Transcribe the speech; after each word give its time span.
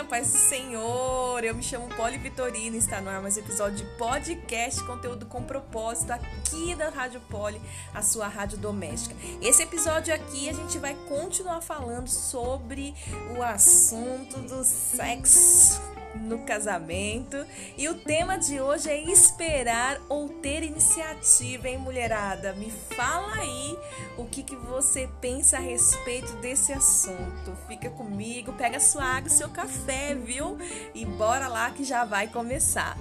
a 0.00 0.04
paz 0.04 0.32
do 0.32 0.38
Senhor. 0.38 1.44
Eu 1.44 1.54
me 1.54 1.62
chamo 1.62 1.86
Poli 1.94 2.16
Vitorino, 2.16 2.74
está 2.74 3.02
no 3.02 3.10
ar 3.10 3.20
mais 3.20 3.36
um 3.36 3.40
episódio 3.40 3.76
de 3.76 3.84
podcast, 3.98 4.82
conteúdo 4.84 5.26
com 5.26 5.42
propósito 5.42 6.10
aqui 6.10 6.74
da 6.74 6.88
Rádio 6.88 7.20
Poli, 7.28 7.60
a 7.92 8.00
sua 8.00 8.26
rádio 8.26 8.56
doméstica. 8.56 9.14
Esse 9.42 9.62
episódio 9.62 10.14
aqui 10.14 10.48
a 10.48 10.54
gente 10.54 10.78
vai 10.78 10.94
continuar 11.06 11.60
falando 11.60 12.08
sobre 12.08 12.94
o 13.36 13.42
assunto 13.42 14.38
do 14.40 14.64
sexo 14.64 15.99
no 16.14 16.40
casamento. 16.40 17.36
E 17.76 17.88
o 17.88 17.94
tema 17.94 18.36
de 18.36 18.60
hoje 18.60 18.88
é 18.90 19.02
esperar 19.10 20.00
ou 20.08 20.28
ter 20.28 20.62
iniciativa, 20.62 21.68
hein, 21.68 21.78
mulherada? 21.78 22.52
Me 22.54 22.70
fala 22.70 23.34
aí 23.34 23.78
o 24.16 24.24
que, 24.26 24.42
que 24.42 24.56
você 24.56 25.08
pensa 25.20 25.56
a 25.56 25.60
respeito 25.60 26.32
desse 26.36 26.72
assunto. 26.72 27.56
Fica 27.68 27.90
comigo, 27.90 28.52
pega 28.52 28.80
sua 28.80 29.04
água 29.04 29.28
e 29.28 29.32
seu 29.32 29.48
café, 29.48 30.14
viu? 30.14 30.58
E 30.94 31.04
bora 31.04 31.48
lá 31.48 31.70
que 31.70 31.84
já 31.84 32.04
vai 32.04 32.28
começar. 32.28 32.96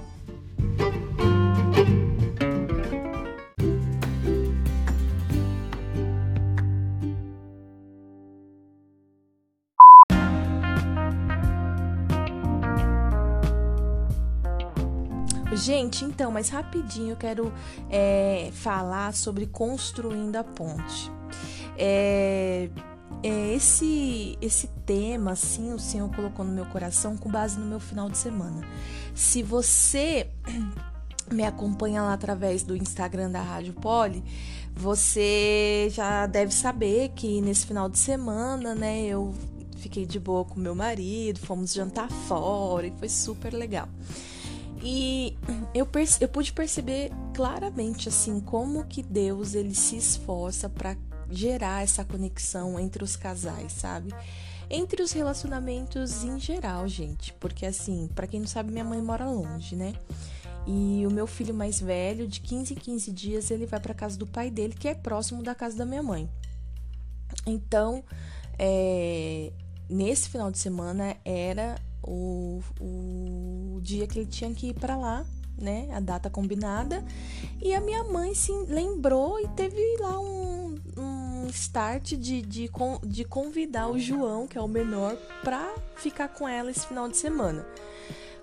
Gente, 15.53 16.05
então, 16.05 16.31
mas 16.31 16.49
rapidinho 16.49 17.11
eu 17.11 17.17
quero 17.17 17.51
é, 17.89 18.49
falar 18.53 19.13
sobre 19.13 19.47
construindo 19.47 20.35
a 20.35 20.43
ponte. 20.43 21.11
É, 21.77 22.69
é, 23.23 23.53
esse, 23.53 24.37
esse 24.41 24.67
tema, 24.85 25.31
assim, 25.31 25.73
o 25.73 25.79
Senhor 25.79 26.09
colocou 26.15 26.45
no 26.45 26.51
meu 26.51 26.65
coração 26.65 27.17
com 27.17 27.29
base 27.29 27.59
no 27.59 27.65
meu 27.65 27.79
final 27.79 28.09
de 28.09 28.17
semana. 28.17 28.65
Se 29.13 29.43
você 29.43 30.29
me 31.31 31.43
acompanha 31.43 32.01
lá 32.01 32.13
através 32.13 32.63
do 32.63 32.75
Instagram 32.75 33.31
da 33.31 33.41
Rádio 33.41 33.73
Poli, 33.73 34.23
você 34.73 35.89
já 35.91 36.25
deve 36.27 36.53
saber 36.53 37.09
que 37.09 37.41
nesse 37.41 37.65
final 37.65 37.89
de 37.89 37.97
semana, 37.97 38.73
né, 38.73 39.05
eu 39.05 39.33
fiquei 39.77 40.05
de 40.05 40.19
boa 40.19 40.45
com 40.45 40.59
meu 40.59 40.75
marido, 40.75 41.39
fomos 41.39 41.73
jantar 41.73 42.09
fora 42.09 42.87
e 42.87 42.91
foi 42.91 43.09
super 43.09 43.53
legal. 43.53 43.89
E 44.81 45.37
eu, 45.73 45.87
eu 46.21 46.29
pude 46.29 46.53
perceber 46.53 47.11
claramente 47.33 48.07
assim 48.07 48.39
como 48.39 48.85
que 48.85 49.03
Deus 49.03 49.53
ele 49.53 49.75
se 49.75 49.97
esforça 49.97 50.69
para 50.69 50.95
gerar 51.29 51.83
essa 51.83 52.03
conexão 52.03 52.79
entre 52.79 53.03
os 53.03 53.15
casais, 53.15 53.73
sabe? 53.73 54.13
Entre 54.69 55.01
os 55.01 55.11
relacionamentos 55.11 56.23
em 56.23 56.39
geral, 56.39 56.87
gente, 56.87 57.33
porque 57.33 57.65
assim, 57.65 58.09
para 58.13 58.27
quem 58.27 58.39
não 58.39 58.47
sabe, 58.47 58.71
minha 58.71 58.85
mãe 58.85 59.01
mora 59.01 59.25
longe, 59.25 59.75
né? 59.75 59.93
E 60.67 61.05
o 61.05 61.11
meu 61.11 61.25
filho 61.25 61.53
mais 61.53 61.79
velho, 61.79 62.27
de 62.27 62.39
15 62.39 62.73
em 62.73 62.77
15 62.77 63.11
dias, 63.11 63.51
ele 63.51 63.65
vai 63.65 63.79
para 63.79 63.93
casa 63.93 64.17
do 64.17 64.27
pai 64.27 64.51
dele, 64.51 64.73
que 64.73 64.87
é 64.87 64.93
próximo 64.93 65.41
da 65.41 65.55
casa 65.55 65.77
da 65.77 65.85
minha 65.85 66.03
mãe. 66.03 66.29
Então, 67.45 68.03
é, 68.57 69.51
nesse 69.89 70.29
final 70.29 70.51
de 70.51 70.59
semana 70.59 71.17
era 71.25 71.75
o, 72.03 72.61
o 72.79 73.79
dia 73.81 74.07
que 74.07 74.19
ele 74.19 74.25
tinha 74.25 74.53
que 74.53 74.69
ir 74.69 74.73
para 74.73 74.95
lá, 74.95 75.25
né? 75.57 75.89
A 75.93 75.99
data 75.99 76.29
combinada. 76.29 77.03
E 77.61 77.73
a 77.73 77.81
minha 77.81 78.03
mãe 78.03 78.33
se 78.33 78.51
lembrou 78.67 79.39
e 79.39 79.47
teve 79.49 79.81
lá 79.99 80.19
um, 80.19 80.75
um 80.97 81.47
start 81.47 82.13
de, 82.13 82.41
de, 82.41 82.69
de 83.03 83.23
convidar 83.25 83.89
o 83.89 83.99
João, 83.99 84.47
que 84.47 84.57
é 84.57 84.61
o 84.61 84.67
menor, 84.67 85.15
para 85.43 85.73
ficar 85.95 86.29
com 86.29 86.47
ela 86.47 86.71
esse 86.71 86.87
final 86.87 87.07
de 87.07 87.17
semana. 87.17 87.65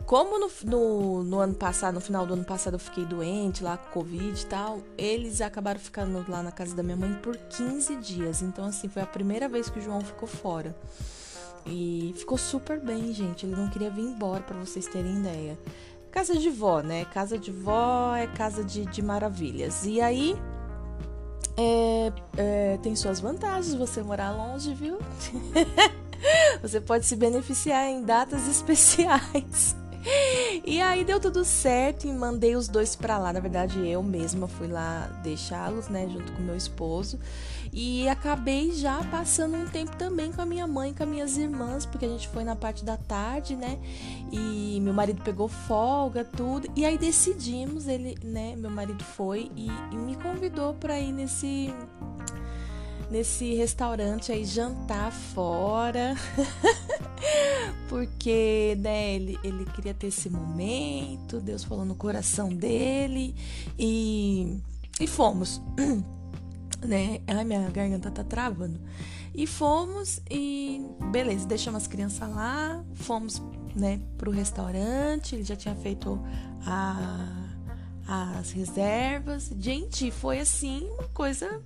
Como 0.05 0.39
no, 0.39 0.49
no, 0.65 1.25
no, 1.25 1.41
ano 1.41 1.55
passado, 1.55 1.95
no 1.95 2.01
final 2.01 2.25
do 2.25 2.35
ano 2.35 2.45
passado, 2.45 2.75
eu 2.75 2.79
fiquei 2.79 3.05
doente 3.05 3.65
lá 3.65 3.77
com 3.77 3.91
Covid 3.91 4.41
e 4.41 4.47
tal, 4.47 4.81
eles 4.97 5.41
acabaram 5.41 5.81
ficando 5.81 6.25
lá 6.31 6.45
na 6.45 6.53
casa 6.53 6.77
da 6.77 6.83
minha 6.83 6.97
mãe 6.97 7.13
por 7.15 7.37
15 7.37 7.97
dias. 7.97 8.41
Então, 8.41 8.67
assim, 8.67 8.89
foi 8.89 9.03
a 9.03 9.07
primeira 9.07 9.49
vez 9.49 9.69
que 9.69 9.81
o 9.81 9.83
João 9.83 10.01
ficou 10.01 10.29
fora. 10.29 10.77
E 11.67 12.15
ficou 12.17 12.39
super 12.39 12.81
bem, 12.81 13.13
gente. 13.13 13.45
Ele 13.45 13.57
não 13.57 13.69
queria 13.69 13.91
vir 13.91 14.03
embora, 14.03 14.43
para 14.43 14.57
vocês 14.57 14.87
terem 14.87 15.19
ideia. 15.19 15.59
Casa 16.11 16.35
de 16.37 16.49
vó, 16.49 16.81
né? 16.81 17.05
Casa 17.07 17.37
de 17.37 17.51
vó 17.51 18.15
é 18.15 18.27
casa 18.27 18.65
de, 18.65 18.87
de 18.87 19.03
maravilhas. 19.03 19.85
E 19.85 20.01
aí, 20.01 20.37
é, 21.57 22.13
é, 22.37 22.79
tem 22.83 22.95
suas 22.95 23.21
vantagens 23.21 23.75
você 23.75 24.03
morar 24.03 24.31
longe, 24.31 24.73
viu? 24.75 24.99
você 26.63 26.81
pode 26.81 27.07
se 27.07 27.17
beneficiar 27.17 27.87
em 27.87 28.03
datas 28.03 28.47
especiais. 28.47 29.77
E 30.65 30.81
aí 30.81 31.05
deu 31.05 31.21
tudo 31.21 31.45
certo 31.45 32.07
e 32.07 32.13
mandei 32.13 32.57
os 32.57 32.67
dois 32.67 32.97
para 32.97 33.19
lá. 33.19 33.33
Na 33.33 33.41
verdade, 33.41 33.87
eu 33.87 34.03
mesma 34.03 34.49
fui 34.49 34.67
lá 34.67 35.07
deixá-los, 35.23 35.89
né, 35.89 36.09
junto 36.09 36.33
com 36.33 36.43
meu 36.43 36.57
esposo. 36.57 37.19
E 37.73 38.09
acabei 38.09 38.73
já 38.73 39.05
passando 39.05 39.57
um 39.57 39.67
tempo 39.67 39.95
também 39.97 40.33
com 40.33 40.41
a 40.41 40.47
minha 40.47 40.67
mãe, 40.67 40.95
com 40.95 41.03
as 41.03 41.09
minhas 41.09 41.37
irmãs, 41.37 41.85
porque 41.85 42.07
a 42.07 42.09
gente 42.09 42.27
foi 42.29 42.43
na 42.43 42.57
parte 42.57 42.85
da 42.85 42.97
tarde, 42.97 43.55
né? 43.55 43.79
E 44.33 44.81
meu 44.81 44.95
marido 44.95 45.23
pegou 45.23 45.47
folga, 45.47 46.25
tudo. 46.25 46.69
E 46.75 46.85
aí 46.85 46.97
decidimos, 46.97 47.87
ele, 47.87 48.17
né, 48.25 48.55
meu 48.57 48.71
marido 48.71 49.05
foi 49.05 49.51
e, 49.55 49.69
e 49.93 49.97
me 49.97 50.17
convidou 50.17 50.75
para 50.75 50.99
ir 50.99 51.13
nesse 51.13 51.73
nesse 53.11 53.55
restaurante 53.55 54.33
aí 54.33 54.45
jantar 54.45 55.13
fora. 55.13 56.15
Porque, 57.89 58.77
né, 58.81 59.15
ele, 59.15 59.39
ele 59.43 59.65
queria 59.67 59.95
ter 59.95 60.09
esse 60.09 60.29
momento, 60.29 61.41
Deus 61.41 61.65
falou 61.65 61.85
no 61.85 61.95
coração 61.95 62.49
dele 62.49 63.35
e, 63.79 64.61
e 65.01 65.07
fomos. 65.07 65.63
né? 66.83 67.21
Ai, 67.27 67.45
minha 67.45 67.69
garganta 67.71 68.11
tá 68.11 68.25
travando. 68.25 68.81
E 69.35 69.47
fomos 69.47 70.21
e 70.31 70.81
beleza, 71.13 71.47
deixamos 71.47 71.83
as 71.83 71.87
crianças 71.87 72.29
lá, 72.31 72.83
fomos, 72.95 73.43
né, 73.75 74.01
pro 74.17 74.31
restaurante, 74.31 75.35
ele 75.35 75.45
já 75.45 75.55
tinha 75.55 75.75
feito 75.75 76.19
a, 76.65 77.47
as 78.09 78.51
reservas. 78.53 79.53
Gente, 79.59 80.11
foi 80.11 80.41
assim 80.41 80.89
uma 80.99 81.09
coisa 81.09 81.63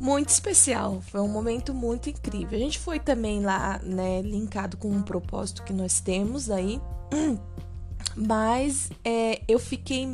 muito 0.00 0.30
especial. 0.30 1.02
Foi 1.02 1.20
um 1.20 1.28
momento 1.28 1.74
muito 1.74 2.08
incrível. 2.08 2.58
A 2.58 2.60
gente 2.60 2.78
foi 2.78 2.98
também 2.98 3.42
lá, 3.42 3.78
né, 3.84 4.22
linkado 4.22 4.78
com 4.78 4.88
um 4.88 5.02
propósito 5.02 5.62
que 5.62 5.74
nós 5.74 6.00
temos 6.00 6.50
aí. 6.50 6.80
Mas 8.16 8.90
é, 9.04 9.42
eu 9.46 9.58
fiquei 9.58 10.08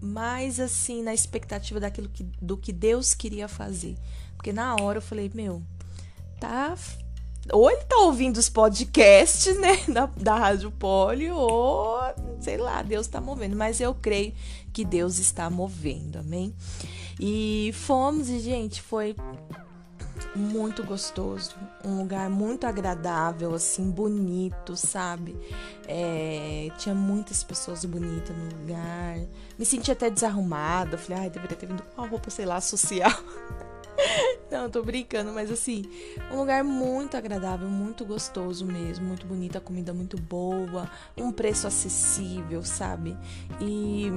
mais 0.00 0.60
assim 0.60 1.02
na 1.02 1.12
expectativa 1.12 1.80
daquilo 1.80 2.08
que, 2.08 2.22
do 2.40 2.56
que 2.56 2.72
Deus 2.72 3.14
queria 3.14 3.48
fazer. 3.48 3.96
Porque 4.36 4.52
na 4.52 4.76
hora 4.76 4.98
eu 4.98 5.02
falei, 5.02 5.30
meu, 5.34 5.60
tá. 6.38 6.74
Ou 7.52 7.70
ele 7.70 7.82
tá 7.82 7.96
ouvindo 7.98 8.36
os 8.36 8.48
podcasts, 8.48 9.58
né, 9.60 9.76
da, 9.92 10.06
da 10.06 10.36
Rádio 10.36 10.70
Poli, 10.70 11.30
ou 11.30 11.98
sei 12.40 12.56
lá, 12.56 12.80
Deus 12.82 13.08
tá 13.08 13.20
movendo. 13.20 13.56
Mas 13.56 13.80
eu 13.80 13.92
creio 13.92 14.32
que 14.72 14.84
Deus 14.84 15.18
está 15.18 15.50
movendo, 15.50 16.20
amém? 16.20 16.54
E 17.18 17.70
fomos 17.74 18.28
e, 18.28 18.38
gente, 18.38 18.82
foi 18.82 19.16
muito 20.34 20.84
gostoso, 20.84 21.54
um 21.84 21.98
lugar 21.98 22.28
muito 22.28 22.66
agradável, 22.66 23.54
assim, 23.54 23.90
bonito, 23.90 24.76
sabe? 24.76 25.36
É, 25.88 26.68
tinha 26.78 26.94
muitas 26.94 27.42
pessoas 27.42 27.84
bonitas 27.84 28.36
no 28.36 28.44
lugar. 28.60 29.18
Me 29.58 29.64
senti 29.64 29.90
até 29.90 30.10
desarrumada. 30.10 30.98
Falei, 30.98 31.24
ai, 31.24 31.30
deveria 31.30 31.56
ter 31.56 31.66
vindo 31.66 31.82
com 31.82 32.02
uma 32.02 32.08
roupa, 32.08 32.30
sei 32.30 32.44
lá, 32.44 32.60
social. 32.60 33.10
Não, 34.50 34.70
tô 34.70 34.82
brincando, 34.82 35.32
mas 35.32 35.50
assim, 35.50 35.84
um 36.30 36.36
lugar 36.36 36.62
muito 36.62 37.16
agradável, 37.16 37.68
muito 37.68 38.04
gostoso 38.04 38.64
mesmo, 38.64 39.06
muito 39.06 39.26
bonita, 39.26 39.60
comida 39.60 39.92
muito 39.92 40.20
boa, 40.20 40.88
um 41.16 41.32
preço 41.32 41.66
acessível, 41.66 42.62
sabe? 42.62 43.16
E 43.60 44.12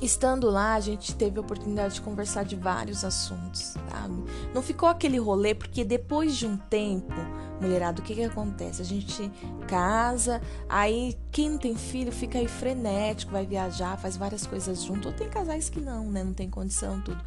Estando 0.00 0.48
lá, 0.48 0.74
a 0.74 0.80
gente 0.80 1.14
teve 1.14 1.38
a 1.38 1.40
oportunidade 1.40 1.94
de 1.94 2.00
conversar 2.00 2.44
de 2.44 2.54
vários 2.54 3.04
assuntos, 3.04 3.74
sabe? 3.90 4.24
Não 4.54 4.62
ficou 4.62 4.88
aquele 4.88 5.18
rolê, 5.18 5.54
porque 5.54 5.84
depois 5.84 6.36
de 6.36 6.46
um 6.46 6.56
tempo, 6.56 7.14
mulherada, 7.60 8.00
o 8.00 8.04
que 8.04 8.14
que 8.14 8.24
acontece? 8.24 8.82
A 8.82 8.84
gente 8.84 9.30
casa, 9.66 10.40
aí 10.68 11.16
quem 11.30 11.50
não 11.50 11.58
tem 11.58 11.74
filho 11.74 12.12
fica 12.12 12.38
aí 12.38 12.48
frenético, 12.48 13.32
vai 13.32 13.46
viajar, 13.46 13.96
faz 13.98 14.16
várias 14.16 14.46
coisas 14.46 14.82
junto. 14.82 15.08
Ou 15.08 15.14
tem 15.14 15.28
casais 15.28 15.68
que 15.68 15.80
não, 15.80 16.10
né? 16.10 16.22
Não 16.22 16.32
tem 16.32 16.48
condição, 16.48 17.00
tudo. 17.00 17.20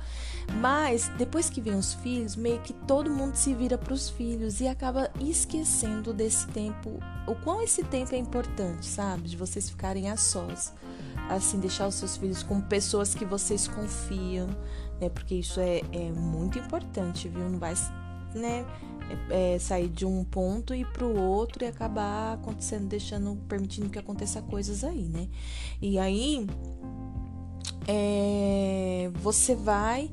Mas 0.60 1.10
depois 1.18 1.50
que 1.50 1.62
vem 1.62 1.76
os 1.76 1.94
filhos, 1.96 2.36
meio 2.36 2.60
que 2.62 2.74
todo 2.74 3.10
mundo 3.10 3.36
se 3.36 3.54
vira 3.54 3.78
para 3.78 3.94
os 3.94 4.10
filhos 4.10 4.60
e 4.62 4.68
acaba 4.68 5.10
esquecendo 5.20 6.14
desse 6.14 6.48
tempo, 6.48 7.00
o 7.28 7.36
quão 7.36 7.62
esse 7.62 7.84
tempo 7.84 8.16
é 8.16 8.18
importante, 8.18 8.86
sabe? 8.86 9.30
De 9.30 9.38
vocês 9.38 9.70
ficarem 9.70 10.10
a 10.10 10.18
sós 10.18 10.74
assim, 11.30 11.60
deixar 11.60 11.88
os 11.88 11.96
seus 11.96 12.18
filhos 12.18 12.44
com 12.44 12.60
pessoas 12.60 13.14
que 13.14 13.24
vocês 13.24 13.68
confiam, 13.68 14.48
né? 15.00 15.10
Porque 15.10 15.36
isso 15.36 15.60
é, 15.60 15.82
é 15.92 16.12
muito 16.12 16.60
importante, 16.60 17.30
viu? 17.30 17.50
Não 17.50 17.60
vai 17.60 17.74
né, 18.36 18.66
é, 19.30 19.58
sair 19.60 19.88
de 19.88 20.06
um 20.06 20.24
ponto 20.24 20.74
e 20.74 20.86
para 20.86 21.06
o 21.06 21.20
outro 21.20 21.64
e 21.64 21.68
acabar 21.68 22.34
acontecendo, 22.34 22.88
deixando, 22.88 23.36
permitindo 23.48 23.90
que 23.90 24.00
aconteça 24.00 24.42
coisas 24.42 24.84
aí, 24.84 25.04
né? 25.04 25.28
E 25.82 25.98
aí 25.98 26.48
é, 27.88 29.10
você 29.16 29.56
vai 29.56 30.12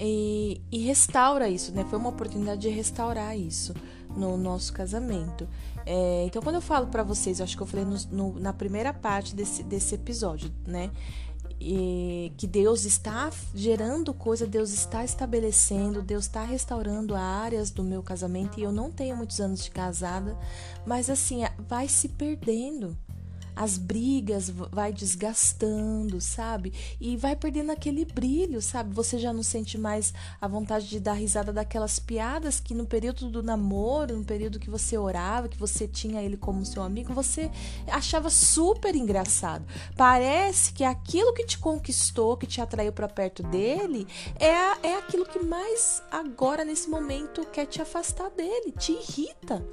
e, 0.00 0.60
e, 0.70 0.78
restaura 0.78 1.48
isso, 1.48 1.72
né? 1.72 1.84
Foi 1.88 1.98
uma 1.98 2.10
oportunidade 2.10 2.60
de 2.60 2.68
restaurar 2.68 3.36
isso 3.36 3.74
no 4.16 4.36
nosso 4.36 4.72
casamento. 4.72 5.48
É, 5.84 6.24
então, 6.26 6.40
quando 6.40 6.56
eu 6.56 6.60
falo 6.60 6.86
para 6.86 7.02
vocês, 7.02 7.40
eu 7.40 7.44
acho 7.44 7.56
que 7.56 7.62
eu 7.62 7.66
falei 7.66 7.84
no, 7.84 7.96
no, 8.10 8.40
na 8.40 8.52
primeira 8.52 8.92
parte 8.92 9.34
desse, 9.34 9.62
desse 9.62 9.94
episódio, 9.94 10.52
né? 10.66 10.90
E 11.60 12.32
que 12.36 12.46
Deus 12.46 12.84
está 12.84 13.30
gerando 13.54 14.14
coisa, 14.14 14.46
Deus 14.46 14.70
está 14.70 15.04
estabelecendo, 15.04 16.02
Deus 16.02 16.24
está 16.24 16.44
restaurando 16.44 17.14
áreas 17.14 17.70
do 17.70 17.82
meu 17.82 18.02
casamento 18.02 18.60
e 18.60 18.62
eu 18.62 18.70
não 18.70 18.90
tenho 18.90 19.16
muitos 19.16 19.40
anos 19.40 19.64
de 19.64 19.70
casada, 19.70 20.36
mas 20.86 21.10
assim, 21.10 21.42
vai 21.68 21.88
se 21.88 22.08
perdendo 22.08 22.96
as 23.58 23.76
brigas 23.76 24.48
vai 24.50 24.92
desgastando, 24.92 26.20
sabe? 26.20 26.72
E 27.00 27.16
vai 27.16 27.34
perdendo 27.34 27.72
aquele 27.72 28.04
brilho, 28.04 28.62
sabe? 28.62 28.94
Você 28.94 29.18
já 29.18 29.32
não 29.32 29.42
sente 29.42 29.76
mais 29.76 30.14
a 30.40 30.46
vontade 30.46 30.88
de 30.88 31.00
dar 31.00 31.14
risada 31.14 31.52
daquelas 31.52 31.98
piadas 31.98 32.60
que 32.60 32.72
no 32.72 32.86
período 32.86 33.28
do 33.28 33.42
namoro, 33.42 34.16
no 34.16 34.24
período 34.24 34.60
que 34.60 34.70
você 34.70 34.96
orava, 34.96 35.48
que 35.48 35.58
você 35.58 35.88
tinha 35.88 36.22
ele 36.22 36.36
como 36.36 36.64
seu 36.64 36.84
amigo, 36.84 37.12
você 37.12 37.50
achava 37.90 38.30
super 38.30 38.94
engraçado. 38.94 39.66
Parece 39.96 40.72
que 40.72 40.84
aquilo 40.84 41.34
que 41.34 41.44
te 41.44 41.58
conquistou, 41.58 42.36
que 42.36 42.46
te 42.46 42.60
atraiu 42.60 42.92
para 42.92 43.08
perto 43.08 43.42
dele, 43.42 44.06
é, 44.38 44.86
é 44.86 44.98
aquilo 44.98 45.26
que 45.26 45.40
mais 45.40 46.00
agora, 46.12 46.64
nesse 46.64 46.88
momento, 46.88 47.44
quer 47.46 47.66
te 47.66 47.82
afastar 47.82 48.30
dele, 48.30 48.70
te 48.70 48.92
irrita. 48.92 49.66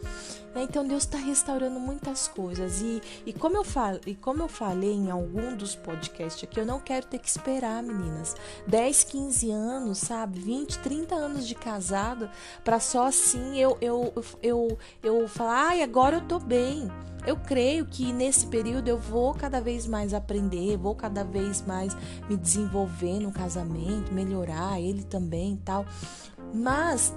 Né? 0.56 0.64
Então 0.64 0.88
Deus 0.88 1.04
está 1.04 1.18
restaurando 1.18 1.80
muitas 1.80 2.30
coisas. 2.30 2.82
E, 2.82 3.02
e, 3.26 3.34
como 3.34 3.58
eu 3.58 3.64
fal, 3.76 4.00
e 4.08 4.16
como 4.16 4.42
eu 4.42 4.48
falei 4.48 4.94
em 4.94 5.12
algum 5.12 5.54
dos 5.54 5.76
podcasts 5.76 6.42
aqui, 6.46 6.58
eu 6.58 6.66
não 6.66 6.80
quero 6.80 7.08
ter 7.08 7.20
que 7.20 7.28
esperar, 7.28 7.84
meninas, 7.84 8.34
10, 8.66 9.04
15 9.04 9.52
anos, 9.52 9.98
sabe? 9.98 10.40
20, 10.40 10.80
30 10.80 11.14
anos 11.14 11.46
de 11.46 11.54
casada 11.54 12.32
para 12.64 12.80
só 12.80 13.08
assim 13.08 13.58
eu, 13.58 13.78
eu, 13.82 14.14
eu, 14.16 14.24
eu, 14.42 14.78
eu 15.04 15.28
falar, 15.28 15.72
ai, 15.72 15.84
agora 15.84 16.16
eu 16.16 16.22
tô 16.22 16.40
bem. 16.40 16.90
Eu 17.28 17.36
creio 17.36 17.86
que 17.86 18.14
nesse 18.14 18.48
período 18.48 18.88
eu 18.88 19.00
vou 19.00 19.34
cada 19.34 19.60
vez 19.60 19.86
mais 19.88 20.14
aprender, 20.14 20.78
vou 20.78 20.96
cada 20.96 21.24
vez 21.24 21.62
mais 21.66 21.98
me 22.30 22.38
desenvolver 22.38 23.20
no 23.20 23.32
casamento, 23.32 24.14
melhorar 24.14 24.80
ele 24.80 25.04
também 25.04 25.56
e 25.56 25.58
tal. 25.58 25.86
Mas 26.54 27.14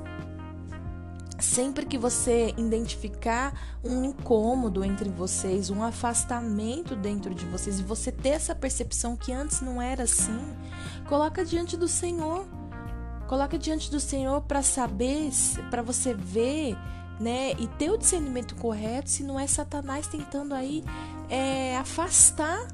Sempre 1.38 1.87
que 1.87 1.96
você 1.96 2.52
identificar 2.56 3.79
um 3.85 4.05
incômodo 4.05 4.85
entre 4.85 5.08
vocês, 5.08 5.70
um 5.70 5.85
afastamento 5.85 6.96
dentro 6.96 7.32
de 7.32 7.44
vocês 7.46 7.79
e 7.79 7.82
você 7.82 8.11
ter 8.11 8.31
essa 8.31 8.55
percepção 8.55 9.17
que 9.17 9.32
antes 9.32 9.61
não 9.61 9.81
era 9.81 10.02
assim, 10.02 10.40
coloca 11.08 11.44
diante 11.44 11.76
do 11.76 11.87
Senhor. 11.87 12.46
Coloca 13.29 13.58
diante 13.58 13.90
do 13.90 14.00
Senhor 14.00 14.40
para 14.40 14.62
saber, 14.62 15.31
para 15.70 15.82
você 15.82 16.14
ver, 16.14 16.75
né, 17.20 17.52
e 17.58 17.67
ter 17.67 17.91
o 17.91 17.99
discernimento 17.99 18.55
correto 18.56 19.11
se 19.11 19.23
não 19.23 19.38
é 19.38 19.46
Satanás 19.46 20.06
tentando 20.06 20.55
aí 20.55 20.82
é, 21.29 21.76
afastar 21.76 22.69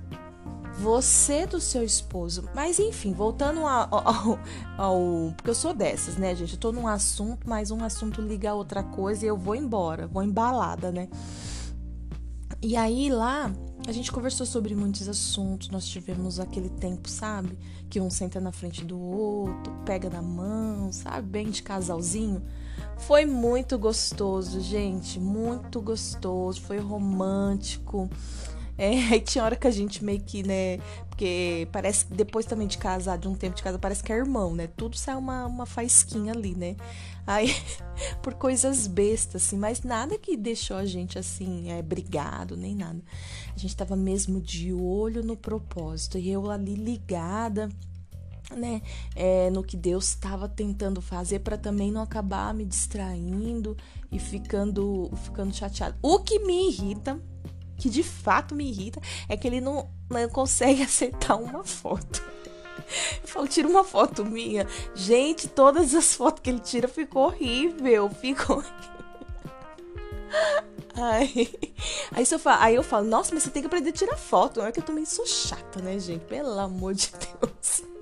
você 0.79 1.47
do 1.47 1.61
seu 1.61 1.83
esposo. 1.83 2.49
Mas 2.55 2.79
enfim, 2.79 3.13
voltando 3.13 3.61
ao, 3.67 3.89
ao, 3.91 4.39
ao, 4.77 5.33
Porque 5.37 5.51
eu 5.51 5.55
sou 5.55 5.73
dessas, 5.73 6.17
né, 6.17 6.35
gente? 6.35 6.55
Eu 6.55 6.61
tô 6.61 6.73
num 6.73 6.87
assunto, 6.87 7.49
mas 7.49 7.71
um 7.71 7.83
assunto 7.85 8.21
liga 8.21 8.51
a 8.51 8.55
outra 8.55 8.83
coisa 8.83 9.25
e 9.25 9.29
eu 9.29 9.37
vou 9.37 9.55
embora, 9.55 10.07
vou 10.07 10.23
embalada, 10.23 10.91
né? 10.91 11.09
E 12.63 12.77
aí 12.77 13.11
lá 13.11 13.53
a 13.87 13.93
gente 13.93 14.11
conversou 14.11 14.47
sobre 14.47 14.75
muitos 14.75 15.07
assuntos, 15.09 15.69
nós 15.69 15.87
tivemos 15.87 16.41
aquele 16.41 16.71
tempo, 16.71 17.09
sabe? 17.09 17.59
Que 17.91 18.01
um 18.01 18.09
senta 18.09 18.41
na 18.41 18.51
frente 18.51 18.83
do 18.83 18.99
outro, 18.99 19.73
pega 19.85 20.09
na 20.09 20.23
mão, 20.23 20.91
sabe? 20.91 21.29
Bem 21.29 21.51
de 21.51 21.63
casalzinho. 21.63 22.43
Foi 22.97 23.27
muito 23.27 23.79
gostoso, 23.79 24.61
gente, 24.61 25.21
muito 25.21 25.83
gostoso, 25.83 26.63
foi 26.63 26.79
romântico. 26.79 28.09
É, 28.77 28.91
aí 29.13 29.21
tinha 29.21 29.45
hora 29.45 29.57
que 29.57 29.67
a 29.67 29.71
gente 29.71 30.05
meio 30.05 30.21
que, 30.21 30.43
né? 30.43 30.79
Porque 31.09 31.69
parece 31.71 32.07
depois 32.13 32.45
também 32.45 32.67
de 32.67 32.79
casar, 32.79 33.17
de 33.17 33.29
um 33.29 33.35
tempo 33.35 33.57
de 33.57 33.63
casa, 33.63 33.79
parece 33.79 34.03
que 34.03 34.13
é 34.13 34.17
irmão, 34.17 34.55
né? 34.55 34.67
Tudo 34.67 34.97
sai 34.97 35.17
uma, 35.17 35.47
uma 35.47 35.67
faísquinha 35.67 36.33
ali, 36.33 36.55
né? 36.55 36.77
Aí, 37.27 37.55
por 38.21 38.35
coisas 38.35 38.87
bestas, 38.87 39.47
assim, 39.47 39.57
mas 39.57 39.83
nada 39.83 40.19
que 40.19 40.37
deixou 40.37 40.77
a 40.77 40.85
gente 40.85 41.19
assim, 41.19 41.71
é, 41.71 41.81
brigado, 41.81 42.57
nem 42.57 42.75
nada. 42.75 43.01
A 43.55 43.59
gente 43.59 43.77
tava 43.77 43.97
mesmo 43.97 44.41
de 44.41 44.73
olho 44.73 45.23
no 45.23 45.37
propósito. 45.37 46.19
E 46.19 46.31
eu 46.31 46.51
ali 46.51 46.75
ligada 46.75 47.69
né, 48.55 48.83
é, 49.15 49.49
no 49.51 49.63
que 49.63 49.77
Deus 49.77 50.09
estava 50.09 50.49
tentando 50.49 51.01
fazer 51.01 51.41
para 51.41 51.57
também 51.57 51.91
não 51.91 52.03
acabar 52.03 52.53
me 52.53 52.65
distraindo 52.65 53.77
e 54.11 54.19
ficando 54.19 55.11
ficando 55.23 55.55
chateado. 55.55 55.97
O 56.03 56.19
que 56.19 56.39
me 56.41 56.69
irrita 56.69 57.21
que 57.77 57.89
de 57.89 58.03
fato 58.03 58.55
me 58.55 58.69
irrita 58.69 59.01
é 59.29 59.37
que 59.37 59.47
ele 59.47 59.61
não, 59.61 59.89
não 60.11 60.29
consegue 60.29 60.81
acertar 60.83 61.41
uma 61.41 61.65
foto. 61.65 62.23
Eu 63.23 63.29
falo, 63.29 63.49
tira 63.49 63.69
uma 63.69 63.85
foto 63.85 64.25
minha. 64.25 64.67
Gente, 64.95 65.49
todas 65.49 65.95
as 65.95 66.15
fotos 66.15 66.43
que 66.43 66.51
ele 66.51 66.61
tira 66.61 66.87
ficou 66.87 67.27
horrível. 67.27 68.11
Ficou 68.11 68.63
Ai. 70.97 71.49
Aí, 72.13 72.27
eu 72.31 72.39
falo, 72.39 72.63
aí 72.63 72.75
eu 72.75 72.83
falo, 72.83 73.07
nossa, 73.07 73.35
mas 73.35 73.43
você 73.43 73.51
tem 73.51 73.63
que 73.63 73.67
aprender 73.67 73.91
a 73.91 73.93
tirar 73.93 74.17
foto. 74.17 74.61
Não 74.61 74.67
é 74.67 74.73
que 74.73 74.81
eu 74.81 74.85
também 74.85 75.05
sou 75.05 75.27
chata, 75.27 75.81
né, 75.81 75.99
gente? 75.99 76.25
Pelo 76.27 76.59
amor 76.59 76.95
de 76.95 77.11
Deus. 77.11 77.94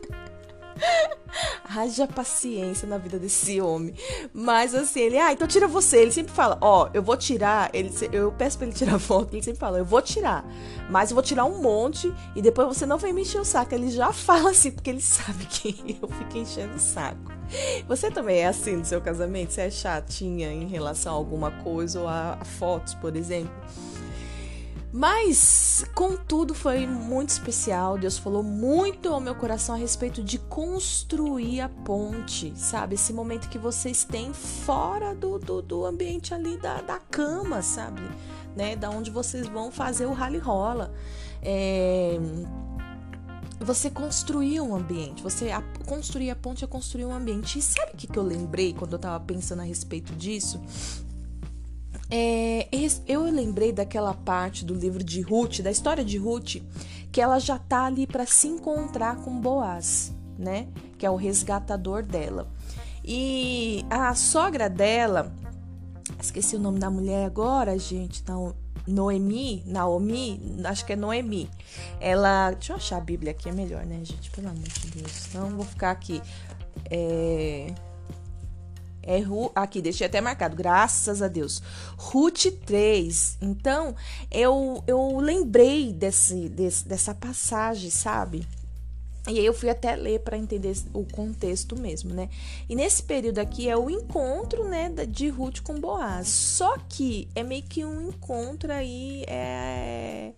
Haja 1.65 2.07
paciência 2.07 2.87
na 2.87 2.99
vida 2.99 3.19
desse 3.19 3.61
homem. 3.61 3.95
Mas 4.33 4.75
assim, 4.75 5.01
ele, 5.01 5.19
ah, 5.19 5.33
então 5.33 5.47
tira 5.47 5.67
você. 5.67 5.99
Ele 5.99 6.13
sempre 6.13 6.33
fala, 6.33 6.59
ó, 6.61 6.85
oh, 6.85 6.91
eu 6.93 7.03
vou 7.03 7.17
tirar. 7.17 7.71
Ele, 7.73 7.91
eu 8.13 8.33
peço 8.33 8.59
pra 8.59 8.67
ele 8.67 8.77
tirar 8.77 8.99
foto. 8.99 9.33
Ele 9.35 9.43
sempre 9.43 9.59
fala, 9.59 9.79
eu 9.79 9.85
vou 9.85 10.03
tirar. 10.03 10.45
Mas 10.91 11.11
eu 11.11 11.15
vou 11.15 11.23
tirar 11.23 11.45
um 11.45 11.63
monte 11.63 12.13
e 12.37 12.43
depois 12.43 12.69
você 12.69 12.85
não 12.85 12.99
vai 12.99 13.13
me 13.13 13.23
encher 13.23 13.41
o 13.41 13.45
saco. 13.45 13.75
Ele 13.75 13.91
já 13.91 14.13
fala 14.13 14.51
assim, 14.51 14.71
porque 14.71 14.91
ele 14.91 15.01
sabe 15.01 15.47
que 15.47 15.99
eu 16.01 16.09
fico 16.09 16.37
enchendo 16.37 16.75
o 16.75 16.81
saco. 16.81 17.33
Você 17.87 18.11
também 18.11 18.39
é 18.39 18.47
assim 18.47 18.77
no 18.77 18.85
seu 18.85 19.01
casamento? 19.01 19.53
Você 19.53 19.63
é 19.63 19.71
chatinha 19.71 20.53
em 20.53 20.67
relação 20.67 21.13
a 21.13 21.17
alguma 21.17 21.51
coisa 21.63 22.01
ou 22.01 22.09
a, 22.09 22.39
a 22.41 22.45
fotos, 22.45 22.95
por 22.95 23.17
exemplo? 23.17 23.53
Mas, 24.93 25.87
contudo, 25.95 26.55
foi 26.55 26.87
muito 26.87 27.31
especial. 27.31 27.97
Deus 27.97 28.19
falou 28.19 28.43
muito 28.43 29.09
ao 29.09 29.21
meu 29.21 29.35
coração 29.35 29.75
a 29.75 29.79
respeito 29.79 30.23
de 30.23 30.39
construir 30.39 31.63
a 31.63 31.69
ponte, 31.69 32.53
sabe? 32.55 32.97
Esse 32.97 33.13
momento 33.13 33.49
que 33.49 33.59
vocês 33.59 34.05
têm 34.05 34.35
fora 34.35 35.15
do, 35.15 35.39
do, 35.39 35.63
do 35.63 35.87
ambiente 35.87 36.35
ali 36.35 36.59
da, 36.59 36.83
da 36.83 36.99
cama, 36.99 37.63
sabe? 37.63 38.03
Né? 38.55 38.77
Da 38.77 38.91
onde 38.91 39.11
vocês 39.11 39.49
vão 39.49 39.73
fazer 39.73 40.05
o 40.05 40.13
rally 40.13 40.39
rola. 40.39 40.93
É 41.43 42.19
você 43.65 43.91
construir 43.91 44.61
um 44.61 44.75
ambiente, 44.75 45.23
você 45.23 45.51
a, 45.51 45.63
construir 45.87 46.31
a 46.31 46.37
ponte 46.37 46.65
é 46.65 46.67
construir 46.67 47.05
um 47.05 47.15
ambiente. 47.15 47.59
E 47.59 47.63
sabe 47.63 47.93
o 47.95 47.97
que, 47.97 48.07
que 48.07 48.19
eu 48.19 48.23
lembrei 48.23 48.73
quando 48.73 48.95
eu 48.95 48.99
tava 48.99 49.23
pensando 49.25 49.61
a 49.61 49.65
respeito 49.65 50.13
disso? 50.15 50.61
É, 52.15 52.69
eu 53.09 53.23
lembrei 53.23 53.73
daquela 53.73 54.13
parte 54.13 54.67
do 54.67 54.75
livro 54.75 55.03
de 55.03 55.23
Ruth, 55.23 55.61
da 55.61 55.71
história 55.71 56.05
de 56.05 56.19
Ruth, 56.19 56.57
que 57.11 57.23
ela 57.23 57.39
já 57.39 57.59
tá 57.59 57.87
ali 57.87 58.07
para 58.07 58.27
se 58.27 58.49
encontrar 58.49 59.17
com 59.17 59.41
Boaz, 59.41 60.15
né? 60.39 60.69
Que 60.99 61.07
é 61.07 61.11
o 61.11 61.17
resgatador 61.17 62.03
dela. 62.03 62.47
E 63.03 63.83
a 63.89 64.15
sogra 64.15 64.69
dela, 64.69 65.33
esqueci 66.21 66.55
o 66.55 66.59
nome 66.59 66.79
da 66.79 66.91
mulher 66.91 67.25
agora, 67.25 67.79
gente, 67.79 68.23
não, 68.29 68.55
Noemi, 68.87 69.63
Naomi, 69.65 70.39
acho 70.65 70.85
que 70.85 70.93
é 70.93 70.97
Noemi. 70.97 71.49
Ela, 71.99 72.51
deixa 72.51 72.75
eu 72.75 72.77
achar 72.77 72.99
a 72.99 73.01
Bíblia 73.01 73.31
aqui, 73.31 73.49
é 73.49 73.53
melhor, 73.53 73.87
né, 73.87 74.05
gente? 74.05 74.31
Pelo 74.33 74.51
amor 74.51 74.69
de 74.69 74.89
Deus, 74.89 75.29
não 75.33 75.49
vou 75.57 75.65
ficar 75.65 75.91
aqui. 75.91 76.21
É 76.91 77.73
é 79.03 79.19
Ru, 79.19 79.51
aqui, 79.55 79.83
deixei 79.83 80.07
até 80.07 80.21
marcado, 80.21 80.57
graças 80.57 81.23
a 81.23 81.29
Deus. 81.29 81.63
Ruth 81.97 82.47
3. 82.65 83.39
Então, 83.41 83.95
eu, 84.31 84.83
eu 84.87 85.19
lembrei 85.19 85.93
desse, 85.93 86.49
desse, 86.49 86.87
dessa 86.87 87.15
passagem, 87.15 87.91
sabe? 87.91 88.47
E 89.29 89.39
aí 89.39 89.47
eu 89.47 89.55
fui 89.55 89.71
até 89.71 89.95
ler 89.95 90.21
para 90.21 90.37
entender 90.37 90.77
o 90.93 91.05
contexto 91.05 91.79
mesmo, 91.79 92.13
né? 92.13 92.29
E 92.69 92.75
nesse 92.75 93.05
período 93.05 93.39
aqui 93.39 93.69
é 93.69 93.77
o 93.77 93.89
encontro, 93.89 94.65
né, 94.65 94.91
de 95.09 95.29
Ruth 95.29 95.61
com 95.61 95.79
Boaz. 95.79 96.27
Só 96.27 96.77
que 96.89 97.29
é 97.35 97.45
meio 97.45 97.63
que 97.63 97.85
um 97.85 98.09
encontro 98.09 98.73
aí 98.73 99.25
é 99.29 100.33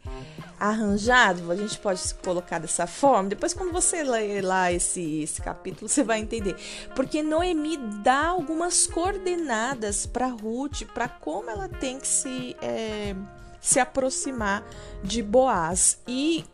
arranjado, 0.60 1.50
a 1.50 1.56
gente 1.56 1.78
pode 1.78 2.02
colocar 2.22 2.58
dessa 2.58 2.86
forma. 2.86 3.30
Depois 3.30 3.54
quando 3.54 3.72
você 3.72 4.02
ler 4.02 4.42
lá 4.42 4.70
esse, 4.70 5.22
esse 5.22 5.40
capítulo, 5.40 5.88
você 5.88 6.02
vai 6.02 6.20
entender. 6.20 6.54
Porque 6.94 7.22
Noemi 7.22 7.78
dá 8.02 8.26
algumas 8.26 8.86
coordenadas 8.86 10.04
para 10.04 10.28
Ruth, 10.28 10.82
para 10.92 11.08
como 11.08 11.50
ela 11.50 11.68
tem 11.68 11.98
que 11.98 12.06
se 12.06 12.54
é, 12.60 13.16
se 13.60 13.80
aproximar 13.80 14.62
de 15.02 15.22
Boaz. 15.22 15.98
E 16.06 16.44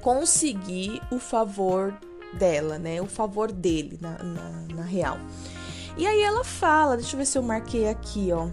conseguir 0.00 1.00
o 1.10 1.18
favor 1.18 1.94
dela, 2.34 2.78
né? 2.78 3.00
O 3.00 3.06
favor 3.06 3.50
dele, 3.50 3.98
na, 4.00 4.18
na, 4.22 4.50
na 4.74 4.82
real. 4.82 5.18
E 5.96 6.06
aí 6.06 6.22
ela 6.22 6.44
fala, 6.44 6.96
deixa 6.96 7.14
eu 7.14 7.18
ver 7.18 7.26
se 7.26 7.38
eu 7.38 7.42
marquei 7.42 7.88
aqui, 7.88 8.30
ó. 8.32 8.48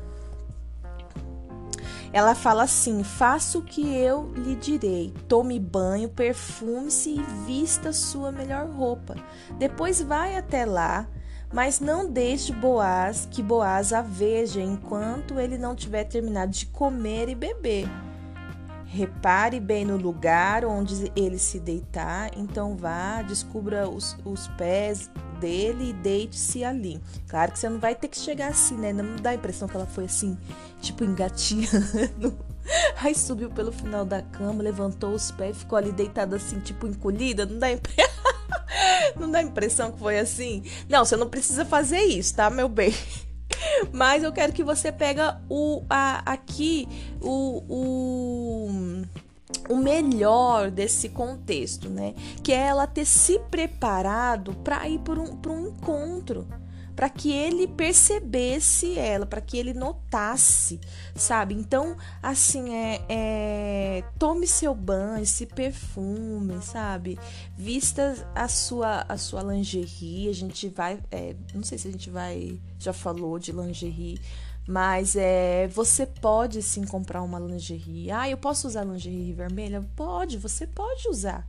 Ela 2.16 2.34
fala 2.34 2.64
assim: 2.64 3.04
faça 3.04 3.58
o 3.58 3.62
que 3.62 3.94
eu 3.94 4.32
lhe 4.38 4.56
direi. 4.56 5.14
Tome 5.28 5.60
banho, 5.60 6.08
perfume-se 6.08 7.10
e 7.10 7.24
vista 7.46 7.92
sua 7.92 8.32
melhor 8.32 8.70
roupa. 8.70 9.16
Depois 9.60 10.02
vai 10.02 10.38
até 10.38 10.66
lá, 10.66 11.10
mas 11.54 11.82
não 11.82 12.10
deixe 12.10 12.54
Boaz 12.54 13.28
que 13.30 13.44
Boaz 13.44 13.92
a 13.92 14.02
veja 14.02 14.62
enquanto 14.62 15.38
ele 15.38 15.58
não 15.58 15.76
tiver 15.76 16.06
terminado 16.06 16.54
de 16.54 16.68
comer 16.68 17.28
e 17.28 17.36
beber. 17.36 17.90
Repare 18.96 19.60
bem 19.60 19.84
no 19.84 19.98
lugar 19.98 20.64
onde 20.64 21.12
ele 21.18 21.38
se 21.38 21.60
deitar, 21.60 22.32
então 22.38 22.78
vá, 22.78 23.22
descubra 23.24 23.90
os, 23.90 24.16
os 24.24 24.48
pés 24.58 25.12
dele 25.38 25.90
e 25.90 25.94
deite-se 25.94 26.64
ali. 26.64 27.02
Claro 27.28 27.52
que 27.52 27.60
você 27.60 27.68
não 27.68 27.78
vai 27.78 27.94
ter 27.94 28.08
que 28.08 28.18
chegar 28.18 28.48
assim, 28.48 28.78
né? 28.78 28.94
Não 28.94 29.18
dá 29.18 29.32
a 29.32 29.36
impressão 29.36 29.68
que 29.68 29.76
ela 29.76 29.86
foi 29.86 30.06
assim, 30.06 30.38
tipo 30.80 31.04
engatinhando. 31.04 32.38
Aí 33.04 33.14
subiu 33.14 33.50
pelo 33.50 33.74
final 33.74 34.06
da 34.06 34.22
cama, 34.22 34.64
levantou 34.64 35.12
os 35.12 35.30
pés, 35.30 35.58
ficou 35.58 35.78
ali 35.78 35.92
deitada 35.92 36.38
assim, 36.38 36.62
tipo 36.62 36.88
encolhida. 36.88 37.46
Não 37.46 37.60
dá 37.60 37.70
impressão. 37.74 38.16
não 39.20 39.30
dá 39.30 39.42
impressão 39.42 39.92
que 39.92 40.00
foi 40.00 40.20
assim? 40.20 40.64
Não, 40.88 41.04
você 41.04 41.18
não 41.18 41.28
precisa 41.28 41.66
fazer 41.66 42.00
isso, 42.00 42.34
tá, 42.34 42.50
meu 42.50 42.70
bem? 42.70 42.94
Mas 43.92 44.24
eu 44.24 44.32
quero 44.32 44.54
que 44.54 44.64
você 44.64 44.92
pega 44.92 45.42
o 45.50 45.84
a, 45.90 46.22
aqui 46.32 46.88
o, 47.22 47.64
o 47.70 49.06
o 49.70 49.76
melhor 49.76 50.70
desse 50.70 51.10
contexto, 51.10 51.90
né? 51.90 52.14
Que 52.44 52.52
é 52.52 52.68
ela 52.68 52.88
ter 52.88 53.06
se 53.06 53.40
preparado 53.40 54.54
para 54.64 54.88
ir 54.88 55.00
por 55.00 55.18
um, 55.18 55.40
um 55.48 55.68
encontro 55.68 56.48
para 56.96 57.10
que 57.10 57.32
ele 57.32 57.68
percebesse 57.68 58.98
ela, 58.98 59.26
para 59.26 59.42
que 59.42 59.58
ele 59.58 59.74
notasse, 59.74 60.80
sabe? 61.14 61.54
Então, 61.54 61.98
assim, 62.24 62.74
é, 62.74 63.02
é, 63.10 64.04
tome 64.18 64.48
seu 64.48 64.74
banho, 64.74 65.26
se 65.26 65.46
perfume, 65.46 66.62
sabe? 66.62 67.20
Vista 67.58 68.16
a 68.34 68.48
sua 68.48 69.06
a 69.10 69.18
sua 69.18 69.44
lingerie, 69.44 70.30
a 70.30 70.34
gente 70.34 70.70
vai, 70.70 71.00
é, 71.12 71.36
não 71.54 71.64
sei 71.64 71.78
se 71.78 71.88
a 71.88 71.92
gente 71.92 72.10
vai, 72.10 72.60
já 72.80 72.94
falou 72.94 73.38
de 73.38 73.52
lingerie, 73.52 74.20
mas 74.68 75.16
é, 75.16 75.68
você 75.68 76.06
pode 76.06 76.62
sim 76.62 76.86
comprar 76.86 77.22
uma 77.22 77.40
lingerie. 77.40 78.10
Ah, 78.10 78.30
eu 78.30 78.38
posso 78.38 78.68
usar 78.68 78.84
lingerie 78.84 79.34
vermelha? 79.34 79.84
Pode, 79.96 80.38
você 80.38 80.66
pode 80.66 81.08
usar. 81.10 81.46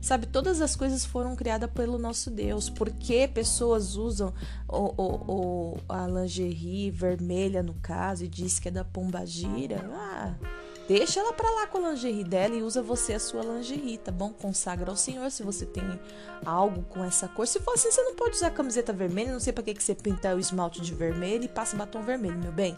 Sabe, 0.00 0.26
todas 0.26 0.60
as 0.60 0.76
coisas 0.76 1.04
foram 1.04 1.34
criadas 1.34 1.68
pelo 1.70 1.98
nosso 1.98 2.30
Deus. 2.30 2.70
Por 2.70 2.90
que 2.90 3.26
pessoas 3.26 3.96
usam 3.96 4.32
o, 4.68 4.94
o, 4.96 5.14
o, 5.32 5.76
a 5.88 6.06
lingerie 6.06 6.90
vermelha, 6.90 7.62
no 7.62 7.74
caso, 7.74 8.24
e 8.24 8.28
diz 8.28 8.60
que 8.60 8.68
é 8.68 8.70
da 8.70 8.84
pombagira? 8.84 9.84
Ah, 9.92 10.34
deixa 10.86 11.18
ela 11.18 11.32
pra 11.32 11.50
lá 11.50 11.66
com 11.66 11.78
a 11.78 11.90
lingerie 11.90 12.22
dela 12.22 12.54
e 12.54 12.62
usa 12.62 12.80
você 12.80 13.14
a 13.14 13.20
sua 13.20 13.42
lingerie, 13.42 13.98
tá 13.98 14.12
bom? 14.12 14.30
Consagra 14.30 14.88
ao 14.88 14.96
Senhor 14.96 15.28
se 15.32 15.42
você 15.42 15.66
tem 15.66 15.82
algo 16.46 16.84
com 16.84 17.04
essa 17.04 17.26
cor. 17.26 17.46
Se 17.46 17.58
for 17.58 17.74
assim, 17.74 17.90
você 17.90 18.02
não 18.02 18.14
pode 18.14 18.36
usar 18.36 18.50
camiseta 18.50 18.92
vermelha. 18.92 19.32
Não 19.32 19.40
sei 19.40 19.52
pra 19.52 19.64
que, 19.64 19.74
que 19.74 19.82
você 19.82 19.96
pinta 19.96 20.34
o 20.34 20.38
esmalte 20.38 20.80
de 20.80 20.94
vermelho 20.94 21.44
e 21.44 21.48
passa 21.48 21.76
batom 21.76 22.02
vermelho, 22.02 22.38
meu 22.38 22.52
bem. 22.52 22.76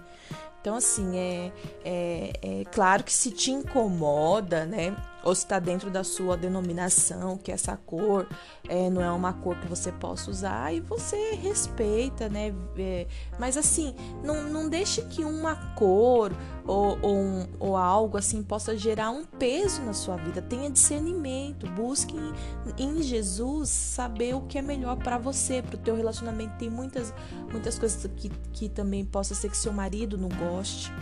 Então, 0.60 0.74
assim, 0.74 1.16
é, 1.16 1.52
é, 1.84 2.32
é 2.42 2.64
claro 2.66 3.04
que 3.04 3.12
se 3.12 3.30
te 3.30 3.50
incomoda, 3.50 4.66
né? 4.66 4.94
Ou 5.22 5.34
se 5.34 5.44
está 5.44 5.58
dentro 5.58 5.90
da 5.90 6.04
sua 6.04 6.36
denominação, 6.36 7.36
que 7.36 7.52
essa 7.52 7.76
cor 7.76 8.26
é, 8.68 8.88
não 8.90 9.02
é 9.02 9.10
uma 9.10 9.32
cor 9.32 9.56
que 9.56 9.66
você 9.66 9.92
possa 9.92 10.30
usar, 10.30 10.74
e 10.74 10.80
você 10.80 11.34
respeita, 11.34 12.28
né? 12.28 12.54
É, 12.78 13.06
mas 13.38 13.56
assim, 13.56 13.94
não, 14.22 14.44
não 14.44 14.68
deixe 14.68 15.02
que 15.02 15.24
uma 15.24 15.56
cor 15.74 16.32
ou, 16.66 16.98
ou, 17.02 17.16
um, 17.16 17.46
ou, 17.58 17.76
algo 17.76 18.16
assim 18.16 18.42
possa 18.42 18.76
gerar 18.76 19.10
um 19.10 19.24
peso 19.24 19.82
na 19.82 19.92
sua 19.92 20.16
vida. 20.16 20.40
Tenha 20.40 20.70
discernimento, 20.70 21.66
busque 21.70 22.16
em, 22.16 22.32
em 22.78 23.02
Jesus 23.02 23.68
saber 23.68 24.34
o 24.34 24.42
que 24.42 24.58
é 24.58 24.62
melhor 24.62 24.96
para 24.96 25.18
você, 25.18 25.62
para 25.62 25.76
o 25.76 25.78
teu 25.78 25.96
relacionamento. 25.96 26.56
Tem 26.58 26.70
muitas, 26.70 27.12
muitas 27.50 27.78
coisas 27.78 28.08
que, 28.16 28.30
que 28.52 28.68
também 28.68 29.04
possa 29.04 29.34
ser 29.34 29.50
que 29.50 29.56
seu 29.56 29.72
marido 29.72 30.16
não 30.16 30.28
goste 30.28 30.92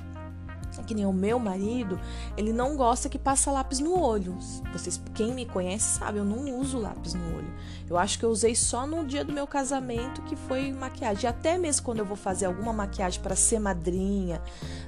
que 0.89 0.95
nem 0.95 1.05
o 1.05 1.13
meu 1.13 1.39
marido, 1.39 2.01
ele 2.35 2.51
não 2.51 2.75
gosta 2.75 3.11
que 3.11 3.19
passa 3.19 3.53
lápis 3.53 3.79
no 3.79 4.01
olho. 4.01 4.35
Vocês, 4.73 4.99
quem 5.15 5.35
me 5.35 5.45
conhece 5.45 5.99
sabe, 5.99 6.19
eu 6.19 6.25
não 6.25 6.59
uso 6.59 6.79
lápis 6.79 7.13
no 7.13 7.37
olho. 7.37 7.53
Eu 7.89 7.99
acho 7.99 8.19
que 8.19 8.25
eu 8.25 8.31
usei 8.31 8.55
só 8.55 8.87
no 8.87 9.05
dia 9.05 9.23
do 9.23 9.33
meu 9.33 9.47
casamento, 9.47 10.23
que 10.23 10.35
foi 10.35 10.73
maquiagem. 10.73 11.25
E 11.25 11.27
até 11.27 11.59
mesmo 11.59 11.85
quando 11.85 11.99
eu 11.99 12.07
vou 12.07 12.17
fazer 12.17 12.47
alguma 12.47 12.73
maquiagem 12.73 13.21
para 13.21 13.37
ser 13.37 13.59
madrinha, 13.59 14.41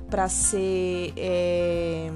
para 0.08 0.26
ser 0.28 1.12
é 1.16 2.10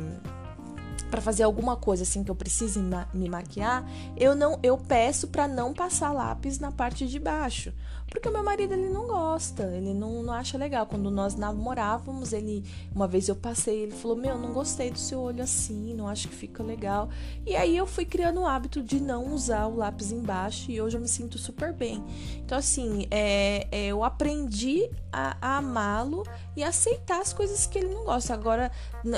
para 1.11 1.21
fazer 1.21 1.45
alguma 1.45 1.77
coisa 1.77 2.03
assim 2.03 2.25
que 2.25 2.31
eu 2.31 2.35
precise 2.35 2.81
me 3.13 3.29
maquiar, 3.29 3.89
eu 4.17 4.35
não 4.35 4.59
eu 4.65 4.77
peço 4.77 5.29
para 5.29 5.47
não 5.47 5.73
passar 5.73 6.11
lápis 6.11 6.59
na 6.59 6.73
parte 6.73 7.07
de 7.07 7.21
baixo, 7.21 7.73
porque 8.15 8.29
o 8.29 8.33
meu 8.33 8.45
marido 8.45 8.75
ele 8.75 8.89
não 8.89 9.09
gosta, 9.09 9.65
ele 9.75 9.93
não, 9.93 10.23
não 10.23 10.33
acha 10.33 10.57
legal. 10.57 10.87
Quando 10.87 11.11
nós 11.11 11.35
namorávamos, 11.35 12.33
ele 12.33 12.65
uma 12.95 13.09
vez 13.09 13.29
eu 13.29 13.35
passei, 13.35 13.81
ele 13.81 13.93
falou: 13.93 14.17
"Meu, 14.17 14.39
não 14.39 14.53
gostei 14.53 14.89
do 14.89 14.99
seu 15.01 15.21
olho 15.21 15.43
assim, 15.43 15.93
não 15.95 16.07
acho 16.07 16.29
que 16.29 16.35
fica 16.35 16.63
legal". 16.63 17.09
E 17.45 17.57
aí 17.57 17.77
eu 17.77 17.89
fui 17.89 18.05
criando 18.05 18.41
o 18.43 18.47
hábito 18.47 18.81
de 18.81 19.01
não 19.01 19.35
usar 19.35 19.67
o 19.67 19.75
lápis 19.75 20.13
embaixo 20.13 20.71
e 20.71 20.81
hoje 20.81 20.97
eu 20.97 21.01
me 21.01 21.09
sinto 21.09 21.39
super 21.39 21.73
bem. 21.73 22.05
Então 22.37 22.57
assim, 22.57 23.09
é, 23.11 23.67
é 23.73 23.87
eu 23.87 24.05
aprendi 24.05 24.89
a, 25.13 25.37
a 25.41 25.57
amá-lo 25.57 26.23
e 26.57 26.63
aceitar 26.63 27.21
as 27.21 27.33
coisas 27.33 27.67
que 27.67 27.79
ele 27.79 27.89
não 27.89 28.05
gosta. 28.05 28.35
Agora, 28.35 28.71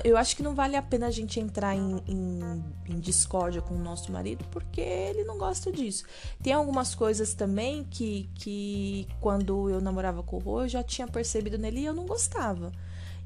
eu 0.04 0.16
acho 0.16 0.36
que 0.36 0.42
não 0.42 0.54
vale 0.54 0.76
a 0.76 0.82
pena 0.82 1.06
a 1.06 1.10
gente 1.10 1.40
entrar 1.40 1.74
em 1.74 1.96
em, 2.06 2.64
em, 2.88 3.00
discórdia 3.00 3.60
com 3.60 3.74
o 3.74 3.78
nosso 3.78 4.10
marido 4.12 4.44
porque 4.50 4.80
ele 4.80 5.24
não 5.24 5.38
gosta 5.38 5.70
disso. 5.70 6.04
Tem 6.42 6.52
algumas 6.52 6.94
coisas 6.94 7.34
também 7.34 7.84
que, 7.84 8.28
que 8.34 9.08
quando 9.20 9.70
eu 9.70 9.80
namorava 9.80 10.22
com 10.22 10.36
o 10.36 10.38
Rô, 10.38 10.62
eu 10.62 10.68
já 10.68 10.82
tinha 10.82 11.06
percebido 11.06 11.58
nele 11.58 11.80
e 11.80 11.86
eu 11.86 11.94
não 11.94 12.06
gostava. 12.06 12.72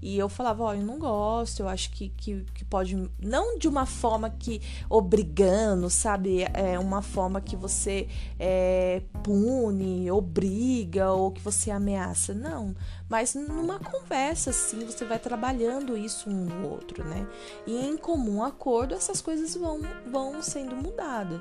E 0.02 0.18
eu 0.18 0.28
falava, 0.28 0.64
ó, 0.64 0.68
oh, 0.68 0.74
eu 0.74 0.82
não 0.82 0.98
gosto, 0.98 1.60
eu 1.60 1.68
acho 1.68 1.90
que, 1.92 2.08
que, 2.10 2.44
que, 2.54 2.64
pode. 2.64 2.96
Não 3.20 3.58
de 3.58 3.68
uma 3.68 3.84
forma 3.84 4.30
que 4.30 4.60
obrigando, 4.88 5.90
sabe? 5.90 6.46
É 6.54 6.78
uma 6.78 7.02
forma 7.02 7.40
que 7.40 7.54
você 7.54 8.08
é, 8.38 9.02
pune, 9.22 10.10
obriga 10.10 11.12
ou 11.12 11.30
que 11.30 11.40
você 11.40 11.70
ameaça. 11.70 12.32
Não. 12.32 12.74
Mas 13.08 13.34
numa 13.34 13.78
conversa, 13.78 14.50
assim, 14.50 14.84
você 14.86 15.04
vai 15.04 15.18
trabalhando 15.18 15.96
isso 15.96 16.30
um 16.30 16.44
no 16.44 16.70
outro, 16.70 17.04
né? 17.04 17.26
E 17.66 17.86
em 17.86 17.96
comum 17.96 18.42
acordo, 18.42 18.94
essas 18.94 19.20
coisas 19.20 19.54
vão, 19.54 19.80
vão 20.10 20.42
sendo 20.42 20.74
mudadas. 20.76 21.40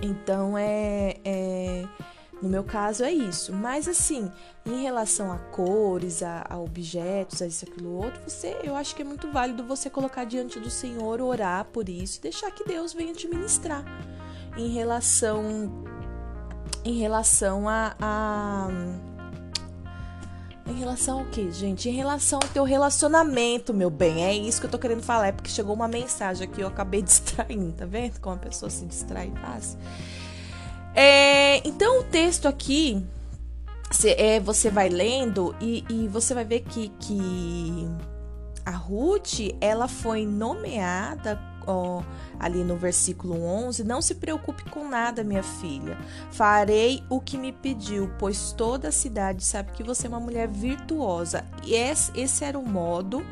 Então 0.00 0.56
é, 0.56 1.16
é 1.24 1.84
no 2.42 2.48
meu 2.48 2.64
caso 2.64 3.04
é 3.04 3.12
isso. 3.12 3.52
Mas 3.52 3.86
assim, 3.86 4.30
em 4.66 4.82
relação 4.82 5.30
a 5.30 5.38
cores, 5.38 6.22
a, 6.22 6.44
a, 6.48 6.58
objetos, 6.58 7.40
a 7.40 7.46
isso, 7.46 7.64
aquilo, 7.64 7.94
outro, 7.94 8.20
você, 8.26 8.58
eu 8.64 8.74
acho 8.74 8.96
que 8.96 9.02
é 9.02 9.04
muito 9.04 9.30
válido 9.30 9.64
você 9.64 9.88
colocar 9.88 10.24
diante 10.24 10.58
do 10.58 10.68
Senhor, 10.68 11.20
orar 11.20 11.64
por 11.66 11.88
isso 11.88 12.18
e 12.18 12.22
deixar 12.22 12.50
que 12.50 12.64
Deus 12.64 12.92
venha 12.92 13.14
te 13.14 13.28
ministrar. 13.28 13.84
Em 14.56 14.68
relação. 14.68 15.72
Em 16.84 16.98
relação 16.98 17.68
a, 17.68 17.94
a 18.00 18.68
em 20.66 20.74
relação 20.74 21.20
ao 21.20 21.24
que, 21.26 21.50
gente? 21.50 21.88
Em 21.88 21.92
relação 21.92 22.38
ao 22.42 22.48
teu 22.48 22.64
relacionamento, 22.64 23.74
meu 23.74 23.90
bem. 23.90 24.24
É 24.24 24.34
isso 24.34 24.60
que 24.60 24.66
eu 24.66 24.70
tô 24.70 24.78
querendo 24.78 25.02
falar. 25.02 25.28
É 25.28 25.32
porque 25.32 25.50
chegou 25.50 25.74
uma 25.74 25.88
mensagem 25.88 26.46
aqui, 26.46 26.60
eu 26.60 26.68
acabei 26.68 27.02
distraindo, 27.02 27.72
tá 27.72 27.84
vendo? 27.84 28.18
Como 28.20 28.36
a 28.36 28.38
pessoa 28.38 28.70
se 28.70 28.84
distrai 28.86 29.32
fácil. 29.40 29.78
É, 30.94 31.66
então 31.66 32.00
o 32.00 32.04
texto 32.04 32.46
aqui 32.46 33.04
cê, 33.90 34.14
é, 34.18 34.40
você 34.40 34.70
vai 34.70 34.88
lendo 34.88 35.54
e, 35.60 35.84
e, 35.88 36.08
você 36.08 36.34
vai 36.34 36.44
ver 36.44 36.60
que, 36.60 36.88
que 37.00 37.88
a 38.64 38.72
Ruth 38.72 39.40
ela 39.60 39.88
foi 39.88 40.26
nomeada 40.26 41.40
ó, 41.66 42.02
ali 42.38 42.64
no 42.64 42.76
versículo 42.76 43.42
11: 43.42 43.84
Não 43.84 44.02
se 44.02 44.16
preocupe 44.16 44.64
com 44.64 44.88
nada, 44.88 45.24
minha 45.24 45.42
filha. 45.42 45.96
Farei 46.30 47.02
o 47.08 47.20
que 47.20 47.38
me 47.38 47.52
pediu, 47.52 48.10
pois 48.18 48.52
toda 48.52 48.88
a 48.88 48.92
cidade 48.92 49.44
sabe 49.44 49.72
que 49.72 49.82
você 49.82 50.06
é 50.06 50.10
uma 50.10 50.20
mulher 50.20 50.48
virtuosa. 50.48 51.44
E 51.64 51.74
esse, 51.74 52.12
esse 52.18 52.44
era 52.44 52.58
o 52.58 52.66
modo, 52.66 53.24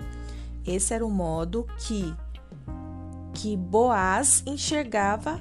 esse 0.66 0.94
era 0.94 1.04
o 1.04 1.10
modo 1.10 1.66
que 1.78 2.14
que 3.32 3.56
Boaz 3.56 4.42
enxergava 4.44 5.40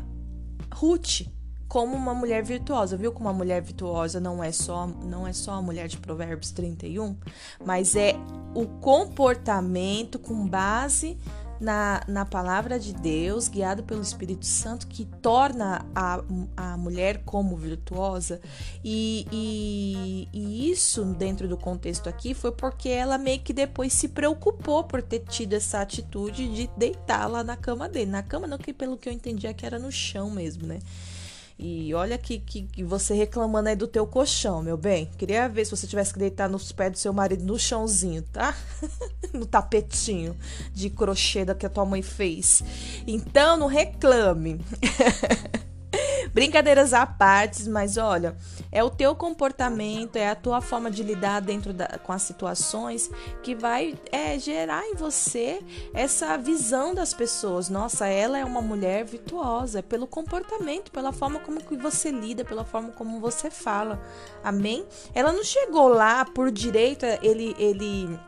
Ruth 0.73 1.27
como 1.69 1.95
uma 1.95 2.15
mulher 2.15 2.43
virtuosa. 2.43 2.97
Viu 2.97 3.11
como 3.13 3.29
uma 3.29 3.33
mulher 3.33 3.61
virtuosa 3.61 4.19
não 4.19 4.43
é 4.43 4.51
só 4.51 4.87
não 4.87 5.25
é 5.25 5.31
só 5.31 5.53
a 5.53 5.61
mulher 5.61 5.87
de 5.87 5.97
Provérbios 5.97 6.51
31, 6.51 7.15
mas 7.63 7.95
é 7.95 8.15
o 8.55 8.65
comportamento 8.65 10.17
com 10.17 10.47
base 10.47 11.17
na, 11.59 12.01
na 12.07 12.25
palavra 12.25 12.79
de 12.79 12.93
Deus, 12.93 13.47
guiado 13.47 13.83
pelo 13.83 14.01
Espírito 14.01 14.45
Santo, 14.45 14.87
que 14.87 15.05
torna 15.21 15.85
a, 15.93 16.23
a 16.55 16.77
mulher 16.77 17.21
como 17.25 17.55
virtuosa. 17.57 18.39
E, 18.83 19.27
e, 19.31 20.27
e, 20.31 20.71
isso, 20.71 21.03
dentro 21.03 21.47
do 21.47 21.57
contexto 21.57 22.07
aqui, 22.07 22.33
foi 22.33 22.51
porque 22.51 22.89
ela 22.89 23.17
meio 23.17 23.41
que 23.41 23.51
depois 23.51 23.91
se 23.91 24.07
preocupou 24.07 24.85
por 24.85 25.01
ter 25.01 25.19
tido 25.19 25.53
essa 25.53 25.81
atitude 25.81 26.47
de 26.47 26.69
deitar 26.77 27.27
lá 27.27 27.43
na 27.43 27.57
cama 27.57 27.89
dele. 27.89 28.09
Na 28.09 28.23
cama, 28.23 28.47
não, 28.47 28.57
que 28.57 28.73
pelo 28.73 28.97
que 28.97 29.09
eu 29.09 29.13
entendia 29.13 29.53
que 29.53 29.65
era 29.65 29.77
no 29.77 29.91
chão 29.91 30.31
mesmo, 30.31 30.65
né? 30.65 30.79
E 31.61 31.93
olha 31.93 32.17
que, 32.17 32.39
que, 32.39 32.61
que, 32.63 32.83
você 32.85 33.13
reclamando 33.13 33.67
aí 33.67 33.75
do 33.75 33.85
teu 33.85 34.07
colchão, 34.07 34.63
meu 34.63 34.77
bem. 34.77 35.09
Queria 35.17 35.49
ver 35.49 35.65
se 35.65 35.71
você 35.71 35.85
tivesse 35.85 36.13
que 36.13 36.19
deitar 36.19 36.47
nos 36.47 36.71
pés 36.71 36.93
do 36.93 36.97
seu 36.97 37.11
marido 37.11 37.43
no 37.43 37.59
chãozinho, 37.59 38.21
tá? 38.31 38.55
no 39.33 39.45
tapetinho 39.45 40.37
de 40.73 40.89
crochê 40.89 41.43
da 41.43 41.53
que 41.53 41.65
a 41.65 41.69
tua 41.69 41.83
mãe 41.83 42.01
fez. 42.01 42.63
Então, 43.05 43.57
não 43.57 43.67
reclame. 43.67 44.61
Brincadeiras 46.33 46.93
à 46.93 47.05
parte, 47.05 47.67
mas 47.69 47.97
olha, 47.97 48.35
é 48.71 48.83
o 48.83 48.89
teu 48.89 49.15
comportamento, 49.15 50.15
é 50.15 50.29
a 50.29 50.35
tua 50.35 50.61
forma 50.61 50.89
de 50.91 51.03
lidar 51.03 51.41
dentro 51.41 51.73
da, 51.73 51.87
com 52.03 52.11
as 52.11 52.21
situações 52.21 53.09
que 53.41 53.55
vai 53.55 53.97
é, 54.11 54.37
gerar 54.37 54.85
em 54.85 54.95
você 54.95 55.61
essa 55.93 56.37
visão 56.37 56.93
das 56.93 57.13
pessoas. 57.13 57.69
Nossa, 57.69 58.07
ela 58.07 58.37
é 58.37 58.45
uma 58.45 58.61
mulher 58.61 59.05
virtuosa, 59.05 59.79
é 59.79 59.81
pelo 59.81 60.07
comportamento, 60.07 60.91
pela 60.91 61.11
forma 61.11 61.39
como 61.39 61.63
que 61.63 61.75
você 61.75 62.11
lida, 62.11 62.45
pela 62.45 62.63
forma 62.63 62.91
como 62.91 63.19
você 63.19 63.49
fala. 63.49 64.01
Amém? 64.43 64.85
Ela 65.13 65.31
não 65.31 65.43
chegou 65.43 65.87
lá 65.87 66.25
por 66.25 66.51
direito, 66.51 67.05
ele 67.21 67.55
ele 67.57 68.19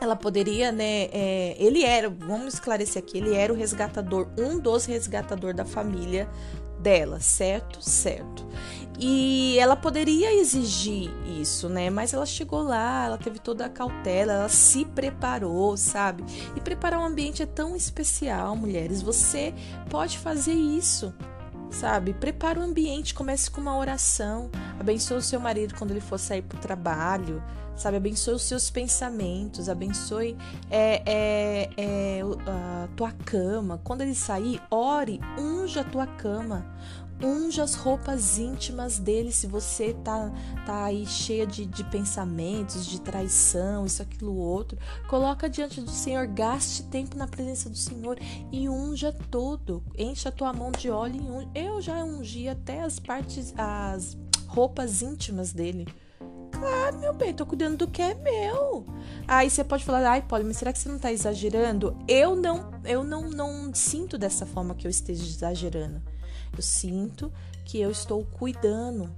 ela 0.00 0.16
poderia, 0.16 0.72
né? 0.72 1.04
É, 1.12 1.56
ele 1.58 1.84
era, 1.84 2.10
vamos 2.10 2.54
esclarecer 2.54 3.00
aqui, 3.00 3.18
ele 3.18 3.34
era 3.34 3.52
o 3.52 3.56
resgatador, 3.56 4.26
um 4.36 4.58
dos 4.58 4.84
resgatadores 4.84 5.56
da 5.56 5.64
família 5.64 6.28
dela, 6.86 7.18
certo? 7.18 7.82
Certo. 7.82 8.46
E 8.96 9.58
ela 9.58 9.74
poderia 9.74 10.32
exigir 10.32 11.10
isso, 11.40 11.68
né? 11.68 11.90
Mas 11.90 12.14
ela 12.14 12.24
chegou 12.24 12.62
lá, 12.62 13.06
ela 13.06 13.18
teve 13.18 13.40
toda 13.40 13.66
a 13.66 13.68
cautela, 13.68 14.32
ela 14.32 14.48
se 14.48 14.84
preparou, 14.84 15.76
sabe? 15.76 16.24
E 16.54 16.60
preparar 16.60 17.00
um 17.00 17.04
ambiente 17.04 17.42
é 17.42 17.46
tão 17.46 17.74
especial, 17.74 18.54
mulheres. 18.54 19.02
Você 19.02 19.52
pode 19.90 20.16
fazer 20.16 20.54
isso, 20.54 21.12
sabe? 21.70 22.12
Prepara 22.14 22.60
o 22.60 22.62
ambiente, 22.62 23.14
comece 23.14 23.50
com 23.50 23.60
uma 23.60 23.76
oração, 23.76 24.50
abençoe 24.78 25.18
o 25.18 25.22
seu 25.22 25.40
marido 25.40 25.74
quando 25.74 25.90
ele 25.90 26.00
for 26.00 26.18
sair 26.18 26.42
para 26.42 26.58
o 26.58 26.60
trabalho, 26.60 27.42
sabe? 27.76 27.96
Abençoe 27.96 28.34
os 28.34 28.42
seus 28.42 28.70
pensamentos, 28.70 29.68
abençoe 29.68 30.36
é, 30.70 31.02
é, 31.06 31.70
é, 31.76 32.20
a 32.46 32.88
tua 32.96 33.12
cama. 33.12 33.80
Quando 33.84 34.00
ele 34.00 34.14
sair, 34.14 34.60
ore, 34.70 35.20
unja 35.38 35.82
a 35.82 35.84
tua 35.84 36.06
cama. 36.06 36.66
Unja 37.22 37.62
as 37.62 37.74
roupas 37.74 38.38
íntimas 38.38 38.98
dele 38.98 39.32
se 39.32 39.46
você 39.46 39.94
tá, 40.04 40.30
tá 40.66 40.84
aí 40.84 41.06
cheia 41.06 41.46
de, 41.46 41.64
de 41.64 41.82
pensamentos, 41.84 42.86
de 42.86 43.00
traição, 43.00 43.86
isso, 43.86 44.02
aquilo, 44.02 44.34
outro. 44.36 44.78
Coloca 45.08 45.48
diante 45.48 45.80
do 45.80 45.90
Senhor, 45.90 46.26
gaste 46.26 46.82
tempo 46.84 47.16
na 47.16 47.26
presença 47.26 47.70
do 47.70 47.76
Senhor 47.76 48.18
e 48.52 48.68
unja 48.68 49.12
todo. 49.30 49.82
Enche 49.96 50.28
a 50.28 50.32
tua 50.32 50.52
mão 50.52 50.70
de 50.70 50.90
óleo 50.90 51.16
e 51.16 51.30
unja. 51.30 51.48
Eu 51.54 51.80
já 51.80 52.04
ungi 52.04 52.48
até 52.48 52.82
as 52.82 52.98
partes, 52.98 53.54
as 53.56 54.16
roupas 54.46 55.00
íntimas 55.00 55.52
dele. 55.52 55.86
Claro, 56.52 56.98
meu 56.98 57.12
bem, 57.12 57.34
tô 57.34 57.44
cuidando 57.44 57.78
do 57.78 57.88
que 57.88 58.00
é 58.00 58.14
meu. 58.14 58.86
Aí 59.28 59.50
você 59.50 59.62
pode 59.62 59.84
falar, 59.84 60.06
ai, 60.08 60.22
Polly, 60.22 60.44
mas 60.44 60.56
será 60.56 60.72
que 60.72 60.78
você 60.78 60.88
não 60.88 60.98
tá 60.98 61.12
exagerando? 61.12 61.96
Eu 62.08 62.34
não, 62.34 62.70
eu 62.84 63.04
não, 63.04 63.28
não 63.28 63.74
sinto 63.74 64.16
dessa 64.16 64.46
forma 64.46 64.74
que 64.74 64.86
eu 64.86 64.90
esteja 64.90 65.22
exagerando. 65.22 66.02
Eu 66.56 66.62
sinto 66.62 67.32
que 67.64 67.80
eu 67.80 67.90
estou 67.90 68.24
cuidando, 68.24 69.10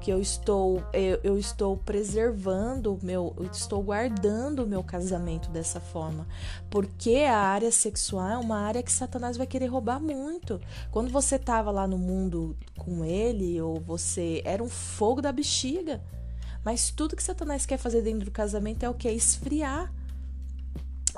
que 0.00 0.12
eu 0.12 0.20
estou, 0.20 0.82
eu, 0.92 1.18
eu 1.24 1.38
estou 1.38 1.76
preservando 1.76 2.94
o 2.94 3.04
meu, 3.04 3.34
eu 3.36 3.46
estou 3.46 3.82
guardando 3.82 4.60
o 4.60 4.66
meu 4.66 4.82
casamento 4.82 5.50
dessa 5.50 5.80
forma. 5.80 6.26
Porque 6.70 7.16
a 7.28 7.36
área 7.36 7.72
sexual 7.72 8.28
é 8.28 8.36
uma 8.36 8.58
área 8.58 8.82
que 8.82 8.92
Satanás 8.92 9.36
vai 9.36 9.46
querer 9.46 9.66
roubar 9.66 10.00
muito. 10.00 10.60
Quando 10.90 11.10
você 11.10 11.38
tava 11.38 11.70
lá 11.70 11.86
no 11.86 11.98
mundo 11.98 12.56
com 12.76 13.04
ele, 13.04 13.60
ou 13.60 13.80
você 13.80 14.40
era 14.44 14.62
um 14.62 14.68
fogo 14.68 15.20
da 15.20 15.32
bexiga. 15.32 16.00
Mas 16.64 16.90
tudo 16.90 17.16
que 17.16 17.22
Satanás 17.22 17.66
quer 17.66 17.78
fazer 17.78 18.02
dentro 18.02 18.26
do 18.26 18.30
casamento 18.30 18.84
é 18.84 18.88
o 18.88 18.94
que? 18.94 19.08
É 19.08 19.12
esfriar. 19.12 19.92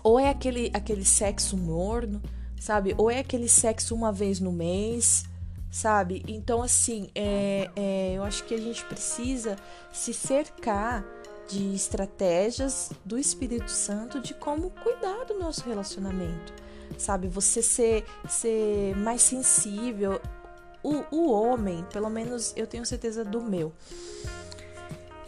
Ou 0.02 0.18
é 0.18 0.30
aquele, 0.30 0.70
aquele 0.72 1.04
sexo 1.04 1.56
morno, 1.56 2.22
sabe? 2.58 2.94
Ou 2.96 3.10
é 3.10 3.18
aquele 3.18 3.48
sexo 3.48 3.94
uma 3.94 4.12
vez 4.12 4.40
no 4.40 4.52
mês, 4.52 5.24
sabe? 5.70 6.24
Então, 6.26 6.62
assim, 6.62 7.08
é, 7.14 7.70
é, 7.76 8.14
eu 8.16 8.24
acho 8.24 8.44
que 8.44 8.54
a 8.54 8.58
gente 8.58 8.84
precisa 8.84 9.56
se 9.92 10.12
cercar 10.12 11.04
de 11.48 11.74
estratégias 11.74 12.92
do 13.04 13.18
Espírito 13.18 13.70
Santo 13.70 14.20
de 14.20 14.34
como 14.34 14.70
cuidar 14.70 15.24
do 15.24 15.38
nosso 15.38 15.68
relacionamento, 15.68 16.52
sabe? 16.98 17.28
Você 17.28 17.62
ser, 17.62 18.04
ser 18.28 18.96
mais 18.96 19.22
sensível. 19.22 20.20
O, 20.82 21.04
o 21.10 21.30
homem, 21.30 21.84
pelo 21.92 22.08
menos 22.08 22.54
eu 22.56 22.66
tenho 22.66 22.86
certeza 22.86 23.24
do 23.24 23.42
meu, 23.42 23.72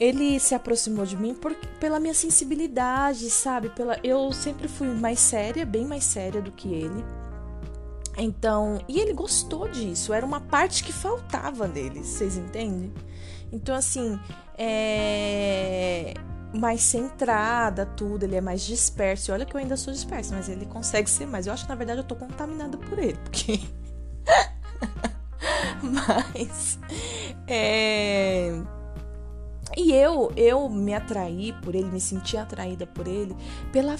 ele 0.01 0.41
se 0.41 0.55
aproximou 0.55 1.05
de 1.05 1.17
mim 1.17 1.35
por, 1.35 1.55
pela 1.79 2.01
minha 2.01 2.15
sensibilidade, 2.15 3.29
sabe? 3.31 3.69
Pela, 3.69 3.99
eu 4.03 4.33
sempre 4.33 4.67
fui 4.67 4.89
mais 4.89 5.21
séria, 5.21 5.67
bem 5.67 5.85
mais 5.85 6.05
séria 6.05 6.41
do 6.41 6.51
que 6.51 6.73
ele. 6.73 7.05
Então, 8.23 8.81
e 8.89 9.01
ele 9.01 9.13
gostou 9.13 9.69
disso, 9.69 10.13
era 10.13 10.25
uma 10.25 10.41
parte 10.41 10.85
que 10.85 10.93
faltava 10.93 11.67
nele, 11.67 12.05
vocês 12.05 12.37
entendem? 12.37 12.93
Então, 13.53 13.75
assim, 13.75 14.19
é 14.57 16.15
mais 16.55 16.83
centrada, 16.83 17.87
tudo, 17.87 18.25
ele 18.25 18.37
é 18.37 18.41
mais 18.41 18.63
disperso. 18.63 19.31
E 19.31 19.33
olha 19.33 19.47
que 19.47 19.57
eu 19.57 19.61
ainda 19.61 19.77
sou 19.77 19.93
dispersa, 19.93 20.35
mas 20.35 20.49
ele 20.49 20.67
consegue 20.67 21.09
ser 21.09 21.27
mais. 21.27 21.47
Eu 21.47 21.53
acho 21.53 21.65
que 21.65 21.69
na 21.69 21.75
verdade 21.75 22.01
eu 22.01 22.05
tô 22.05 22.15
contaminada 22.15 22.77
por 22.77 22.99
ele, 22.99 23.19
porque. 23.25 23.61
mas. 25.83 26.79
É 27.47 28.63
e 29.77 29.93
eu, 29.93 30.31
eu 30.37 30.69
me 30.69 30.95
atraí 30.95 31.55
por 31.63 31.75
ele, 31.75 31.91
me 31.91 32.01
senti 32.01 32.37
atraída 32.37 32.87
por 32.87 33.09
ele 33.09 33.35
pela, 33.73 33.97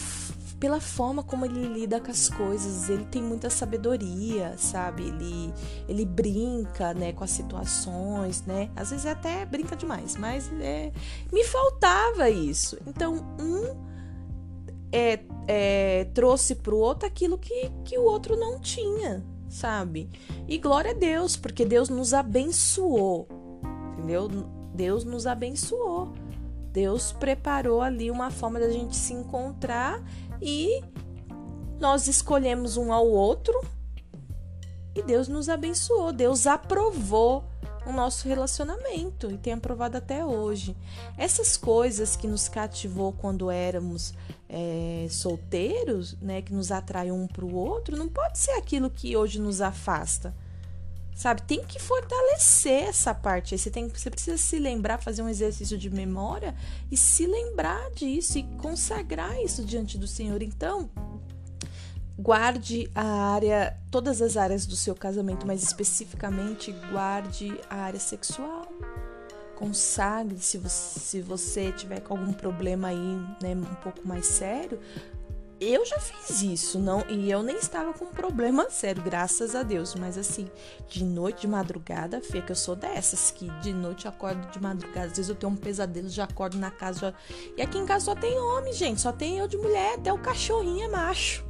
pela 0.63 0.81
forma 0.81 1.25
como 1.25 1.45
ele 1.45 1.67
lida 1.67 2.01
com 2.01 2.13
as 2.13 2.29
coisas. 2.29 2.89
Ele 2.89 3.05
tem 3.07 3.21
muita 3.21 3.51
sabedoria, 3.51 4.55
sabe? 4.57 5.03
Ele, 5.09 5.53
ele 5.89 6.05
brinca, 6.05 6.95
né, 6.95 7.13
com 7.13 7.25
as 7.25 7.31
situações, 7.31 8.45
né? 8.47 8.71
Às 8.77 8.91
vezes 8.91 9.07
até 9.07 9.45
brinca 9.45 9.75
demais, 9.75 10.17
mas 10.17 10.49
é, 10.61 10.93
me 11.33 11.43
faltava 11.43 12.31
isso. 12.31 12.79
Então, 12.87 13.17
um 13.41 13.77
é, 14.93 15.19
é, 15.49 16.05
trouxe 16.15 16.55
pro 16.55 16.79
outro 16.79 17.09
aquilo 17.09 17.37
que, 17.37 17.69
que 17.85 17.99
o 17.99 18.05
outro 18.05 18.37
não 18.37 18.61
tinha, 18.61 19.21
sabe? 19.49 20.09
E 20.47 20.59
glória 20.59 20.93
a 20.93 20.95
Deus, 20.95 21.37
porque 21.37 21.65
Deus 21.65 21.89
nos 21.89 22.15
abençoou, 22.15 23.27
entendeu? 23.95 24.29
Deus 24.73 25.05
nos 25.05 25.27
abençoou. 25.27 26.13
Deus 26.73 27.13
preparou 27.13 27.83
ali 27.83 28.11
uma 28.11 28.31
forma 28.31 28.59
da 28.59 28.71
gente 28.71 28.97
se 28.97 29.13
encontrar 29.13 30.03
e 30.43 30.83
nós 31.81 32.09
escolhemos 32.09 32.77
um 32.77 32.93
ao 32.93 33.09
outro 33.09 33.59
e 34.95 35.03
Deus 35.03 35.29
nos 35.29 35.49
abençoou. 35.49 36.13
Deus 36.13 36.47
aprovou 36.47 37.45
o 37.87 37.93
nosso 37.93 38.29
relacionamento 38.29 39.31
e 39.31 39.39
tem 39.39 39.55
aprovado 39.55 39.97
até 39.97 40.25
hoje. 40.25 40.77
Essas 41.17 41.57
coisas 41.57 42.17
que 42.17 42.27
nos 42.27 42.49
cativou 42.49 43.13
quando 43.13 43.51
éramos 43.51 44.15
é, 44.49 45.07
solteiros, 45.11 46.17
né, 46.21 46.43
que 46.43 46.53
nos 46.53 46.71
atraiu 46.71 47.15
um 47.15 47.27
para 47.27 47.45
o 47.45 47.55
outro, 47.55 47.97
não 47.97 48.09
pode 48.09 48.39
ser 48.39 48.53
aquilo 48.53 48.91
que 48.91 49.17
hoje 49.17 49.41
nos 49.41 49.61
afasta. 49.61 50.35
Sabe, 51.15 51.43
tem 51.43 51.63
que 51.63 51.79
fortalecer 51.79 52.85
essa 52.85 53.15
parte. 53.15 53.57
Você, 53.57 53.71
tem, 53.71 53.89
você 53.89 54.11
precisa 54.11 54.37
se 54.37 54.59
lembrar, 54.59 54.99
fazer 54.99 55.23
um 55.23 55.29
exercício 55.29 55.77
de 55.77 55.91
memória 55.91 56.55
e 56.91 56.97
se 56.97 57.27
lembrar 57.27 57.91
disso 57.91 58.39
e 58.39 58.43
consagrar 58.59 59.41
isso 59.41 59.65
diante 59.65 59.99
do 59.99 60.07
Senhor. 60.07 60.43
Então, 60.43 60.91
guarde 62.19 62.91
a 62.95 63.33
área, 63.33 63.77
todas 63.91 64.23
as 64.23 64.37
áreas 64.37 64.67
do 64.67 64.77
seu 64.77 64.95
casamento, 64.95 65.47
mas 65.47 65.63
especificamente 65.63 66.73
guarde 66.91 67.59
a 67.69 67.77
área 67.77 68.01
sexual. 68.01 68.67
Consagre 69.57 70.39
se 70.39 70.59
você, 70.59 71.01
se 71.01 71.21
você 71.21 71.73
tiver 71.73 72.01
com 72.01 72.17
algum 72.17 72.33
problema 72.33 72.89
aí, 72.89 73.21
né, 73.41 73.55
um 73.55 73.75
pouco 73.77 74.07
mais 74.07 74.27
sério, 74.27 74.81
eu 75.63 75.87
já 75.87 75.99
fiz 75.99 76.43
isso, 76.43 76.79
não, 76.79 77.05
e 77.09 77.31
eu 77.31 77.43
nem 77.43 77.57
estava 77.57 77.93
com 77.93 78.07
problema 78.07 78.69
sério, 78.71 79.03
graças 79.03 79.55
a 79.55 79.63
Deus. 79.63 79.95
Mas 79.95 80.19
assim, 80.19 80.51
de 80.89 81.05
noite, 81.05 81.43
de 81.43 81.49
madrugada, 81.49 82.21
Fê, 82.21 82.43
que 82.43 82.53
eu 82.53 82.57
sou 82.57 82.75
dessas, 82.75 83.31
que 83.31 83.49
de 83.61 83.73
noite 83.73 84.07
eu 84.07 84.11
acordo 84.11 84.51
de 84.51 84.61
madrugada. 84.61 85.07
Às 85.07 85.17
vezes 85.17 85.29
eu 85.29 85.35
tenho 85.35 85.53
um 85.53 85.57
pesadelo, 85.57 86.09
já 86.09 86.25
acordo 86.25 86.59
na 86.59 86.71
casa. 86.71 87.01
Já... 87.01 87.15
E 87.57 87.63
aqui 87.63 87.79
em 87.79 87.87
casa 87.87 88.07
só 88.07 88.15
tem 88.15 88.39
homem, 88.39 88.73
gente, 88.73 89.01
só 89.01 89.13
tem 89.13 89.39
eu 89.39 89.47
de 89.47 89.57
mulher, 89.57 89.95
até 89.95 90.13
o 90.13 90.19
cachorrinho 90.19 90.85
é 90.85 90.89
macho. 90.89 91.45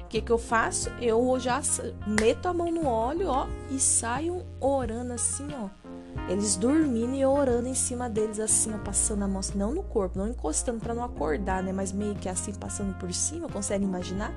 O 0.00 0.08
que, 0.08 0.20
que 0.20 0.32
eu 0.32 0.38
faço? 0.38 0.90
Eu 1.00 1.38
já 1.38 1.60
meto 2.06 2.46
a 2.46 2.54
mão 2.54 2.70
no 2.70 2.86
óleo, 2.86 3.28
ó, 3.28 3.46
e 3.70 3.78
saio 3.78 4.44
orando 4.60 5.12
assim, 5.12 5.46
ó 5.54 5.87
eles 6.28 6.56
dormindo 6.56 7.14
e 7.14 7.24
orando 7.24 7.68
em 7.68 7.74
cima 7.74 8.08
deles, 8.08 8.38
assim, 8.38 8.74
ó, 8.74 8.78
passando 8.78 9.22
a 9.22 9.28
mão, 9.28 9.40
assim, 9.40 9.56
não 9.56 9.72
no 9.72 9.82
corpo, 9.82 10.18
não 10.18 10.28
encostando 10.28 10.78
para 10.78 10.94
não 10.94 11.02
acordar, 11.02 11.62
né? 11.62 11.72
Mas 11.72 11.90
meio 11.90 12.14
que 12.14 12.28
assim, 12.28 12.52
passando 12.52 12.94
por 12.98 13.12
cima, 13.14 13.48
consegue 13.48 13.84
imaginar? 13.84 14.32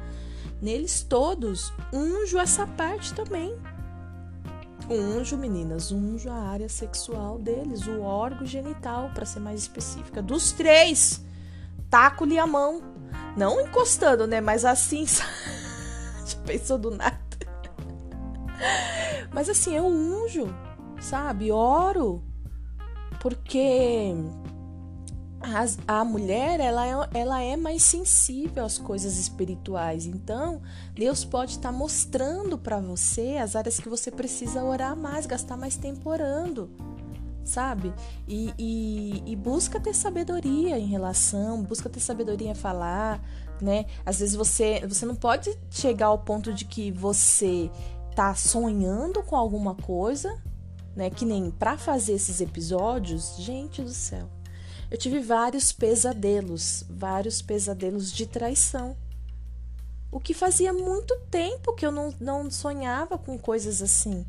Neles 0.61 1.01
todos, 1.03 1.73
unjo 1.91 2.37
essa 2.37 2.65
parte 2.65 3.13
também. 3.13 3.57
Unjo, 4.89 5.37
meninas, 5.37 5.91
unjo 5.91 6.29
a 6.29 6.49
área 6.49 6.69
sexual 6.69 7.37
deles, 7.37 7.87
o 7.87 8.01
órgão 8.01 8.45
genital, 8.45 9.09
para 9.13 9.25
ser 9.25 9.39
mais 9.39 9.61
específica. 9.61 10.21
Dos 10.21 10.51
três, 10.51 11.21
taco-lhe 11.89 12.37
a 12.37 12.47
mão. 12.47 12.81
Não 13.35 13.59
encostando, 13.61 14.27
né? 14.27 14.39
Mas 14.39 14.63
assim, 14.63 15.05
já 16.25 16.37
pensou 16.45 16.77
do 16.77 16.91
nada. 16.91 17.19
Mas 19.33 19.49
assim, 19.49 19.75
eu 19.75 19.85
unjo 19.85 20.53
sabe? 21.01 21.51
Oro, 21.51 22.23
porque 23.19 24.13
a, 25.41 25.99
a 25.99 26.05
mulher 26.05 26.59
ela 26.59 26.85
é, 26.85 27.19
ela 27.19 27.41
é 27.41 27.57
mais 27.57 27.81
sensível 27.83 28.63
às 28.63 28.77
coisas 28.77 29.17
espirituais. 29.17 30.05
Então, 30.05 30.61
Deus 30.93 31.25
pode 31.25 31.51
estar 31.51 31.71
tá 31.71 31.77
mostrando 31.77 32.57
para 32.57 32.79
você 32.79 33.37
as 33.37 33.55
áreas 33.55 33.79
que 33.79 33.89
você 33.89 34.11
precisa 34.11 34.63
orar 34.63 34.95
mais, 34.95 35.25
gastar 35.25 35.57
mais 35.57 35.75
tempo 35.75 36.09
orando, 36.09 36.69
sabe? 37.43 37.91
E, 38.27 38.53
e, 38.57 39.23
e 39.25 39.35
busca 39.35 39.79
ter 39.79 39.95
sabedoria 39.95 40.77
em 40.77 40.85
relação, 40.85 41.63
busca 41.63 41.89
ter 41.89 41.99
sabedoria 41.99 42.51
em 42.51 42.55
falar, 42.55 43.19
né? 43.59 43.85
Às 44.05 44.19
vezes 44.19 44.35
você, 44.35 44.85
você 44.87 45.05
não 45.05 45.15
pode 45.15 45.57
chegar 45.71 46.07
ao 46.07 46.19
ponto 46.19 46.53
de 46.53 46.65
que 46.65 46.91
você 46.91 47.71
tá 48.15 48.35
sonhando 48.35 49.23
com 49.23 49.35
alguma 49.35 49.73
coisa 49.73 50.37
né? 50.95 51.09
Que 51.09 51.25
nem 51.25 51.51
para 51.51 51.77
fazer 51.77 52.13
esses 52.13 52.41
episódios, 52.41 53.35
gente 53.37 53.81
do 53.81 53.91
céu. 53.91 54.29
Eu 54.89 54.97
tive 54.97 55.19
vários 55.19 55.71
pesadelos, 55.71 56.83
vários 56.89 57.41
pesadelos 57.41 58.11
de 58.11 58.25
traição. 58.25 58.95
O 60.11 60.19
que 60.19 60.33
fazia 60.33 60.73
muito 60.73 61.17
tempo 61.29 61.73
que 61.73 61.85
eu 61.85 61.91
não, 61.91 62.13
não 62.19 62.51
sonhava 62.51 63.17
com 63.17 63.37
coisas 63.37 63.81
assim. 63.81 64.25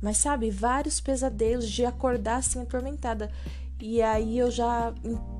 Mas 0.00 0.16
sabe, 0.16 0.50
vários 0.50 1.00
pesadelos 1.00 1.68
de 1.68 1.84
acordar 1.84 2.36
assim 2.36 2.62
atormentada. 2.62 3.30
E 3.78 4.00
aí 4.00 4.38
eu 4.38 4.50
já, 4.50 4.94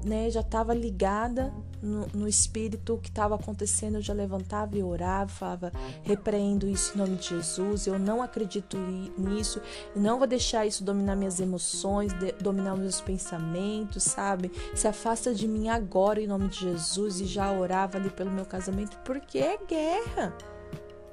né, 0.05 0.31
já 0.31 0.41
estava 0.41 0.75
ligada 0.75 1.53
no, 1.83 2.07
no, 2.14 2.29
espírito 2.29 2.99
que 3.03 3.09
estava 3.09 3.35
acontecendo, 3.35 3.97
eu 3.97 4.03
já 4.03 4.14
levantava 4.14 4.79
e 4.79 4.83
orava, 4.83 5.29
falava, 5.29 5.73
repreendo 6.03 6.68
isso 6.68 6.95
em 6.95 6.99
nome 6.99 7.16
de 7.16 7.29
Jesus, 7.29 7.87
eu 7.87 7.99
não 7.99 8.23
acredito 8.23 8.79
nisso, 9.18 9.61
não 9.95 10.18
vou 10.18 10.27
deixar 10.27 10.64
isso 10.64 10.85
dominar 10.85 11.16
minhas 11.16 11.40
emoções, 11.40 12.12
de, 12.12 12.33
dominar 12.33 12.77
meus 12.77 13.01
pensamentos, 13.01 14.05
sabe? 14.05 14.53
Se 14.75 14.87
afasta 14.87 15.35
de 15.35 15.49
mim 15.49 15.68
agora 15.68 16.21
em 16.21 16.27
nome 16.27 16.49
de 16.49 16.61
Jesus 16.61 17.21
e 17.21 17.27
já 17.27 17.51
orava 17.51 17.99
ali 17.99 18.11
pelo 18.11 18.31
meu 18.31 18.45
casamento, 18.45 18.97
porque 19.05 19.38
é 19.38 19.59
guerra, 19.59 20.37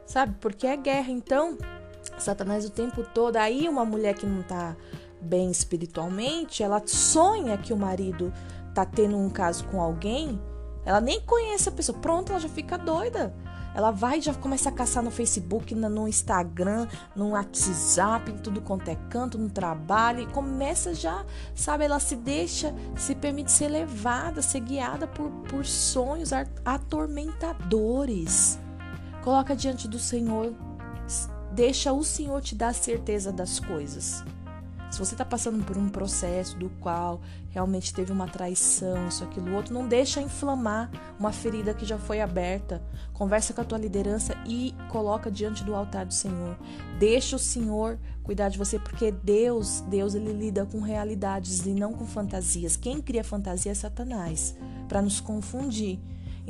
sabe? 0.06 0.36
Porque 0.40 0.68
é 0.68 0.78
guerra. 0.78 1.12
Então, 1.12 1.58
Satanás 2.18 2.66
o 2.66 2.70
tempo 2.70 3.04
todo, 3.04 3.38
aí 3.38 3.68
uma 3.68 3.84
mulher 3.84 4.14
que 4.14 4.26
não 4.26 4.44
tá 4.44 4.76
bem 5.22 5.52
espiritualmente, 5.52 6.64
ela 6.64 6.82
sonha 6.86 7.58
que 7.58 7.74
o 7.74 7.78
marido 7.78 8.32
tá 8.74 8.86
tendo 8.86 9.18
um 9.18 9.30
caso 9.30 9.66
com 9.66 9.82
alguém, 9.82 10.40
ela 10.86 11.02
nem 11.02 11.22
conhece 11.22 11.70
a 11.70 11.72
pessoa, 11.72 11.98
pronto, 11.98 12.32
ela 12.32 12.40
já 12.40 12.50
fica 12.50 12.78
doida. 12.78 13.34
Ela 13.76 13.92
vai 13.92 14.18
e 14.18 14.22
já 14.22 14.34
começa 14.34 14.70
a 14.70 14.72
caçar 14.72 15.04
no 15.04 15.12
Facebook, 15.12 15.76
no 15.76 16.08
Instagram, 16.08 16.88
no 17.16 17.30
WhatsApp, 17.30 18.32
em 18.32 18.38
tudo 18.38 18.62
quanto 18.62 18.90
é 18.90 18.96
canto, 19.10 19.38
no 19.38 19.50
trabalho, 19.50 20.22
e 20.22 20.26
começa 20.26 20.94
já, 20.94 21.24
sabe, 21.54 21.86
ela 21.86 22.00
se 22.00 22.16
deixa, 22.16 22.74
se 22.98 23.14
permite 23.14 23.52
ser 23.52 23.68
levada, 23.70 24.42
ser 24.42 24.62
guiada 24.62 25.08
por, 25.08 25.30
por 25.48 25.66
sonhos 25.66 26.32
atormentadores. 26.66 28.60
Coloca 29.24 29.56
diante 29.56 29.88
do 29.88 30.00
Senhor, 30.00 30.54
deixa 31.52 31.94
o 31.94 32.04
Senhor 32.04 32.42
te 32.42 32.56
dar 32.56 32.74
certeza 32.74 33.32
das 33.32 33.60
coisas. 33.60 34.24
Se 34.90 34.98
você 34.98 35.14
está 35.14 35.24
passando 35.24 35.64
por 35.64 35.78
um 35.78 35.88
processo 35.88 36.58
do 36.58 36.70
qual 36.82 37.22
realmente 37.50 37.94
teve 37.94 38.12
uma 38.12 38.28
traição, 38.28 39.08
isso, 39.08 39.24
aquilo, 39.24 39.54
outro, 39.56 39.74
não 39.74 39.88
deixa 39.88 40.22
inflamar 40.22 40.90
uma 41.20 41.32
ferida 41.32 41.74
que 41.74 41.86
já 41.86 41.98
foi 41.98 42.22
aberta. 42.22 42.82
Conversa 43.14 43.54
com 43.54 43.62
a 43.62 43.66
tua 43.66 43.78
liderança 43.78 44.36
e 44.48 44.74
coloca 44.90 45.30
diante 45.30 45.64
do 45.64 45.76
altar 45.76 46.06
do 46.06 46.14
Senhor. 46.14 46.58
Deixa 46.98 47.36
o 47.36 47.40
Senhor 47.40 48.00
cuidar 48.24 48.50
de 48.50 48.58
você, 48.58 48.80
porque 48.80 49.12
Deus, 49.12 49.82
Deus 49.82 50.16
ele 50.16 50.34
lida 50.34 50.66
com 50.66 50.80
realidades 50.82 51.66
e 51.66 51.70
não 51.70 51.94
com 51.94 52.06
fantasias. 52.06 52.76
Quem 52.76 53.02
cria 53.02 53.24
fantasia 53.24 53.72
é 53.72 53.76
Satanás, 53.76 54.56
para 54.88 55.02
nos 55.02 55.20
confundir. 55.20 56.00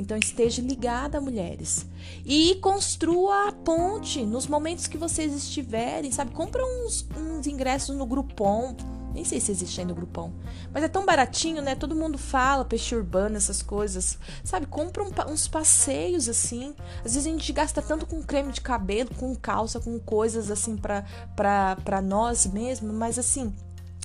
Então 0.00 0.16
esteja 0.16 0.62
ligada, 0.62 1.20
mulheres. 1.20 1.86
E 2.24 2.54
construa 2.62 3.48
a 3.48 3.52
ponte 3.52 4.24
nos 4.24 4.46
momentos 4.46 4.86
que 4.86 4.96
vocês 4.96 5.34
estiverem, 5.34 6.10
sabe? 6.10 6.30
Compra 6.32 6.64
uns, 6.64 7.06
uns 7.14 7.46
ingressos 7.46 7.94
no 7.94 8.06
Groupon. 8.06 8.74
Nem 9.12 9.24
sei 9.24 9.40
se 9.40 9.52
existe 9.52 9.78
ainda 9.78 9.92
o 9.92 9.96
Groupon. 9.96 10.32
Mas 10.72 10.84
é 10.84 10.88
tão 10.88 11.04
baratinho, 11.04 11.60
né? 11.60 11.74
Todo 11.74 11.94
mundo 11.94 12.16
fala, 12.16 12.64
peixe 12.64 12.94
urbano, 12.94 13.36
essas 13.36 13.60
coisas. 13.60 14.18
Sabe? 14.42 14.64
Compra 14.64 15.02
um, 15.02 15.10
uns 15.30 15.46
passeios 15.46 16.30
assim. 16.30 16.74
Às 17.04 17.12
vezes 17.12 17.26
a 17.26 17.30
gente 17.30 17.52
gasta 17.52 17.82
tanto 17.82 18.06
com 18.06 18.22
creme 18.22 18.52
de 18.52 18.62
cabelo, 18.62 19.10
com 19.16 19.34
calça, 19.34 19.80
com 19.80 19.98
coisas 19.98 20.50
assim 20.50 20.78
pra 20.78 22.00
nós 22.02 22.46
mesmos. 22.46 22.94
Mas 22.94 23.18
assim, 23.18 23.52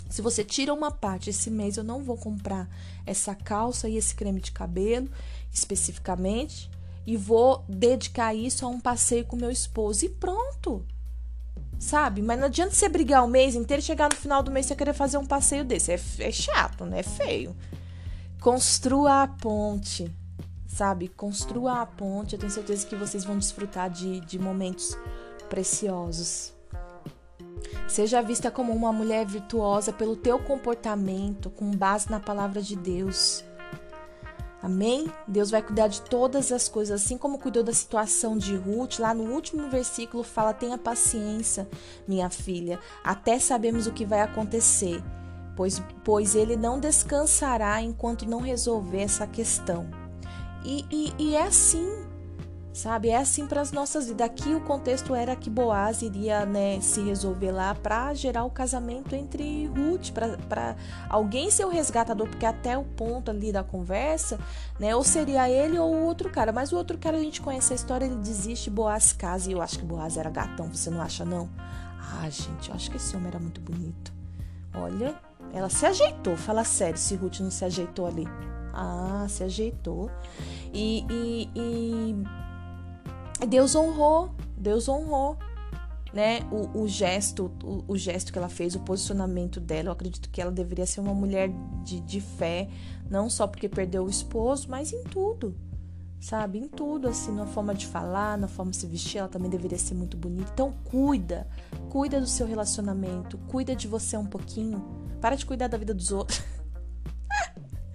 se 0.09 0.21
você 0.21 0.43
tira 0.43 0.73
uma 0.73 0.91
parte 0.91 1.29
esse 1.29 1.49
mês, 1.49 1.77
eu 1.77 1.83
não 1.83 2.03
vou 2.03 2.17
comprar 2.17 2.69
essa 3.05 3.33
calça 3.35 3.89
e 3.89 3.97
esse 3.97 4.15
creme 4.15 4.39
de 4.39 4.51
cabelo 4.51 5.09
especificamente 5.51 6.69
e 7.05 7.15
vou 7.15 7.63
dedicar 7.67 8.33
isso 8.33 8.65
a 8.65 8.69
um 8.69 8.79
passeio 8.79 9.25
com 9.25 9.35
meu 9.35 9.51
esposo 9.51 10.05
e 10.05 10.09
pronto. 10.09 10.85
Sabe? 11.77 12.21
Mas 12.21 12.39
não 12.39 12.45
adianta 12.45 12.73
você 12.73 12.87
brigar 12.87 13.23
o 13.23 13.27
mês 13.27 13.53
inteiro 13.53 13.81
e 13.81 13.85
chegar 13.85 14.09
no 14.09 14.15
final 14.15 14.41
do 14.41 14.49
mês 14.49 14.69
e 14.69 14.75
querer 14.75 14.93
fazer 14.93 15.17
um 15.17 15.25
passeio 15.25 15.63
desse. 15.63 15.91
É, 15.91 15.99
é 16.19 16.31
chato, 16.31 16.85
né? 16.85 16.99
É 16.99 17.03
feio. 17.03 17.55
Construa 18.39 19.23
a 19.23 19.27
ponte, 19.27 20.11
sabe? 20.67 21.09
Construa 21.09 21.81
a 21.81 21.85
ponte. 21.85 22.33
Eu 22.33 22.39
tenho 22.39 22.51
certeza 22.51 22.87
que 22.87 22.95
vocês 22.95 23.23
vão 23.23 23.37
desfrutar 23.37 23.89
de, 23.89 24.21
de 24.21 24.39
momentos 24.39 24.97
preciosos. 25.49 26.54
Seja 27.88 28.21
vista 28.21 28.49
como 28.49 28.73
uma 28.73 28.91
mulher 28.91 29.25
virtuosa 29.25 29.93
pelo 29.93 30.15
teu 30.15 30.39
comportamento, 30.39 31.49
com 31.49 31.71
base 31.71 32.10
na 32.10 32.19
palavra 32.19 32.62
de 32.62 32.75
Deus. 32.75 33.43
Amém? 34.65 35.12
Deus 35.28 35.51
vai 35.51 35.62
cuidar 35.62 35.88
de 35.88 36.01
todas 36.01 36.51
as 36.51 36.67
coisas, 36.67 37.04
assim 37.04 37.19
como 37.19 37.38
cuidou 37.38 37.62
da 37.62 37.71
situação 37.71 38.36
de 38.36 38.56
Ruth. 38.56 38.97
Lá 38.97 39.13
no 39.13 39.32
último 39.32 39.69
versículo 39.69 40.23
fala: 40.23 40.54
Tenha 40.54 40.75
paciência, 40.75 41.69
minha 42.08 42.32
filha, 42.32 42.80
até 43.04 43.38
sabemos 43.38 43.86
o 43.86 43.91
que 43.91 44.06
vai 44.06 44.21
acontecer, 44.21 45.04
pois, 45.56 45.80
pois 46.04 46.34
ele 46.34 46.56
não 46.56 46.80
descansará 46.80 47.80
enquanto 47.80 48.28
não 48.28 48.39
resolver 48.39 49.01
essa 49.01 49.28
questão. 49.28 49.88
E, 50.63 50.84
e, 50.89 51.13
e 51.19 51.36
é 51.36 51.43
assim, 51.43 52.04
sabe? 52.75 53.09
É 53.09 53.17
assim 53.17 53.47
para 53.47 53.61
as 53.61 53.71
nossas 53.71 54.07
vidas. 54.07 54.27
Aqui 54.27 54.53
o 54.53 54.59
contexto 54.59 55.15
era 55.15 55.35
que 55.35 55.49
Boaz 55.49 56.01
iria 56.01 56.45
né, 56.45 56.79
se 56.81 57.01
resolver 57.01 57.51
lá 57.51 57.73
para 57.73 58.13
gerar 58.13 58.43
o 58.43 58.49
casamento 58.49 59.15
entre 59.15 59.67
Ruth, 59.67 60.11
para 60.11 60.75
alguém 61.09 61.49
ser 61.49 61.65
o 61.65 61.69
resgatador, 61.69 62.27
porque 62.27 62.45
até 62.45 62.77
o 62.77 62.83
ponto 62.83 63.31
ali 63.31 63.51
da 63.51 63.63
conversa, 63.63 64.38
né, 64.77 64.93
ou 64.93 65.03
seria 65.03 65.49
ele 65.49 65.79
ou 65.79 65.89
o 65.89 66.03
outro 66.03 66.29
cara. 66.29 66.51
Mas 66.51 66.73
o 66.73 66.75
outro 66.75 66.97
cara 66.97 67.17
a 67.17 67.21
gente 67.21 67.41
conhece 67.41 67.71
a 67.71 67.75
história, 67.75 68.05
ele 68.05 68.17
desiste, 68.17 68.69
Boaz 68.69 69.13
casa, 69.13 69.49
e 69.49 69.53
eu 69.53 69.61
acho 69.61 69.79
que 69.79 69.85
Boaz 69.85 70.17
era 70.17 70.29
gatão, 70.29 70.67
você 70.67 70.89
não 70.89 71.01
acha 71.01 71.23
não? 71.23 71.49
Ah, 71.97 72.29
gente, 72.29 72.69
eu 72.69 72.75
acho 72.75 72.91
que 72.91 72.97
esse 72.97 73.15
homem 73.15 73.29
era 73.29 73.39
muito 73.39 73.61
bonito. 73.61 74.13
Olha, 74.73 75.15
ela 75.53 75.69
se 75.69 75.85
ajeitou, 75.85 76.35
fala 76.35 76.65
sério, 76.65 76.99
se 76.99 77.15
Ruth 77.15 77.39
não 77.39 77.49
se 77.49 77.63
ajeitou 77.63 78.05
ali. 78.05 78.27
Ah, 78.73 79.25
se 79.29 79.43
ajeitou. 79.43 80.11
e, 80.73 81.05
e, 81.09 81.49
e 81.55 82.44
Deus 83.48 83.76
honrou, 83.76 84.32
Deus 84.58 84.88
honrou, 84.88 85.38
né? 86.13 86.39
O, 86.52 86.84
o 86.84 86.88
gesto, 86.88 87.52
o, 87.63 87.84
o, 87.88 87.98
gesto 87.98 88.32
que 88.32 88.38
ela 88.38 88.48
fez, 88.48 88.76
o 88.76 88.80
posicionamento 88.80 89.60
dela. 89.60 89.89
Eu 89.89 89.93
acredito 89.93 90.30
que 90.30 90.41
ela 90.41 90.52
deveria 90.52 90.86
ser 90.86 91.02
uma 91.02 91.13
mulher 91.13 91.50
de, 91.84 92.00
de 92.00 92.21
fé, 92.21 92.69
não 93.10 93.30
só 93.30 93.45
porque 93.45 93.67
perdeu 93.67 94.06
o 94.06 94.10
esposo, 94.10 94.67
mas 94.69 94.93
em 94.93 95.04
tudo, 95.04 95.54
sabe? 96.19 96.60
Em 96.60 96.69
tudo, 96.69 97.10
assim, 97.10 97.34
na 97.34 97.45
forma 97.45 97.76
de 97.76 97.86
falar, 97.86 98.38
na 98.38 98.48
forma 98.48 98.71
de 98.71 98.78
se 98.78 98.88
vestir, 98.88 99.17
ela 99.17 99.28
também 99.28 99.50
deveria 99.50 99.78
ser 99.78 99.93
muito 99.93 100.15
bonita. 100.15 100.52
Então, 100.54 100.74
cuida, 100.86 101.45
cuida 101.89 102.21
do 102.21 102.28
seu 102.28 102.48
relacionamento, 102.48 103.38
cuida 103.50 103.76
de 103.76 103.88
você 103.88 104.15
um 104.15 104.26
pouquinho. 104.26 104.84
Para 105.19 105.36
de 105.36 105.45
cuidar 105.45 105.67
da 105.67 105.78
vida 105.78 105.93
dos 105.93 106.12
outros. 106.12 106.41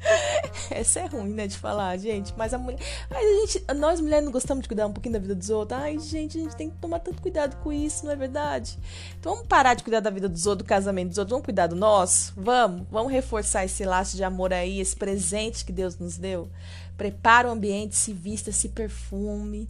Essa 0.71 1.01
é 1.01 1.07
ruim, 1.07 1.33
né, 1.33 1.47
de 1.47 1.57
falar, 1.57 1.97
gente. 1.99 2.33
Mas 2.37 2.55
a 2.55 2.59
mulher. 2.59 2.81
Mas 3.09 3.19
a 3.19 3.41
gente, 3.41 3.75
nós 3.75 4.01
mulheres 4.01 4.25
não 4.25 4.33
gostamos 4.33 4.63
de 4.63 4.69
cuidar 4.69 4.87
um 4.87 4.93
pouquinho 4.93 5.13
da 5.13 5.19
vida 5.19 5.35
dos 5.35 5.51
outros. 5.51 5.79
Ai, 5.79 5.99
gente, 5.99 6.39
a 6.39 6.41
gente 6.41 6.57
tem 6.57 6.71
que 6.71 6.77
tomar 6.77 7.01
tanto 7.01 7.21
cuidado 7.21 7.57
com 7.63 7.73
isso, 7.73 8.05
não 8.05 8.13
é 8.13 8.17
verdade? 8.17 8.79
Então 9.19 9.35
vamos 9.35 9.49
parar 9.49 9.75
de 9.75 9.83
cuidar 9.83 10.01
da 10.01 10.11
vida 10.11 10.29
dos 10.29 10.47
outros, 10.47 10.67
do 10.67 10.69
casamento 10.69 11.09
dos 11.09 11.19
outros. 11.19 11.33
Vamos 11.33 11.45
cuidar 11.45 11.67
do 11.67 11.77
nosso? 11.77 12.33
Vamos. 12.37 12.87
Vamos 12.91 13.13
reforçar 13.13 13.65
esse 13.65 13.85
laço 13.85 14.17
de 14.17 14.25
amor 14.25 14.53
aí, 14.53 14.81
esse 14.81 14.97
presente 14.97 15.65
que 15.65 15.73
Deus 15.73 15.99
nos 15.99 16.17
deu. 16.17 16.49
Prepara 16.97 17.49
o 17.49 17.53
ambiente, 17.53 17.97
se 17.97 18.13
vista, 18.13 18.53
se 18.53 18.69
perfume. 18.69 19.69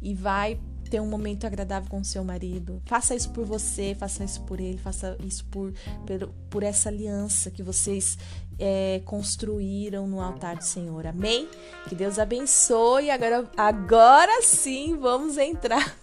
E 0.00 0.14
vai 0.14 0.58
ter 0.92 1.00
um 1.00 1.06
momento 1.06 1.46
agradável 1.46 1.88
com 1.88 2.04
seu 2.04 2.22
marido. 2.22 2.82
Faça 2.84 3.14
isso 3.14 3.30
por 3.30 3.46
você, 3.46 3.96
faça 3.98 4.24
isso 4.24 4.42
por 4.42 4.60
ele, 4.60 4.76
faça 4.76 5.16
isso 5.24 5.42
por, 5.46 5.72
por, 6.06 6.28
por 6.50 6.62
essa 6.62 6.90
aliança 6.90 7.50
que 7.50 7.62
vocês 7.62 8.18
é, 8.58 9.00
construíram 9.06 10.06
no 10.06 10.20
altar 10.20 10.56
do 10.56 10.64
Senhor. 10.64 11.06
Amém? 11.06 11.48
Que 11.88 11.94
Deus 11.94 12.18
abençoe. 12.18 13.10
Agora, 13.10 13.50
agora 13.56 14.42
sim 14.42 14.98
vamos 14.98 15.38
entrar. 15.38 15.96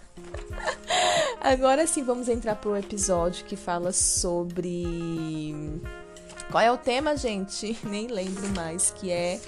agora 1.39 1.85
sim 1.85 2.03
vamos 2.03 2.27
entrar 2.27 2.55
para 2.55 2.71
o 2.71 2.75
episódio 2.75 3.45
que 3.45 3.55
fala 3.55 3.91
sobre. 3.91 5.53
Qual 6.49 6.63
é 6.63 6.71
o 6.71 6.77
tema, 6.77 7.15
gente? 7.15 7.77
Nem 7.85 8.07
lembro 8.07 8.49
mais. 8.55 8.89
Que 8.89 9.11
é 9.11 9.39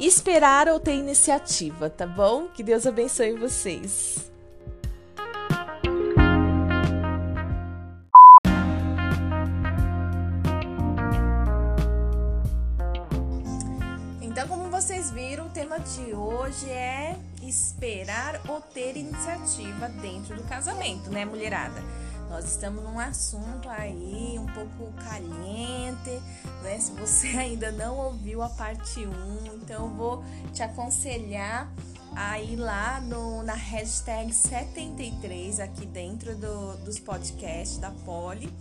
esperar 0.00 0.66
ou 0.66 0.80
ter 0.80 0.94
iniciativa, 0.94 1.90
tá 1.90 2.06
bom? 2.06 2.48
Que 2.48 2.62
Deus 2.62 2.86
abençoe 2.86 3.34
vocês. 3.34 4.34
Tema 15.56 15.80
de 15.80 16.12
hoje 16.12 16.68
é 16.68 17.16
esperar 17.42 18.42
ou 18.46 18.60
ter 18.60 18.94
iniciativa 18.94 19.88
dentro 19.88 20.36
do 20.36 20.42
casamento, 20.42 21.08
né, 21.08 21.24
mulherada? 21.24 21.82
Nós 22.28 22.44
estamos 22.44 22.84
num 22.84 23.00
assunto 23.00 23.66
aí 23.66 24.38
um 24.38 24.44
pouco 24.48 24.92
caliente, 25.02 26.10
né? 26.62 26.78
Se 26.78 26.92
você 26.92 27.28
ainda 27.40 27.72
não 27.72 27.96
ouviu 27.96 28.42
a 28.42 28.50
parte 28.50 29.06
1, 29.06 29.54
então 29.54 29.86
eu 29.86 29.94
vou 29.94 30.24
te 30.52 30.62
aconselhar 30.62 31.72
a 32.14 32.38
ir 32.38 32.56
lá 32.56 33.00
no, 33.00 33.42
na 33.42 33.54
hashtag 33.54 34.34
73 34.34 35.58
aqui 35.58 35.86
dentro 35.86 36.36
do, 36.36 36.76
dos 36.84 36.98
podcasts 36.98 37.78
da 37.78 37.90
Poli 38.04 38.52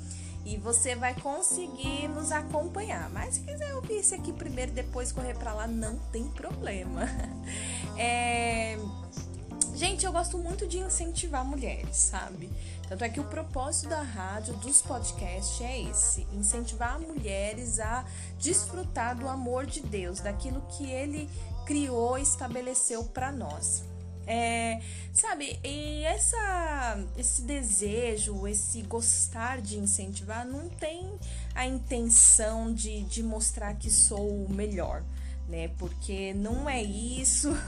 e 0.45 0.57
você 0.57 0.95
vai 0.95 1.15
conseguir 1.15 2.07
nos 2.07 2.31
acompanhar. 2.31 3.09
Mas 3.09 3.35
se 3.35 3.41
quiser 3.41 3.73
ouvir 3.75 3.95
esse 3.95 4.13
aqui 4.13 4.31
primeiro 4.31 4.71
depois 4.71 5.11
correr 5.11 5.35
para 5.35 5.53
lá, 5.53 5.67
não 5.67 5.97
tem 6.11 6.27
problema. 6.29 7.01
É... 7.97 8.77
Gente, 9.73 10.05
eu 10.05 10.11
gosto 10.11 10.37
muito 10.37 10.67
de 10.67 10.79
incentivar 10.79 11.45
mulheres, 11.45 11.95
sabe? 11.95 12.49
Tanto 12.89 13.03
é 13.05 13.09
que 13.09 13.19
o 13.19 13.23
propósito 13.23 13.89
da 13.89 14.01
rádio, 14.01 14.53
dos 14.55 14.81
podcasts 14.81 15.61
é 15.61 15.81
esse: 15.81 16.27
incentivar 16.33 16.99
mulheres 16.99 17.79
a 17.79 18.05
desfrutar 18.37 19.17
do 19.17 19.27
amor 19.29 19.65
de 19.65 19.79
Deus, 19.81 20.19
daquilo 20.19 20.61
que 20.77 20.89
Ele 20.89 21.29
criou 21.65 22.17
e 22.17 22.21
estabeleceu 22.21 23.03
para 23.05 23.31
nós. 23.31 23.83
É, 24.27 24.81
sabe, 25.13 25.59
e 25.63 26.03
essa, 26.03 26.99
esse 27.17 27.43
desejo, 27.43 28.47
esse 28.47 28.81
gostar 28.81 29.61
de 29.61 29.77
incentivar 29.77 30.45
não 30.45 30.67
tem 30.67 31.11
a 31.53 31.65
intenção 31.65 32.73
de, 32.73 33.03
de 33.03 33.21
mostrar 33.21 33.75
que 33.75 33.89
sou 33.89 34.45
o 34.45 34.51
melhor, 34.51 35.03
né? 35.47 35.69
Porque 35.77 36.33
não 36.33 36.69
é 36.69 36.81
isso. 36.81 37.49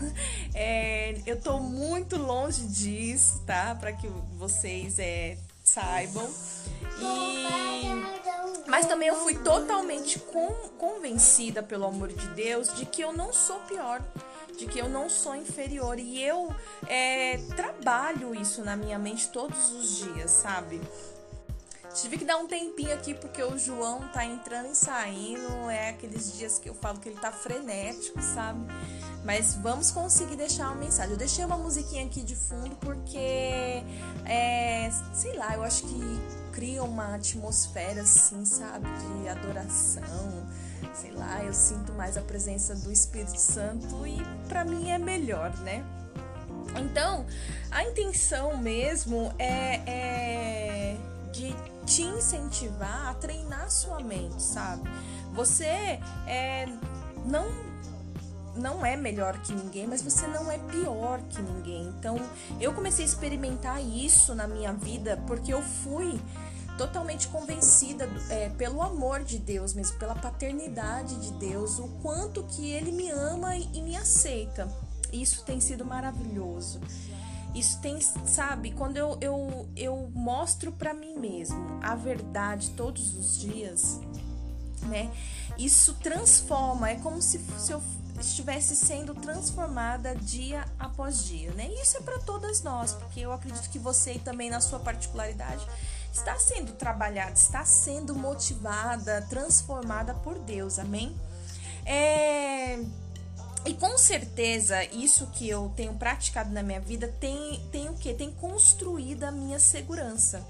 É, 0.60 1.22
eu 1.28 1.39
tô 1.39 1.60
muito 1.60 2.17
longe 2.17 2.65
disso, 2.65 3.43
tá? 3.46 3.76
Para 3.76 3.93
que 3.93 4.08
vocês 4.36 4.98
é, 4.98 5.38
saibam. 5.63 6.28
E... 7.00 8.67
Mas 8.67 8.88
também 8.88 9.08
eu 9.08 9.15
fui 9.17 9.36
totalmente 9.36 10.20
convencida 10.78 11.62
pelo 11.62 11.86
amor 11.86 12.10
de 12.10 12.28
Deus 12.30 12.74
de 12.74 12.86
que 12.86 13.02
eu 13.02 13.13
não 13.13 13.32
sou 13.32 13.60
pior 13.62 14.02
de 14.58 14.65
que 14.65 14.80
eu 14.80 14.89
não 14.89 15.10
sou 15.10 15.36
inferior 15.36 16.00
e 16.00 16.22
eu 16.22 16.54
é, 16.88 17.38
trabalho 17.56 18.34
isso 18.34 18.63
na 18.63 18.76
minha 18.76 18.98
mente 18.98 19.30
todos 19.30 19.72
os 19.72 19.98
dias, 19.98 20.32
sabe? 20.32 20.82
Tive 21.93 22.17
que 22.17 22.26
dar 22.26 22.38
um 22.38 22.48
tempinho 22.48 22.93
aqui 22.93 23.13
porque 23.13 23.41
o 23.41 23.58
João 23.58 24.08
tá 24.10 24.24
entrando 24.24 24.72
e 24.72 24.76
saindo. 24.76 25.70
É 25.70 25.89
aqueles 25.89 26.38
dias 26.38 26.60
que 26.60 26.70
eu 26.70 26.76
falo 26.76 27.00
que 27.00 27.10
ele 27.10 27.20
tá 27.20 27.32
frenético, 27.32 28.22
sabe? 28.22 28.60
Mas 29.24 29.56
vamos 29.56 29.89
conseguir 29.89 30.36
deixar 30.36 30.67
uma 30.67 30.76
mensagem. 30.76 31.13
Eu 31.13 31.17
deixei 31.17 31.43
uma 31.43 31.58
musiquinha 31.58 32.06
aqui 32.06 32.22
de 32.22 32.36
fundo 32.36 32.76
porque, 32.78 33.17
é, 34.26 34.91
sei 35.13 35.36
lá, 35.38 35.56
eu 35.56 35.63
acho 35.63 35.84
que 35.84 36.00
cria 36.52 36.84
uma 36.84 37.15
atmosfera 37.15 38.02
assim, 38.02 38.46
sabe? 38.46 38.88
De 38.88 39.30
adoração 39.30 40.48
sei 40.94 41.12
lá, 41.12 41.44
eu 41.44 41.54
sinto 41.54 41.94
mais 41.94 42.18
a 42.18 42.22
presença 42.22 42.76
do 42.76 42.92
Espírito 42.92 43.40
Santo 43.40 44.06
e 44.06 44.18
para 44.48 44.63
mim 44.63 44.90
é 44.90 44.98
melhor, 44.98 45.56
né? 45.58 45.84
Então, 46.76 47.26
a 47.72 47.84
intenção 47.84 48.58
mesmo 48.58 49.34
é, 49.40 49.82
é 49.86 50.98
de 51.32 51.56
te 51.86 52.02
incentivar 52.02 53.08
a 53.08 53.13
treinar 53.13 53.70
sua 53.72 54.00
mente, 54.00 54.42
sabe? 54.42 54.90
Você 55.34 56.00
é, 56.28 56.68
não 57.26 57.68
não 58.58 58.84
é 58.84 58.98
melhor 58.98 59.38
que 59.42 59.54
ninguém, 59.54 59.86
mas 59.86 60.02
você 60.02 60.26
não 60.26 60.52
é 60.52 60.58
pior 60.58 61.22
que 61.30 61.40
ninguém. 61.42 61.88
Então, 62.00 62.20
eu 62.60 62.74
comecei 62.74 63.06
a 63.06 63.08
experimentar 63.08 63.80
isso 63.80 64.34
na 64.34 64.48
minha 64.48 64.74
vida 64.74 65.22
porque 65.28 65.54
eu 65.54 65.62
fui 65.62 66.20
totalmente 66.78 67.28
convencida 67.28 68.08
é, 68.30 68.50
pelo 68.50 68.82
amor 68.82 69.24
de 69.24 69.40
Deus 69.40 69.74
mesmo, 69.74 69.98
pela 69.98 70.16
paternidade 70.16 71.16
de 71.16 71.32
Deus, 71.34 71.80
o 71.80 71.88
quanto 72.02 72.44
que 72.44 72.70
Ele 72.70 72.92
me 72.92 73.10
ama 73.10 73.56
e 73.56 73.82
me 73.82 73.96
aceita. 73.96 74.68
Isso 75.12 75.44
tem 75.44 75.60
sido 75.60 75.86
maravilhoso. 75.86 76.80
Isso 77.56 77.80
tem, 77.80 78.00
sabe, 78.00 78.72
quando 78.72 78.98
eu, 78.98 79.18
eu, 79.20 79.68
eu 79.76 80.12
mostro 80.13 80.72
para 80.72 80.94
mim 80.94 81.18
mesmo 81.18 81.80
a 81.82 81.96
verdade 81.96 82.72
todos 82.72 83.16
os 83.16 83.40
dias, 83.40 84.00
né? 84.84 85.10
Isso 85.58 85.96
transforma, 85.96 86.90
é 86.92 86.96
como 86.96 87.22
se, 87.22 87.40
se 87.58 87.72
eu 87.72 87.82
estivesse 88.20 88.76
sendo 88.76 89.16
transformada 89.16 90.16
dia 90.16 90.66
após 90.78 91.26
dia, 91.26 91.52
né? 91.52 91.68
Isso 91.82 91.98
é 91.98 92.02
para 92.02 92.20
todas 92.20 92.62
nós, 92.62 92.94
porque 92.94 93.22
eu 93.22 93.32
acredito 93.32 93.70
que 93.70 93.80
você 93.80 94.20
também 94.20 94.50
na 94.50 94.60
sua 94.60 94.80
particularidade 94.80 95.66
está 96.18 96.38
sendo 96.38 96.74
trabalhada, 96.74 97.34
está 97.34 97.64
sendo 97.64 98.16
motivada, 98.16 99.22
transformada 99.30 100.14
por 100.16 100.38
Deus, 100.40 100.80
amém? 100.80 101.16
É... 101.86 102.80
E 103.66 103.74
com 103.74 103.98
certeza 103.98 104.84
isso 104.86 105.28
que 105.28 105.48
eu 105.50 105.72
tenho 105.76 105.94
praticado 105.94 106.52
na 106.52 106.64
minha 106.64 106.80
vida 106.80 107.14
tem, 107.20 107.60
tem 107.72 107.90
o 107.90 107.94
que? 107.94 108.14
Tem 108.14 108.32
construído 108.32 109.26
a 109.26 109.32
minha 109.32 109.60
segurança. 109.60 110.46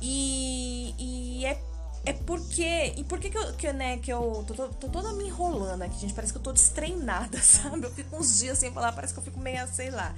E, 0.00 0.94
e 0.96 1.44
é, 1.44 1.60
é 2.06 2.12
porque. 2.12 2.94
E 2.96 3.02
por 3.02 3.18
que, 3.18 3.30
que 3.30 3.38
eu, 3.38 3.52
que, 3.54 3.72
né, 3.72 3.98
que 3.98 4.12
eu 4.12 4.44
tô, 4.46 4.54
tô, 4.54 4.68
tô, 4.68 4.88
toda 4.88 5.12
me 5.14 5.26
enrolando 5.26 5.82
aqui, 5.82 5.98
gente? 5.98 6.14
Parece 6.14 6.32
que 6.32 6.38
eu 6.38 6.42
tô 6.42 6.52
destreinada, 6.52 7.38
sabe? 7.42 7.84
Eu 7.84 7.92
fico 7.92 8.16
uns 8.16 8.38
dias 8.38 8.58
sem 8.58 8.72
falar, 8.72 8.92
parece 8.92 9.12
que 9.12 9.18
eu 9.18 9.24
fico 9.24 9.40
meio, 9.40 9.66
sei 9.72 9.90
lá. 9.90 10.14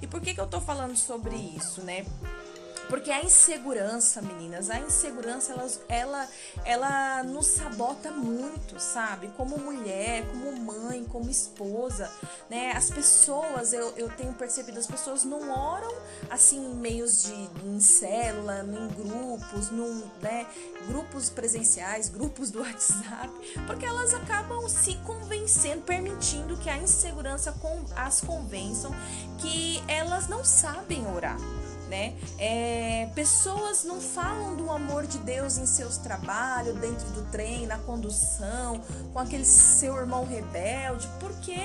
E 0.00 0.06
por 0.06 0.20
que, 0.20 0.32
que 0.32 0.40
eu 0.40 0.46
tô 0.46 0.60
falando 0.60 0.96
sobre 0.96 1.34
isso, 1.34 1.82
né? 1.82 2.06
Porque 2.88 3.10
a 3.10 3.22
insegurança, 3.22 4.20
meninas, 4.20 4.70
a 4.70 4.78
insegurança 4.78 5.52
ela, 5.52 5.68
ela, 5.88 6.28
ela 6.64 7.22
nos 7.22 7.46
sabota 7.46 8.10
muito, 8.10 8.78
sabe? 8.78 9.28
Como 9.36 9.58
mulher, 9.58 10.24
como 10.30 10.52
mãe, 10.60 11.04
como 11.04 11.30
esposa, 11.30 12.10
né? 12.48 12.72
As 12.72 12.90
pessoas, 12.90 13.72
eu, 13.72 13.92
eu 13.96 14.08
tenho 14.10 14.32
percebido, 14.34 14.78
as 14.78 14.86
pessoas 14.86 15.24
não 15.24 15.50
oram 15.50 15.92
assim 16.30 16.58
em 16.58 16.74
meios 16.74 17.24
de 17.24 17.34
em 17.64 17.80
célula, 17.80 18.64
em 18.64 18.88
grupos, 18.88 19.70
num, 19.70 20.04
né? 20.20 20.46
Grupos 20.86 21.30
presenciais, 21.30 22.08
grupos 22.08 22.50
do 22.50 22.60
WhatsApp, 22.64 23.30
porque 23.66 23.86
elas 23.86 24.12
acabam 24.14 24.68
se 24.68 24.94
convencendo, 24.96 25.82
permitindo 25.82 26.56
que 26.58 26.68
a 26.68 26.76
insegurança 26.76 27.54
as 27.96 28.20
convençam 28.20 28.90
que 29.38 29.82
elas 29.88 30.28
não 30.28 30.44
sabem 30.44 31.06
orar 31.06 31.38
né? 31.94 32.16
É, 32.40 33.08
pessoas 33.14 33.84
não 33.84 34.00
falam 34.00 34.56
do 34.56 34.68
amor 34.68 35.06
de 35.06 35.18
Deus 35.18 35.56
em 35.56 35.64
seus 35.64 35.96
trabalhos, 35.96 36.76
dentro 36.80 37.06
do 37.10 37.22
trem, 37.30 37.66
na 37.68 37.78
condução, 37.78 38.80
com 39.12 39.18
aquele 39.20 39.44
seu 39.44 39.96
irmão 39.96 40.26
rebelde, 40.26 41.08
porque 41.20 41.56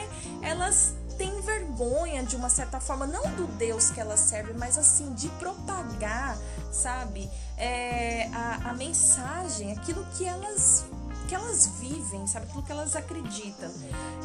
elas 0.44 0.94
têm 1.18 1.42
vergonha 1.42 2.24
de 2.24 2.36
uma 2.36 2.48
certa 2.48 2.80
forma, 2.80 3.08
não 3.08 3.24
do 3.32 3.48
Deus 3.58 3.90
que 3.90 4.00
elas 4.00 4.20
servem, 4.20 4.56
mas 4.56 4.78
assim, 4.78 5.12
de 5.16 5.28
propagar, 5.30 6.38
sabe? 6.72 7.30
É, 7.58 8.30
a, 8.32 8.70
a 8.70 8.74
mensagem, 8.74 9.72
aquilo 9.74 10.06
que 10.16 10.26
elas 10.26 10.86
que 11.30 11.36
elas 11.36 11.68
vivem, 11.80 12.26
sabe? 12.26 12.48
Aquilo 12.48 12.64
que 12.64 12.72
elas 12.72 12.96
acreditam. 12.96 13.72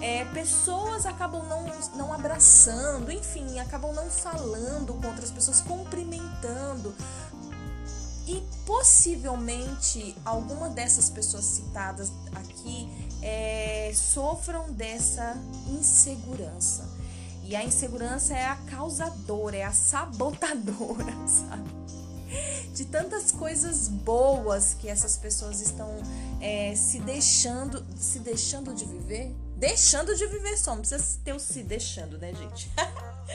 É, 0.00 0.24
pessoas 0.32 1.04
acabam 1.04 1.46
não, 1.46 1.66
não 1.96 2.14
abraçando, 2.14 3.12
enfim, 3.12 3.58
acabam 3.58 3.92
não 3.92 4.08
falando 4.08 4.94
com 4.94 5.06
outras 5.08 5.30
pessoas, 5.30 5.60
cumprimentando. 5.60 6.94
E 8.26 8.42
possivelmente 8.64 10.16
alguma 10.24 10.70
dessas 10.70 11.10
pessoas 11.10 11.44
citadas 11.44 12.10
aqui 12.34 12.88
é, 13.20 13.92
sofram 13.94 14.72
dessa 14.72 15.36
insegurança. 15.68 16.88
E 17.42 17.54
a 17.54 17.62
insegurança 17.62 18.32
é 18.32 18.46
a 18.46 18.56
causadora, 18.56 19.58
é 19.58 19.64
a 19.64 19.72
sabotadora, 19.74 21.12
sabe? 21.28 21.68
De 22.74 22.84
tantas 22.84 23.30
coisas 23.30 23.86
boas 23.86 24.74
que 24.74 24.88
essas 24.88 25.16
pessoas 25.16 25.60
estão 25.60 25.96
é, 26.40 26.74
se 26.74 26.98
deixando, 26.98 27.86
se 27.96 28.18
deixando 28.18 28.74
de 28.74 28.84
viver, 28.84 29.32
deixando 29.56 30.14
de 30.16 30.26
viver 30.26 30.58
só, 30.58 30.72
não 30.72 30.80
precisa 30.80 31.18
ter 31.24 31.32
o 31.32 31.38
se 31.38 31.62
deixando, 31.62 32.18
né, 32.18 32.34
gente? 32.34 32.68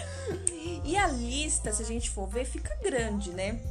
e 0.83 0.97
a 0.97 1.07
lista, 1.07 1.71
se 1.71 1.81
a 1.81 1.85
gente 1.85 2.09
for 2.09 2.27
ver, 2.27 2.45
fica 2.45 2.75
grande, 2.83 3.31
né? 3.31 3.61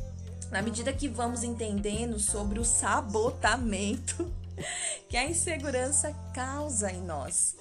Na 0.51 0.63
medida 0.63 0.91
que 0.91 1.07
vamos 1.07 1.43
entendendo 1.43 2.19
sobre 2.19 2.59
o 2.59 2.65
sabotamento 2.65 4.33
que 5.07 5.19
a 5.19 5.25
insegurança 5.29 6.15
causa 6.33 6.91
em 6.91 7.03
nós. 7.03 7.55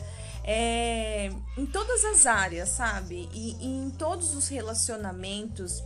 É, 0.46 1.30
em 1.58 1.66
todas 1.66 2.06
as 2.06 2.26
áreas, 2.26 2.70
sabe? 2.70 3.28
E, 3.34 3.58
e 3.60 3.68
em 3.68 3.90
todos 3.90 4.34
os 4.34 4.48
relacionamentos, 4.48 5.84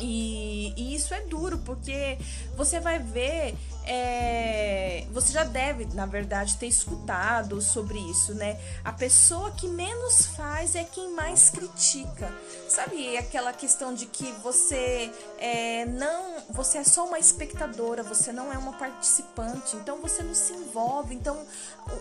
e, 0.00 0.72
e, 0.76 0.94
isso 0.94 1.12
é 1.14 1.20
duro, 1.22 1.58
porque 1.58 2.18
você 2.56 2.80
vai 2.80 2.98
ver 2.98 3.54
é, 3.90 5.06
você 5.12 5.32
já 5.32 5.44
deve, 5.44 5.86
na 5.94 6.04
verdade, 6.04 6.58
ter 6.58 6.66
escutado 6.66 7.62
sobre 7.62 7.98
isso, 7.98 8.34
né? 8.34 8.60
A 8.84 8.92
pessoa 8.92 9.50
que 9.52 9.66
menos 9.66 10.26
faz 10.26 10.74
é 10.74 10.84
quem 10.84 11.14
mais 11.14 11.48
critica. 11.48 12.30
Sabe 12.68 13.16
aquela 13.16 13.50
questão 13.50 13.94
de 13.94 14.04
que 14.04 14.30
você 14.42 15.10
é, 15.38 15.86
não, 15.86 16.42
você 16.50 16.78
é 16.78 16.84
só 16.84 17.06
uma 17.06 17.18
espectadora, 17.18 18.02
você 18.02 18.30
não 18.30 18.52
é 18.52 18.58
uma 18.58 18.74
participante, 18.74 19.74
então 19.76 20.02
você 20.02 20.22
não 20.22 20.34
se 20.34 20.52
envolve. 20.52 21.14
Então, 21.14 21.46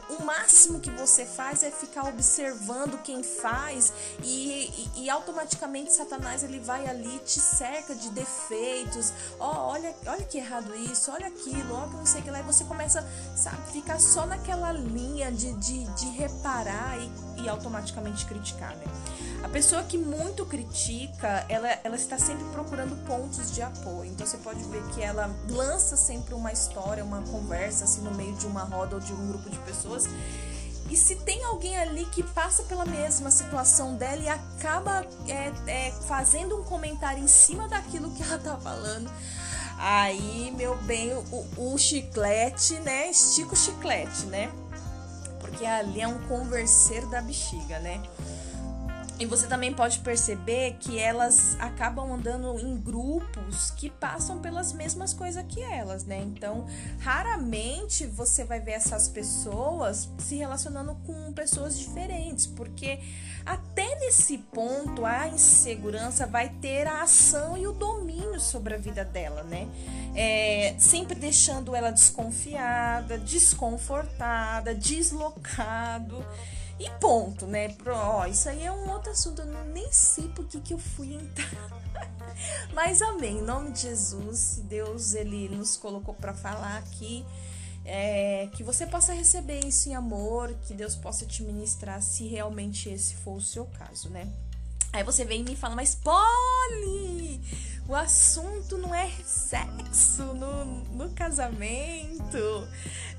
o, 0.10 0.16
o 0.16 0.26
máximo 0.26 0.82
que 0.82 0.92
você 0.92 1.26
faz 1.26 1.64
é 1.64 1.72
ficar 1.72 2.04
observando 2.10 3.02
quem 3.02 3.24
faz 3.24 3.94
e, 4.22 4.90
e, 4.96 5.04
e 5.04 5.10
automaticamente 5.10 5.94
Satanás 5.94 6.44
ele 6.44 6.60
vai 6.60 6.86
ali 6.86 7.18
te 7.20 7.40
cerca 7.40 7.96
de 7.96 8.10
defeitos. 8.10 9.14
Oh, 9.40 9.46
olha, 9.46 9.96
olha 10.06 10.26
que 10.26 10.38
errado 10.38 10.76
isso, 10.76 11.10
olha 11.12 11.28
aquilo 11.28 11.77
não 11.86 12.06
sei 12.06 12.22
o 12.22 12.24
que 12.24 12.32
lá, 12.32 12.40
e 12.40 12.44
você 12.44 12.64
começa, 12.64 13.08
sabe, 13.36 13.58
ficar 13.72 14.00
só 14.00 14.26
naquela 14.26 14.72
linha 14.72 15.32
de, 15.32 15.54
de, 15.54 15.86
de 15.86 16.08
reparar 16.10 16.98
e, 16.98 17.44
e 17.44 17.50
automaticamente 17.50 18.26
criticar, 18.26 18.76
né? 18.76 18.86
A 19.44 19.50
pessoa 19.50 19.84
que 19.84 19.98
muito 19.98 20.46
critica, 20.46 21.46
ela, 21.48 21.70
ela 21.84 21.96
está 21.96 22.18
sempre 22.18 22.44
procurando 22.46 22.96
pontos 23.06 23.52
de 23.52 23.62
apoio. 23.62 24.10
Então 24.10 24.26
você 24.26 24.38
pode 24.38 24.64
ver 24.64 24.84
que 24.90 25.02
ela 25.02 25.30
lança 25.50 25.96
sempre 25.96 26.34
uma 26.34 26.52
história, 26.52 27.04
uma 27.04 27.22
conversa, 27.22 27.84
assim, 27.84 28.02
no 28.02 28.14
meio 28.14 28.36
de 28.36 28.48
uma 28.48 28.64
roda 28.64 28.96
ou 28.96 29.02
de 29.02 29.14
um 29.14 29.28
grupo 29.28 29.50
de 29.50 29.60
pessoas. 29.60 30.06
E 30.90 30.96
se 30.96 31.16
tem 31.16 31.44
alguém 31.44 31.78
ali 31.78 32.06
que 32.06 32.24
passa 32.24 32.64
pela 32.64 32.86
mesma 32.86 33.30
situação 33.30 33.96
dela 33.96 34.22
e 34.22 34.30
acaba 34.30 35.06
é, 35.28 35.52
é, 35.68 35.92
fazendo 36.08 36.60
um 36.60 36.64
comentário 36.64 37.22
em 37.22 37.28
cima 37.28 37.68
daquilo 37.68 38.10
que 38.12 38.24
ela 38.24 38.40
tá 38.40 38.58
falando, 38.58 39.12
Aí, 39.78 40.52
meu 40.58 40.76
bem, 40.84 41.14
o, 41.14 41.74
o 41.74 41.78
chiclete, 41.78 42.80
né? 42.80 43.10
Estica 43.10 43.54
o 43.54 43.56
chiclete, 43.56 44.26
né? 44.26 44.50
Porque 45.40 45.66
ali 45.66 46.02
é 46.02 46.08
um 46.08 46.20
converser 46.28 47.08
da 47.08 47.22
bexiga, 47.22 47.80
né? 47.80 48.02
E 49.20 49.26
você 49.26 49.48
também 49.48 49.74
pode 49.74 50.00
perceber 50.00 50.78
que 50.80 51.00
elas 51.00 51.58
acabam 51.60 52.14
andando 52.14 52.60
em 52.60 52.78
grupos 52.80 53.72
que 53.72 53.90
passam 53.90 54.40
pelas 54.40 54.74
mesmas 54.74 55.12
coisas 55.12 55.44
que 55.50 55.60
elas, 55.60 56.06
né? 56.06 56.20
Então, 56.20 56.68
raramente 57.00 58.06
você 58.06 58.44
vai 58.44 58.60
ver 58.60 58.74
essas 58.74 59.08
pessoas 59.08 60.08
se 60.20 60.36
relacionando 60.36 60.94
com 61.04 61.34
pessoas 61.34 61.80
diferentes, 61.80 62.46
porque 62.46 63.00
até 63.44 63.96
nesse 64.02 64.38
ponto 64.38 65.04
a 65.04 65.28
insegurança 65.28 66.28
vai 66.28 66.50
ter 66.50 66.86
a 66.86 67.02
ação 67.02 67.58
e 67.58 67.66
o 67.66 67.72
domínio 67.72 68.40
sobre 68.40 68.76
a 68.76 68.78
vida 68.78 69.04
dela, 69.04 69.42
né? 69.42 69.68
É, 70.16 70.76
sempre 70.78 71.16
deixando 71.16 71.76
ela 71.76 71.90
desconfiada, 71.90 73.18
desconfortada, 73.18 74.76
deslocado. 74.76 76.24
E 76.80 76.90
ponto, 77.00 77.48
né? 77.48 77.76
Ó, 77.88 78.26
isso 78.26 78.48
aí 78.50 78.64
é 78.64 78.72
um 78.72 78.90
outro 78.92 79.12
assunto, 79.12 79.42
eu 79.42 79.66
nem 79.66 79.92
sei 79.92 80.28
por 80.30 80.46
que, 80.46 80.60
que 80.60 80.74
eu 80.74 80.78
fui 80.78 81.14
entrar. 81.14 81.72
Mas 82.74 83.02
amém, 83.02 83.40
em 83.40 83.42
nome 83.42 83.72
de 83.72 83.82
Jesus, 83.82 84.62
Deus 84.64 85.14
ele 85.14 85.50
nos 85.50 85.76
colocou 85.76 86.14
para 86.14 86.34
falar 86.34 86.78
aqui. 86.78 87.26
É, 87.90 88.50
que 88.54 88.64
você 88.64 88.86
possa 88.86 89.14
receber 89.14 89.66
isso 89.66 89.88
em 89.88 89.96
amor, 89.96 90.54
que 90.68 90.74
Deus 90.74 90.94
possa 90.94 91.26
te 91.26 91.42
ministrar 91.42 92.02
se 92.02 92.28
realmente 92.28 92.90
esse 92.90 93.16
for 93.16 93.38
o 93.38 93.42
seu 93.42 93.66
caso, 93.66 94.10
né? 94.10 94.30
Aí 94.94 95.04
você 95.04 95.26
vem 95.26 95.42
e 95.42 95.44
me 95.44 95.56
fala, 95.56 95.76
mas 95.76 95.96
Polly, 95.96 97.40
o 97.88 97.96
assunto 97.96 98.78
não 98.78 98.94
é 98.94 99.10
sexo 99.24 100.24
no, 100.34 100.66
no 100.94 101.10
casamento, 101.14 102.68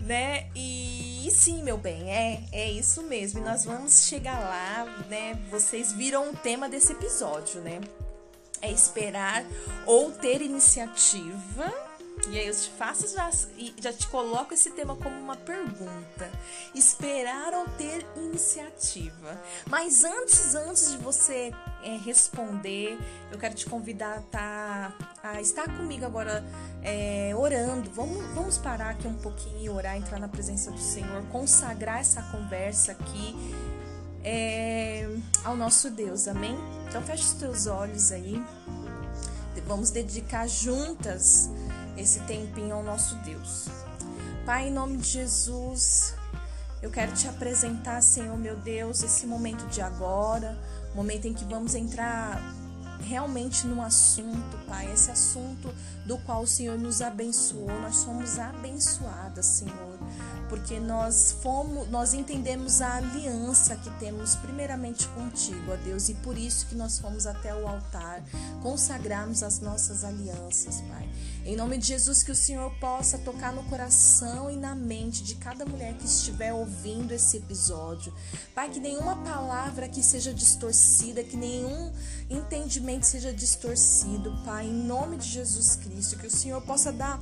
né? 0.01 0.47
E, 0.55 1.27
e, 1.27 1.31
sim, 1.31 1.63
meu 1.63 1.79
bem, 1.79 2.11
é, 2.11 2.43
é 2.53 2.71
isso 2.71 3.03
mesmo. 3.03 3.41
E 3.41 3.43
nós 3.43 3.65
vamos 3.65 4.07
chegar 4.07 4.39
lá, 4.41 5.05
né? 5.09 5.39
Vocês 5.51 5.93
viram 5.93 6.31
o 6.31 6.37
tema 6.37 6.69
desse 6.69 6.93
episódio, 6.93 7.61
né? 7.61 7.81
É 8.61 8.71
esperar 8.71 9.45
ou 9.87 10.11
ter 10.11 10.43
iniciativa 10.43 11.88
e 12.27 12.39
aí 12.39 12.47
eu 12.47 12.55
te 12.55 12.71
faço 12.71 13.09
já, 13.15 13.31
já 13.81 13.93
te 13.93 14.07
coloco 14.09 14.53
esse 14.53 14.71
tema 14.71 14.97
como 14.97 15.17
uma 15.17 15.37
pergunta. 15.37 16.31
Esperar 16.75 17.55
ou 17.55 17.67
ter 17.77 18.05
iniciativa. 18.17 19.41
Mas 19.69 20.05
antes, 20.05 20.55
antes 20.55 20.91
de 20.91 20.99
você 20.99 21.53
é, 21.83 21.97
responder, 21.97 22.99
eu 23.31 23.39
quero 23.39 23.55
te 23.55 23.67
convidar 23.67 24.19
a, 24.19 24.21
tá, 24.21 24.93
a 25.23 25.41
estar 25.41 25.65
comigo 25.77 26.05
agora 26.05 26.45
é, 26.83 27.33
orando. 27.37 27.91
Vamos, 27.91 28.25
vamos 28.35 28.59
parar 28.59 28.91
aqui 28.91 29.07
um 29.07 29.19
pouquinho 29.19 29.61
e 29.63 29.71
orar, 29.71 29.97
entrar 29.97 30.19
na 30.19 30.29
presença 30.29 30.71
do 30.71 30.81
Senhor, 30.81 31.23
consagrar 31.27 32.01
essa 32.01 32.23
conversa 32.25 32.93
aqui 32.93 33.35
é, 34.25 35.09
ao 35.45 35.57
nosso 35.57 35.91
Deus, 35.91 36.29
amém? 36.29 36.57
Então 36.89 37.03
feche 37.03 37.25
os 37.25 37.33
teus 37.33 37.67
olhos 37.67 38.13
aí. 38.13 38.43
Vamos 39.67 39.91
dedicar 39.91 40.47
juntas 40.49 41.51
esse 41.99 42.21
tempinho 42.21 42.75
ao 42.75 42.83
nosso 42.83 43.17
Deus. 43.17 43.69
Pai, 44.47 44.69
em 44.69 44.73
nome 44.73 44.97
de 44.99 45.09
Jesus, 45.09 46.15
eu 46.81 46.91
quero 46.91 47.13
te 47.13 47.29
apresentar, 47.29 48.03
Senhor 48.03 48.37
meu 48.39 48.57
Deus, 48.57 49.03
esse 49.03 49.27
momento 49.27 49.67
de 49.67 49.83
agora, 49.83 50.59
momento 50.95 51.27
em 51.27 51.35
que 51.35 51.45
vamos 51.45 51.75
entrar 51.75 52.41
realmente 53.01 53.67
num 53.67 53.83
assunto, 53.83 54.57
Pai, 54.67 54.91
esse 54.93 55.11
assunto 55.11 55.75
do 56.07 56.17
qual 56.19 56.43
o 56.43 56.47
Senhor 56.47 56.79
nos 56.79 57.03
abençoou, 57.03 57.69
nós 57.81 57.97
somos 57.97 58.39
abençoadas, 58.39 59.45
Senhor 59.45 59.99
porque 60.49 60.81
nós 60.81 61.37
fomos, 61.43 61.89
nós 61.91 62.15
entendemos 62.15 62.81
a 62.81 62.97
aliança 62.97 63.77
que 63.77 63.91
temos 63.99 64.35
primeiramente 64.37 65.07
contigo, 65.09 65.73
ó 65.73 65.77
Deus, 65.77 66.09
e 66.09 66.15
por 66.15 66.37
isso 66.37 66.67
que 66.67 66.75
nós 66.75 66.99
fomos 66.99 67.27
até 67.27 67.55
o 67.55 67.69
altar 67.69 68.23
consagrarmos 68.63 69.43
as 69.43 69.61
nossas 69.61 70.05
alianças, 70.05 70.81
Pai. 70.83 71.09
Em 71.49 71.57
nome 71.57 71.79
de 71.79 71.87
Jesus, 71.87 72.23
que 72.23 72.31
o 72.31 72.35
Senhor 72.35 72.71
possa 72.73 73.17
tocar 73.17 73.55
no 73.55 73.63
coração 73.63 74.51
e 74.51 74.57
na 74.57 74.75
mente 74.75 75.25
de 75.25 75.35
cada 75.37 75.65
mulher 75.65 75.95
que 75.95 76.05
estiver 76.05 76.53
ouvindo 76.53 77.13
esse 77.13 77.39
episódio. 77.39 78.13
Pai, 78.55 78.69
que 78.69 78.79
nenhuma 78.79 79.17
palavra 79.25 79.87
aqui 79.87 80.03
seja 80.03 80.35
distorcida, 80.35 81.25
que 81.25 81.39
nenhum 81.39 81.91
entendimento 82.29 83.07
seja 83.07 83.33
distorcido, 83.33 84.31
Pai, 84.45 84.67
em 84.67 84.75
nome 84.75 85.17
de 85.17 85.27
Jesus 85.27 85.75
Cristo, 85.77 86.19
que 86.19 86.27
o 86.27 86.31
Senhor 86.31 86.61
possa 86.61 86.93
dar 86.93 87.19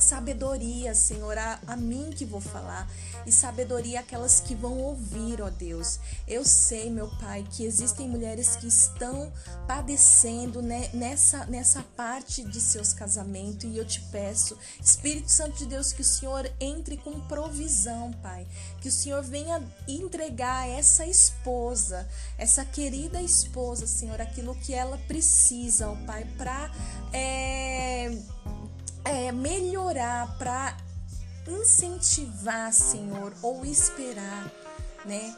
sabedoria, 0.00 0.94
Senhor, 0.94 1.36
a, 1.36 1.58
a, 1.66 1.76
mim 1.76 2.10
que 2.10 2.24
vou 2.24 2.40
falar 2.40 2.90
e 3.26 3.32
sabedoria 3.32 4.00
aquelas 4.00 4.40
que 4.40 4.54
vão 4.54 4.78
ouvir, 4.78 5.40
ó 5.42 5.50
Deus. 5.50 5.98
Eu 6.26 6.44
sei, 6.44 6.90
meu 6.90 7.08
Pai, 7.18 7.46
que 7.50 7.64
existem 7.64 8.08
mulheres 8.08 8.56
que 8.56 8.66
estão 8.66 9.32
padecendo 9.66 10.62
né, 10.62 10.88
nessa, 10.92 11.44
nessa 11.46 11.82
parte 11.96 12.42
de 12.44 12.60
seus 12.60 12.92
casamentos 12.92 13.64
e 13.64 13.76
eu 13.76 13.84
te 13.84 14.00
peço, 14.12 14.56
Espírito 14.82 15.30
Santo 15.30 15.58
de 15.58 15.66
Deus, 15.66 15.92
que 15.92 16.02
o 16.02 16.04
Senhor 16.04 16.50
entre 16.58 16.96
com 16.96 17.20
provisão, 17.20 18.12
Pai, 18.22 18.46
que 18.80 18.88
o 18.88 18.92
Senhor 18.92 19.22
venha 19.22 19.62
entregar 19.86 20.68
essa 20.68 21.06
esposa, 21.06 22.08
essa 22.38 22.64
querida 22.64 23.20
esposa, 23.22 23.86
Senhor, 23.86 24.20
aquilo 24.20 24.54
que 24.54 24.74
ela 24.74 24.98
precisa, 25.06 25.88
ó 25.90 25.96
Pai, 26.06 26.24
para 26.36 26.70
é, 27.12 28.10
é, 29.04 29.32
melhorar, 29.32 30.36
para 30.38 30.76
incentivar, 31.46 32.72
Senhor, 32.72 33.32
ou 33.42 33.64
esperar, 33.64 34.50
né? 35.04 35.36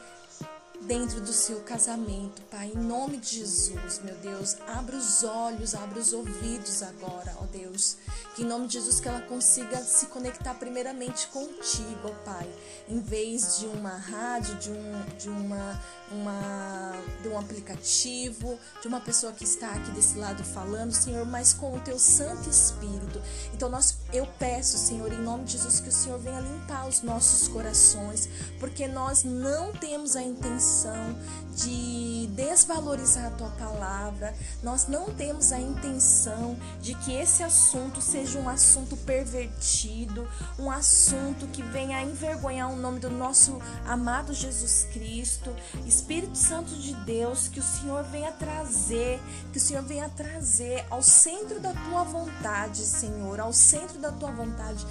Dentro 0.83 1.21
do 1.21 1.33
seu 1.33 1.61
casamento, 1.61 2.43
Pai, 2.51 2.73
em 2.75 2.77
nome 2.77 3.17
de 3.17 3.39
Jesus, 3.39 4.01
meu 4.03 4.17
Deus, 4.17 4.57
abra 4.67 4.97
os 4.97 5.23
olhos, 5.23 5.77
abra 5.77 6.01
os 6.01 6.13
ouvidos 6.13 6.83
agora, 6.83 7.37
ó 7.41 7.45
Deus, 7.47 7.99
que 8.35 8.43
em 8.43 8.47
nome 8.47 8.67
de 8.67 8.73
Jesus 8.73 8.99
que 8.99 9.07
ela 9.07 9.21
consiga 9.21 9.79
se 9.79 10.07
conectar 10.07 10.55
primeiramente 10.55 11.29
contigo, 11.29 12.01
ó 12.05 12.25
Pai, 12.25 12.53
em 12.89 12.99
vez 12.99 13.61
de 13.61 13.67
uma 13.67 13.97
rádio, 13.97 14.57
de, 14.57 14.71
um, 14.71 15.17
de 15.17 15.29
uma 15.29 15.81
uma, 16.13 16.93
de 17.23 17.29
um 17.29 17.39
aplicativo, 17.39 18.59
de 18.81 18.89
uma 18.89 19.01
pessoa 19.01 19.33
que 19.33 19.45
está 19.45 19.71
aqui 19.71 19.91
desse 19.93 20.19
lado 20.19 20.43
falando, 20.45 20.93
Senhor, 20.93 21.25
mas 21.27 21.53
com 21.53 21.77
o 21.77 21.81
teu 21.81 21.99
Santo 21.99 22.49
Espírito. 22.49 23.21
Então 23.55 23.69
nós, 23.69 23.99
eu 24.13 24.27
peço, 24.39 24.77
Senhor, 24.77 25.13
em 25.13 25.21
nome 25.21 25.45
de 25.45 25.53
Jesus, 25.53 25.81
que 25.81 25.89
o 25.89 25.93
Senhor 25.93 26.19
venha 26.19 26.41
limpar 26.41 26.87
os 26.87 27.03
nossos 27.03 27.49
corações, 27.49 28.29
porque 28.59 28.87
nós 28.87 29.25
não 29.25 29.73
temos 29.73 30.17
a 30.17 30.23
intenção 30.23 31.17
de 31.55 32.27
desvalorizar 32.35 33.27
a 33.27 33.31
tua 33.31 33.51
palavra, 33.51 34.35
nós 34.63 34.87
não 34.87 35.13
temos 35.13 35.53
a 35.53 35.59
intenção 35.59 36.57
de 36.81 36.95
que 36.95 37.13
esse 37.13 37.43
assunto 37.43 38.01
seja 38.01 38.39
um 38.39 38.49
assunto 38.49 38.97
pervertido, 38.97 40.29
um 40.59 40.71
assunto 40.71 41.47
que 41.49 41.63
venha 41.63 42.03
envergonhar 42.03 42.71
o 42.71 42.77
nome 42.77 43.01
do 43.01 43.11
nosso 43.11 43.61
amado 43.87 44.33
Jesus 44.33 44.87
Cristo. 44.93 45.55
Espírito 46.03 46.37
Santo 46.37 46.75
de 46.75 46.95
Deus, 46.95 47.47
que 47.47 47.61
o 47.61 47.63
Senhor 47.63 48.03
venha 48.03 48.33
trazer, 48.33 49.21
que 49.53 49.59
o 49.59 49.61
Senhor 49.61 49.85
venha 49.85 50.09
trazer 50.09 50.85
ao 50.91 51.01
centro 51.01 51.61
da 51.61 51.73
tua 51.73 52.03
vontade, 52.03 52.79
Senhor, 52.79 53.39
ao 53.39 53.53
centro 53.53 54.01
da 54.01 54.11
tua 54.11 54.33
vontade, 54.33 54.85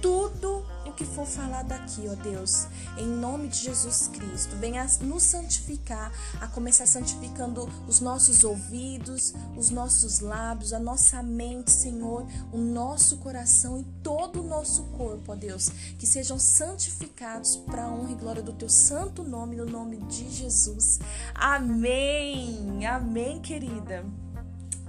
tudo 0.00 0.64
o 0.92 0.94
que 0.94 1.04
for 1.06 1.26
falado 1.26 1.72
aqui, 1.72 2.02
ó 2.06 2.14
Deus, 2.14 2.66
em 2.98 3.06
nome 3.06 3.48
de 3.48 3.56
Jesus 3.56 4.08
Cristo. 4.08 4.54
Venha 4.56 4.86
nos 5.00 5.22
santificar, 5.22 6.12
a 6.38 6.46
começar 6.46 6.86
santificando 6.86 7.68
os 7.88 8.00
nossos 8.00 8.44
ouvidos, 8.44 9.32
os 9.56 9.70
nossos 9.70 10.20
lábios, 10.20 10.74
a 10.74 10.78
nossa 10.78 11.22
mente, 11.22 11.70
Senhor, 11.70 12.26
o 12.52 12.58
nosso 12.58 13.16
coração 13.18 13.80
e 13.80 13.84
todo 14.02 14.42
o 14.42 14.46
nosso 14.46 14.82
corpo, 14.98 15.32
ó 15.32 15.34
Deus, 15.34 15.70
que 15.98 16.06
sejam 16.06 16.38
santificados 16.38 17.56
para 17.56 17.84
a 17.84 17.88
honra 17.88 18.12
e 18.12 18.16
glória 18.16 18.42
do 18.42 18.52
teu 18.52 18.68
santo 18.68 19.24
nome, 19.24 19.56
no 19.56 19.64
nome 19.64 19.96
de 19.96 20.28
Jesus. 20.30 21.00
Amém. 21.34 22.86
Amém, 22.86 23.40
querida. 23.40 24.04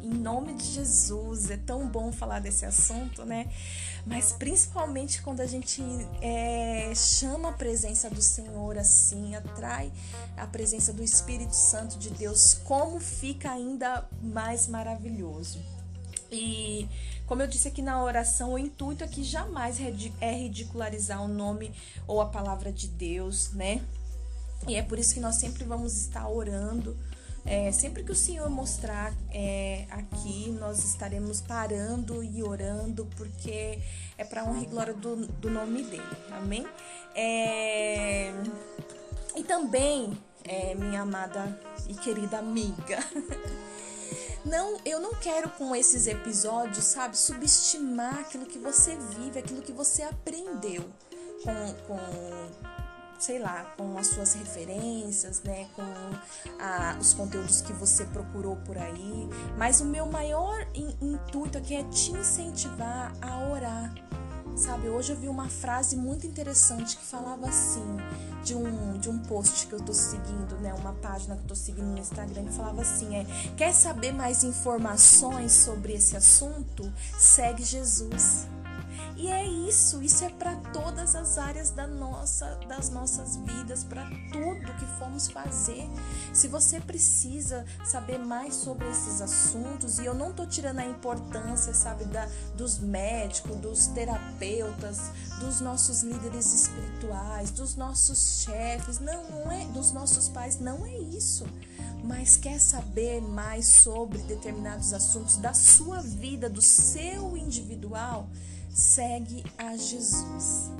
Em 0.01 0.13
nome 0.13 0.53
de 0.55 0.65
Jesus, 0.65 1.49
é 1.49 1.55
tão 1.55 1.87
bom 1.87 2.11
falar 2.11 2.39
desse 2.39 2.65
assunto, 2.65 3.23
né? 3.23 3.49
Mas 4.05 4.33
principalmente 4.33 5.21
quando 5.21 5.39
a 5.39 5.45
gente 5.45 5.81
é, 6.21 6.91
chama 6.93 7.49
a 7.49 7.53
presença 7.53 8.09
do 8.09 8.21
Senhor 8.21 8.77
assim, 8.77 9.33
atrai 9.35 9.91
a 10.35 10.45
presença 10.45 10.91
do 10.91 11.01
Espírito 11.01 11.55
Santo 11.55 11.97
de 11.97 12.09
Deus, 12.09 12.53
como 12.65 12.99
fica 12.99 13.51
ainda 13.51 14.07
mais 14.21 14.67
maravilhoso. 14.67 15.59
E 16.29 16.89
como 17.25 17.41
eu 17.41 17.47
disse 17.47 17.69
aqui 17.69 17.81
na 17.81 18.03
oração, 18.03 18.53
o 18.53 18.57
intuito 18.57 19.03
aqui 19.03 19.23
jamais 19.23 19.77
é 20.19 20.31
ridicularizar 20.33 21.23
o 21.23 21.27
nome 21.27 21.73
ou 22.05 22.19
a 22.19 22.25
palavra 22.25 22.71
de 22.71 22.87
Deus, 22.87 23.51
né? 23.53 23.81
E 24.67 24.75
é 24.75 24.81
por 24.81 24.99
isso 24.99 25.13
que 25.13 25.19
nós 25.19 25.35
sempre 25.35 25.63
vamos 25.63 25.95
estar 25.95 26.27
orando 26.27 26.97
é, 27.45 27.71
sempre 27.71 28.03
que 28.03 28.11
o 28.11 28.15
Senhor 28.15 28.49
mostrar 28.49 29.13
é, 29.31 29.85
aqui, 29.89 30.49
nós 30.59 30.83
estaremos 30.83 31.41
parando 31.41 32.23
e 32.23 32.41
orando, 32.41 33.05
porque 33.17 33.79
é 34.17 34.23
para 34.23 34.43
honra 34.43 34.63
e 34.63 34.65
glória 34.65 34.93
do, 34.93 35.27
do 35.27 35.49
nome 35.49 35.83
dele. 35.83 36.03
Amém? 36.31 36.65
É, 37.13 38.31
e 39.35 39.43
também, 39.43 40.17
é, 40.45 40.73
minha 40.75 41.01
amada 41.01 41.59
e 41.87 41.93
querida 41.95 42.39
amiga. 42.39 42.99
Não, 44.45 44.77
eu 44.83 44.99
não 44.99 45.13
quero 45.13 45.49
com 45.51 45.73
esses 45.73 46.05
episódios, 46.05 46.83
sabe, 46.83 47.17
subestimar 47.17 48.19
aquilo 48.19 48.45
que 48.45 48.59
você 48.59 48.97
vive, 48.97 49.39
aquilo 49.39 49.61
que 49.61 49.71
você 49.71 50.03
aprendeu 50.03 50.83
com, 51.41 51.73
com 51.87 51.97
sei 53.23 53.39
lá, 53.39 53.73
com 53.77 53.97
as 53.97 54.07
suas 54.07 54.33
referências, 54.33 55.41
né, 55.43 55.65
com 55.77 56.99
os 56.99 57.13
conteúdos 57.13 57.61
que 57.61 57.71
você 57.71 58.03
procurou 58.05 58.57
por 58.57 58.77
aí. 58.77 59.29
Mas 59.57 59.79
o 59.79 59.85
meu 59.85 60.05
maior 60.05 60.67
in, 60.75 60.93
intuito 61.01 61.57
aqui 61.57 61.73
é 61.73 61.83
te 61.85 62.11
incentivar 62.11 63.13
a 63.21 63.47
orar. 63.47 63.93
Sabe, 64.57 64.89
hoje 64.89 65.13
eu 65.13 65.15
vi 65.17 65.29
uma 65.29 65.47
frase 65.47 65.95
muito 65.95 66.27
interessante 66.27 66.97
que 66.97 67.03
falava 67.03 67.47
assim, 67.47 67.97
de 68.43 68.53
um, 68.53 68.99
de 68.99 69.09
um 69.09 69.17
post 69.19 69.67
que 69.67 69.73
eu 69.73 69.79
tô 69.79 69.93
seguindo, 69.93 70.55
né? 70.61 70.73
Uma 70.73 70.93
página 70.93 71.35
que 71.35 71.43
eu 71.43 71.47
tô 71.47 71.55
seguindo 71.55 71.87
no 71.87 71.97
Instagram 71.97 72.43
que 72.45 72.53
falava 72.53 72.81
assim: 72.81 73.15
é, 73.15 73.25
quer 73.57 73.73
saber 73.73 74.11
mais 74.11 74.43
informações 74.43 75.53
sobre 75.53 75.93
esse 75.93 76.15
assunto? 76.15 76.91
Segue 77.17 77.63
Jesus. 77.63 78.45
E 79.15 79.27
é 79.27 79.45
isso, 79.45 80.01
isso 80.01 80.23
é 80.23 80.29
para 80.29 80.55
todas 80.73 81.15
as 81.15 81.37
áreas 81.37 81.69
da 81.69 81.85
nossa, 81.85 82.59
das 82.67 82.89
nossas 82.89 83.35
vidas, 83.37 83.83
para 83.83 84.03
tudo 84.31 84.73
que 84.77 84.85
formos 84.97 85.27
fazer. 85.27 85.87
Se 86.33 86.47
você 86.47 86.79
precisa 86.79 87.63
saber 87.85 88.17
mais 88.17 88.55
sobre 88.55 88.89
esses 88.89 89.21
assuntos, 89.21 89.99
e 89.99 90.05
eu 90.05 90.15
não 90.15 90.33
tô 90.33 90.45
tirando 90.45 90.79
a 90.79 90.85
importância, 90.85 91.73
sabe, 91.73 92.05
da, 92.05 92.27
dos 92.55 92.79
médicos, 92.79 93.55
dos 93.57 93.87
terapeutas, 93.87 94.99
dos 95.39 95.61
nossos 95.61 96.01
líderes 96.01 96.51
espirituais, 96.53 97.51
dos 97.51 97.75
nossos 97.75 98.43
chefes, 98.43 98.99
não, 98.99 99.29
não 99.29 99.51
é, 99.51 99.65
dos 99.65 99.91
nossos 99.91 100.27
pais, 100.27 100.59
não 100.59 100.85
é 100.85 100.97
isso 100.97 101.45
mas 102.03 102.35
quer 102.35 102.59
saber 102.59 103.21
mais 103.21 103.65
sobre 103.65 104.17
determinados 104.19 104.93
assuntos 104.93 105.37
da 105.37 105.53
sua 105.53 106.01
vida, 106.01 106.49
do 106.49 106.61
seu 106.61 107.37
individual, 107.37 108.27
segue 108.73 109.43
a 109.57 109.77
Jesus. 109.77 110.71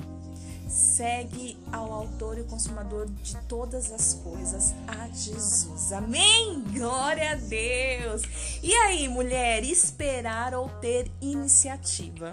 Segue 0.68 1.56
ao 1.72 1.92
autor 1.92 2.36
e 2.36 2.44
consumador 2.44 3.08
de 3.08 3.36
todas 3.46 3.92
as 3.92 4.14
coisas, 4.14 4.74
a 4.88 5.08
Jesus. 5.08 5.92
Amém? 5.92 6.62
Glória 6.72 7.32
a 7.32 7.34
Deus! 7.36 8.22
E 8.60 8.74
aí, 8.74 9.06
mulher, 9.08 9.62
esperar 9.62 10.52
ou 10.52 10.68
ter 10.80 11.10
iniciativa? 11.20 12.32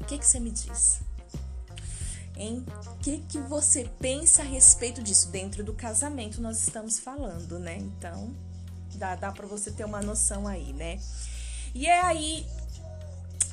O 0.00 0.04
que, 0.04 0.18
que 0.18 0.26
você 0.26 0.38
me 0.38 0.52
diz? 0.52 1.00
Hein? 2.36 2.64
O 2.86 2.96
que, 2.98 3.18
que 3.28 3.38
você 3.38 3.90
pensa 3.98 4.42
a 4.42 4.44
respeito 4.44 5.02
disso? 5.02 5.28
Dentro 5.30 5.64
do 5.64 5.74
casamento 5.74 6.40
nós 6.40 6.60
estamos 6.60 6.98
falando, 6.98 7.58
né? 7.58 7.76
Então, 7.78 8.34
dá, 8.94 9.16
dá 9.16 9.32
para 9.32 9.46
você 9.46 9.70
ter 9.72 9.84
uma 9.84 10.00
noção 10.00 10.46
aí, 10.46 10.72
né? 10.72 11.00
E 11.74 11.86
é 11.86 12.00
aí 12.00 12.46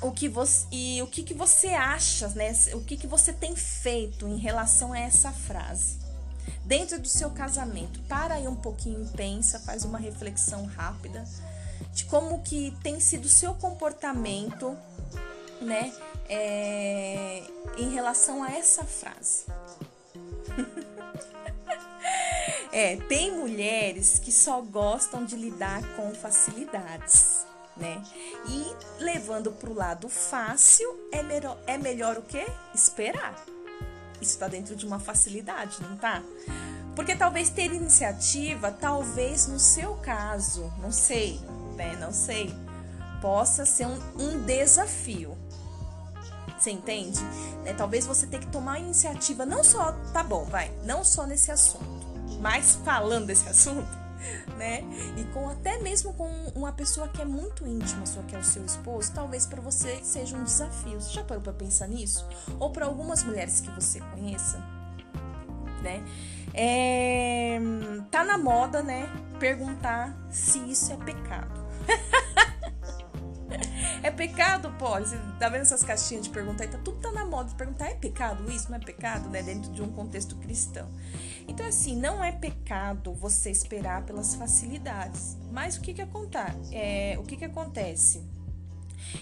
o 0.01 0.11
que 0.11 0.29
você 0.29 0.67
e 0.71 1.01
o 1.01 1.07
que, 1.07 1.23
que 1.23 1.33
você 1.33 1.69
acha, 1.69 2.27
né? 2.29 2.53
O 2.73 2.81
que, 2.81 2.97
que 2.97 3.07
você 3.07 3.33
tem 3.33 3.55
feito 3.55 4.27
em 4.27 4.37
relação 4.37 4.93
a 4.93 4.99
essa 4.99 5.31
frase? 5.31 5.97
Dentro 6.65 6.99
do 6.99 7.07
seu 7.07 7.31
casamento, 7.31 7.99
para 8.01 8.35
aí 8.35 8.47
um 8.47 8.55
pouquinho, 8.55 9.07
pensa, 9.15 9.59
faz 9.59 9.85
uma 9.85 9.97
reflexão 9.97 10.65
rápida 10.65 11.23
de 11.93 12.05
como 12.05 12.41
que 12.43 12.75
tem 12.83 12.99
sido 12.99 13.25
o 13.25 13.29
seu 13.29 13.55
comportamento, 13.55 14.77
né? 15.61 15.91
é, 16.29 17.43
em 17.77 17.89
relação 17.89 18.43
a 18.43 18.51
essa 18.51 18.85
frase. 18.85 19.45
é, 22.71 22.95
tem 22.95 23.35
mulheres 23.35 24.19
que 24.19 24.31
só 24.31 24.61
gostam 24.61 25.25
de 25.25 25.35
lidar 25.35 25.81
com 25.95 26.13
facilidades, 26.13 27.45
né? 27.79 28.03
E 28.47 29.03
levando 29.03 29.51
para 29.51 29.69
o 29.69 29.73
lado 29.73 30.09
fácil, 30.09 31.07
é 31.11 31.23
melhor, 31.23 31.57
é 31.65 31.77
melhor 31.77 32.17
o 32.17 32.21
que? 32.21 32.45
Esperar. 32.73 33.35
Isso 34.21 34.33
está 34.33 34.47
dentro 34.47 34.75
de 34.75 34.85
uma 34.85 34.99
facilidade, 34.99 35.81
não 35.81 35.95
tá? 35.97 36.21
Porque 36.95 37.15
talvez 37.15 37.49
ter 37.49 37.71
iniciativa, 37.73 38.71
talvez 38.71 39.47
no 39.47 39.59
seu 39.59 39.95
caso, 39.95 40.71
não 40.81 40.91
sei, 40.91 41.39
né? 41.75 41.95
Não 41.99 42.11
sei, 42.11 42.53
possa 43.21 43.65
ser 43.65 43.87
um, 43.87 43.99
um 44.19 44.41
desafio. 44.43 45.37
Você 46.57 46.71
entende? 46.71 47.21
Né? 47.63 47.73
Talvez 47.73 48.05
você 48.05 48.27
tenha 48.27 48.41
que 48.41 48.51
tomar 48.51 48.79
iniciativa, 48.79 49.45
não 49.45 49.63
só, 49.63 49.93
tá 50.11 50.21
bom, 50.21 50.43
vai, 50.43 50.69
não 50.83 51.05
só 51.05 51.25
nesse 51.25 51.51
assunto, 51.51 51.85
mas 52.41 52.77
falando 52.83 53.27
desse 53.27 53.47
assunto, 53.49 53.87
né? 54.57 54.83
E 55.17 55.23
com 55.33 55.49
até 55.49 55.77
mesmo 55.79 56.13
com 56.13 56.29
uma 56.55 56.71
pessoa 56.71 57.07
que 57.07 57.21
é 57.21 57.25
muito 57.25 57.67
íntima, 57.67 58.05
sua 58.05 58.23
que 58.23 58.35
é 58.35 58.39
o 58.39 58.43
seu 58.43 58.65
esposo, 58.65 59.11
talvez 59.13 59.45
para 59.45 59.61
você 59.61 59.99
seja 60.03 60.35
um 60.37 60.43
desafio. 60.43 60.99
Você 60.99 61.13
já 61.13 61.23
parou 61.23 61.41
para 61.41 61.53
pensar 61.53 61.87
nisso? 61.87 62.27
Ou 62.59 62.71
para 62.71 62.85
algumas 62.85 63.23
mulheres 63.23 63.59
que 63.59 63.69
você 63.71 63.99
conheça, 63.99 64.57
né? 65.81 66.03
É, 66.53 67.59
tá 68.09 68.23
na 68.23 68.37
moda, 68.37 68.81
né? 68.81 69.07
Perguntar 69.39 70.17
se 70.29 70.59
isso 70.59 70.91
é 70.91 70.97
pecado. 70.97 71.59
É 74.01 74.09
pecado, 74.09 74.71
pode. 74.77 75.09
Você 75.09 75.19
tá 75.39 75.49
vendo 75.49 75.61
essas 75.61 75.83
caixinhas 75.83 76.23
de 76.23 76.29
perguntar? 76.29 76.67
Tá, 76.67 76.77
tudo 76.77 76.99
tá 76.99 77.11
na 77.11 77.25
moda 77.25 77.49
de 77.49 77.55
perguntar: 77.55 77.87
é 77.87 77.95
pecado 77.95 78.49
isso? 78.49 78.69
Não 78.69 78.77
é 78.77 78.79
pecado, 78.79 79.29
né? 79.29 79.41
Dentro 79.41 79.71
de 79.71 79.81
um 79.81 79.91
contexto 79.91 80.35
cristão. 80.37 80.87
Então, 81.49 81.65
assim, 81.65 81.95
não 81.95 82.23
é 82.23 82.31
pecado 82.31 83.11
você 83.11 83.49
esperar 83.49 84.05
pelas 84.05 84.35
facilidades. 84.35 85.35
Mas 85.51 85.77
o 85.77 85.81
que 85.81 85.95
que 85.95 86.01
acontece? 86.01 86.75
É, 86.75 87.17
o 87.19 87.23
que 87.23 87.35
que 87.35 87.43
acontece? 87.43 88.23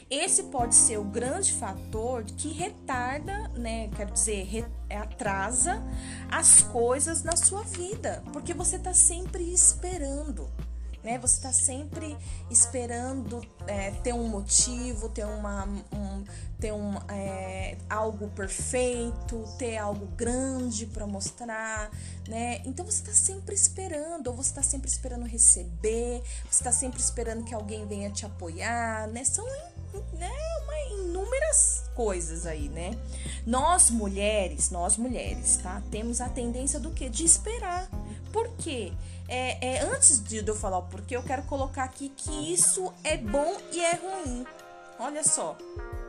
Esse 0.09 0.43
pode 0.43 0.75
ser 0.75 0.97
o 0.97 1.05
grande 1.05 1.53
fator 1.53 2.25
que 2.25 2.49
retarda, 2.49 3.47
né? 3.57 3.89
Quero 3.95 4.11
dizer, 4.11 4.65
atrasa 4.89 5.81
as 6.29 6.61
coisas 6.63 7.23
na 7.23 7.37
sua 7.37 7.63
vida, 7.63 8.21
porque 8.33 8.53
você 8.53 8.77
tá 8.77 8.93
sempre 8.93 9.43
esperando 9.53 10.49
né? 11.07 11.17
Você 11.19 11.37
está 11.37 11.53
sempre 11.53 12.17
esperando 12.51 13.41
é, 13.65 13.91
ter 13.91 14.13
um 14.13 14.27
motivo, 14.27 15.07
ter 15.07 15.25
uma, 15.25 15.63
um, 15.63 16.25
ter 16.59 16.73
um, 16.73 16.97
é, 17.07 17.77
algo 17.89 18.27
perfeito, 18.31 19.41
ter 19.57 19.77
algo 19.77 20.05
grande 20.17 20.85
para 20.85 21.07
mostrar, 21.07 21.89
né? 22.27 22.61
Então 22.65 22.85
você 22.85 22.99
está 22.99 23.13
sempre 23.13 23.55
esperando, 23.55 24.27
ou 24.27 24.33
você 24.35 24.49
está 24.49 24.61
sempre 24.61 24.89
esperando 24.89 25.25
receber, 25.25 26.21
você 26.43 26.59
está 26.59 26.73
sempre 26.73 26.99
esperando 26.99 27.45
que 27.45 27.55
alguém 27.55 27.87
venha 27.87 28.09
te 28.09 28.25
apoiar, 28.25 29.07
né? 29.07 29.23
São 29.23 29.45
né, 30.11 30.29
inúmeras 30.91 31.85
coisas 31.95 32.45
aí, 32.45 32.67
né? 32.67 32.91
Nós 33.45 33.89
mulheres, 33.89 34.71
nós 34.71 34.97
mulheres, 34.97 35.55
tá? 35.63 35.81
Temos 35.89 36.19
a 36.19 36.27
tendência 36.27 36.81
do 36.81 36.91
que? 36.91 37.07
De 37.07 37.23
esperar. 37.23 37.89
Por 38.33 38.49
quê? 38.57 38.91
É, 39.27 39.75
é, 39.75 39.81
antes 39.81 40.21
de 40.23 40.45
eu 40.45 40.55
falar 40.55 40.77
o 40.77 40.83
porquê, 40.83 41.15
eu 41.15 41.23
quero 41.23 41.43
colocar 41.43 41.83
aqui 41.83 42.09
que 42.09 42.53
isso 42.53 42.93
é 43.03 43.17
bom 43.17 43.57
e 43.71 43.79
é 43.79 43.95
ruim. 43.95 44.45
Olha 44.99 45.23
só. 45.23 45.57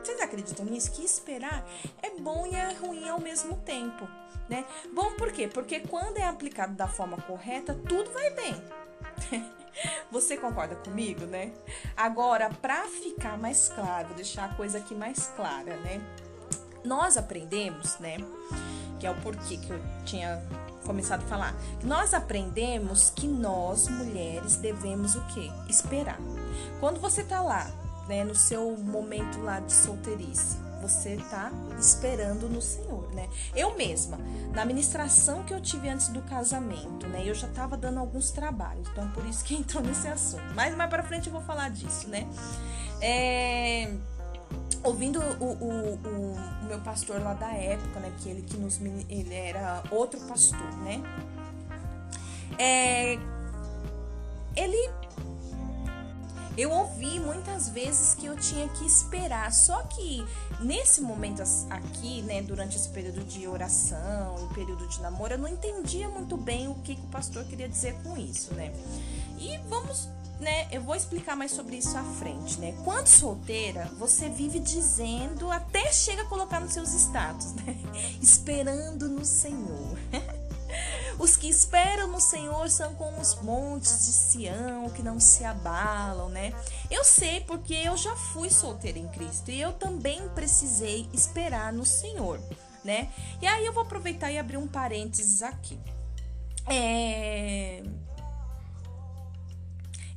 Vocês 0.01 0.19
acreditam 0.21 0.65
nisso? 0.65 0.91
Que 0.91 1.03
esperar 1.03 1.65
é 2.01 2.09
bom 2.19 2.47
e 2.47 2.55
é 2.55 2.73
ruim 2.73 3.07
ao 3.09 3.19
mesmo 3.19 3.57
tempo, 3.57 4.07
né? 4.47 4.65
Bom 4.93 5.13
por 5.15 5.31
quê? 5.31 5.47
Porque 5.47 5.81
quando 5.81 6.17
é 6.17 6.25
aplicado 6.25 6.73
da 6.73 6.87
forma 6.87 7.17
correta, 7.17 7.73
tudo 7.73 8.09
vai 8.11 8.29
bem. 8.31 8.55
Você 10.11 10.37
concorda 10.37 10.75
comigo, 10.75 11.25
né? 11.25 11.53
Agora, 11.95 12.49
para 12.49 12.87
ficar 12.87 13.37
mais 13.37 13.69
claro, 13.69 14.13
deixar 14.13 14.45
a 14.45 14.55
coisa 14.55 14.77
aqui 14.79 14.95
mais 14.95 15.27
clara, 15.35 15.77
né? 15.77 16.01
Nós 16.83 17.17
aprendemos, 17.17 17.97
né? 17.99 18.17
Que 18.99 19.05
é 19.05 19.11
o 19.11 19.21
porquê 19.21 19.57
que 19.57 19.69
eu 19.69 19.79
tinha 20.05 20.41
começado 20.85 21.23
a 21.23 21.27
falar. 21.27 21.55
Nós 21.83 22.13
aprendemos 22.13 23.09
que 23.09 23.27
nós, 23.27 23.87
mulheres, 23.87 24.55
devemos 24.57 25.15
o 25.15 25.21
quê? 25.27 25.51
Esperar. 25.67 26.19
Quando 26.79 26.99
você 26.99 27.23
tá 27.23 27.41
lá, 27.41 27.69
né, 28.07 28.23
no 28.23 28.35
seu 28.35 28.75
momento 28.77 29.39
lá 29.41 29.59
de 29.59 29.71
solteirice, 29.71 30.57
você 30.81 31.17
tá 31.29 31.51
esperando 31.77 32.47
no 32.47 32.61
Senhor, 32.61 33.13
né? 33.13 33.29
Eu 33.53 33.75
mesma, 33.75 34.17
na 34.53 34.63
ministração 34.65 35.43
que 35.43 35.53
eu 35.53 35.61
tive 35.61 35.89
antes 35.89 36.07
do 36.07 36.21
casamento, 36.21 37.05
né, 37.07 37.23
eu 37.25 37.35
já 37.35 37.47
tava 37.49 37.75
dando 37.75 37.99
alguns 37.99 38.31
trabalhos, 38.31 38.87
então 38.89 39.09
por 39.11 39.25
isso 39.25 39.43
que 39.43 39.55
entrou 39.55 39.83
nesse 39.83 40.07
assunto. 40.07 40.53
Mas 40.55 40.75
mais 40.75 40.89
para 40.89 41.03
frente 41.03 41.27
eu 41.27 41.33
vou 41.33 41.41
falar 41.41 41.69
disso, 41.69 42.07
né? 42.07 42.27
É 43.01 43.93
ouvindo 44.83 45.19
o, 45.19 45.43
o, 45.43 45.53
o, 45.53 46.33
o, 46.63 46.65
meu 46.65 46.79
pastor 46.81 47.21
lá 47.21 47.33
da 47.33 47.51
época, 47.53 47.99
né? 47.99 48.13
Que 48.19 48.29
ele 48.29 48.41
que 48.41 48.57
nos 48.57 48.79
ele 48.79 49.33
era 49.33 49.83
outro 49.91 50.19
pastor, 50.21 50.71
né? 50.77 51.01
É, 52.57 53.17
ele 54.55 54.89
eu 56.57 56.71
ouvi 56.71 57.21
muitas 57.21 57.69
vezes 57.69 58.13
que 58.13 58.25
eu 58.25 58.35
tinha 58.35 58.67
que 58.67 58.85
esperar, 58.85 59.49
só 59.53 59.81
que 59.83 60.25
nesse 60.59 60.99
momento 60.99 61.41
aqui, 61.69 62.21
né, 62.23 62.41
durante 62.41 62.75
esse 62.75 62.89
período 62.89 63.23
de 63.23 63.47
oração, 63.47 64.35
e 64.43 64.53
período 64.53 64.85
de 64.85 64.99
namoro, 65.01 65.35
eu 65.35 65.37
não 65.37 65.47
entendia 65.47 66.09
muito 66.09 66.35
bem 66.35 66.67
o 66.67 66.75
que, 66.75 66.95
que 66.95 67.01
o 67.01 67.07
pastor 67.07 67.45
queria 67.45 67.69
dizer 67.69 67.95
com 68.03 68.17
isso, 68.17 68.53
né? 68.55 68.73
E 69.37 69.57
vamos 69.69 70.09
né, 70.39 70.67
eu 70.71 70.81
vou 70.81 70.95
explicar 70.95 71.35
mais 71.35 71.51
sobre 71.51 71.75
isso 71.75 71.97
à 71.97 72.03
frente, 72.03 72.59
né? 72.59 72.73
Quando 72.83 73.07
solteira, 73.07 73.85
você 73.97 74.29
vive 74.29 74.59
dizendo, 74.59 75.51
até 75.51 75.91
chega 75.91 76.21
a 76.21 76.25
colocar 76.25 76.61
nos 76.61 76.73
seus 76.73 76.93
status, 76.93 77.53
né? 77.53 77.75
Esperando 78.21 79.09
no 79.09 79.25
Senhor. 79.25 79.97
Os 81.19 81.35
que 81.35 81.49
esperam 81.49 82.07
no 82.07 82.21
Senhor 82.21 82.69
são 82.69 82.95
como 82.95 83.19
os 83.19 83.35
montes 83.41 84.05
de 84.05 84.13
Sião 84.13 84.89
que 84.91 85.03
não 85.03 85.19
se 85.19 85.43
abalam, 85.43 86.29
né? 86.29 86.53
Eu 86.89 87.03
sei 87.03 87.41
porque 87.41 87.73
eu 87.73 87.97
já 87.97 88.15
fui 88.15 88.49
solteira 88.49 88.97
em 88.97 89.07
Cristo 89.09 89.51
e 89.51 89.59
eu 89.59 89.73
também 89.73 90.29
precisei 90.29 91.09
esperar 91.11 91.73
no 91.73 91.85
Senhor, 91.85 92.39
né? 92.85 93.11
E 93.41 93.47
aí 93.47 93.65
eu 93.65 93.73
vou 93.73 93.83
aproveitar 93.83 94.31
e 94.31 94.37
abrir 94.37 94.55
um 94.55 94.67
parênteses 94.67 95.43
aqui. 95.43 95.77
É 96.65 97.83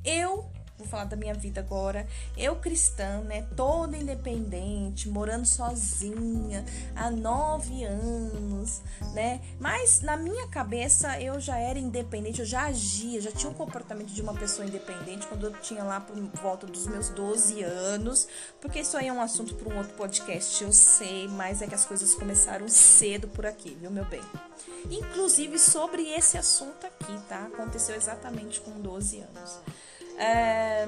eu 0.05 0.52
vou 0.83 0.91
falar 0.91 1.05
da 1.05 1.17
minha 1.17 1.35
vida 1.35 1.61
agora. 1.61 2.07
Eu 2.37 2.57
cristã, 2.57 3.21
né? 3.23 3.47
Toda 3.57 3.97
independente, 3.97 5.09
morando 5.09 5.47
sozinha 5.47 6.65
há 6.95 7.11
nove 7.11 7.85
anos, 7.85 8.83
né? 9.15 9.41
Mas 9.59 10.01
na 10.01 10.17
minha 10.17 10.47
cabeça 10.49 11.21
eu 11.21 11.41
já 11.41 11.59
era 11.59 11.79
independente, 11.79 12.41
eu 12.41 12.47
já 12.47 12.65
agia, 12.65 13.21
já 13.21 13.33
tinha 13.33 13.51
um 13.51 13.55
comportamento 13.55 14.09
de 14.09 14.21
uma 14.21 14.35
pessoa 14.35 14.67
independente 14.67 15.27
quando 15.27 15.47
eu 15.47 15.53
tinha 15.61 15.83
lá 15.83 16.01
por 16.01 16.17
volta 16.41 16.67
dos 16.67 16.87
meus 16.87 17.09
12 17.11 17.63
anos. 17.63 18.29
Porque 18.61 18.81
isso 18.81 18.97
aí 18.97 19.09
é 19.09 19.13
um 19.13 19.21
assunto 19.21 19.55
para 19.55 19.73
um 19.73 19.79
outro 19.79 19.95
podcast, 19.95 20.63
eu 20.63 20.73
sei, 20.73 21.29
mas 21.29 21.63
é 21.63 21.67
que 21.67 21.75
as 21.75 21.85
coisas 21.85 22.15
começaram 22.15 22.69
cedo 22.69 23.29
por 23.29 23.47
aqui, 23.47 23.77
viu, 23.81 23.91
meu 23.91 24.05
bem? 24.05 24.23
Inclusive 24.91 25.59
sobre 25.59 26.09
esse 26.11 26.37
assunto 26.37 26.87
aqui, 26.87 27.19
tá? 27.29 27.47
Aconteceu 27.47 27.95
exatamente 27.95 28.61
com 28.61 28.81
12 28.81 29.21
anos. 29.21 29.61
É... 30.23 30.87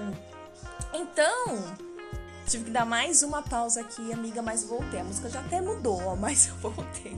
Então, 0.93 1.57
tive 2.47 2.67
que 2.67 2.71
dar 2.71 2.85
mais 2.85 3.25
uma 3.25 3.43
pausa 3.43 3.81
aqui, 3.81 4.13
amiga, 4.13 4.41
mas 4.41 4.63
voltei. 4.63 5.01
A 5.01 5.05
música 5.05 5.29
já 5.29 5.41
até 5.41 5.61
mudou, 5.61 6.15
mas 6.17 6.47
eu 6.47 6.55
voltei. 6.57 7.17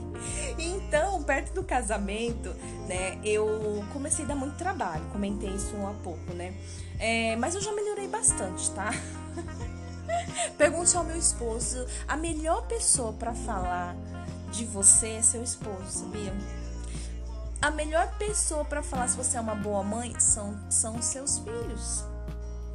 Então, 0.58 1.22
perto 1.22 1.52
do 1.52 1.62
casamento, 1.62 2.48
né, 2.88 3.20
eu 3.22 3.84
comecei 3.92 4.24
a 4.24 4.28
dar 4.28 4.34
muito 4.34 4.56
trabalho. 4.56 5.04
Comentei 5.12 5.50
isso 5.50 5.76
há 5.86 5.92
pouco, 6.02 6.32
né? 6.32 6.54
É, 6.98 7.36
mas 7.36 7.54
eu 7.54 7.60
já 7.60 7.72
melhorei 7.72 8.08
bastante, 8.08 8.70
tá? 8.70 8.90
Pergunte 10.56 10.96
ao 10.96 11.04
meu 11.04 11.18
esposo. 11.18 11.86
A 12.08 12.16
melhor 12.16 12.66
pessoa 12.66 13.12
para 13.12 13.34
falar 13.34 13.94
de 14.50 14.64
você 14.64 15.08
é 15.08 15.22
seu 15.22 15.42
esposo, 15.42 15.84
sabia? 15.86 16.32
A 17.66 17.70
melhor 17.72 18.08
pessoa 18.16 18.64
para 18.64 18.80
falar 18.80 19.08
se 19.08 19.16
você 19.16 19.36
é 19.36 19.40
uma 19.40 19.56
boa 19.56 19.82
mãe 19.82 20.14
são, 20.20 20.56
são 20.70 21.02
seus 21.02 21.38
filhos. 21.38 22.04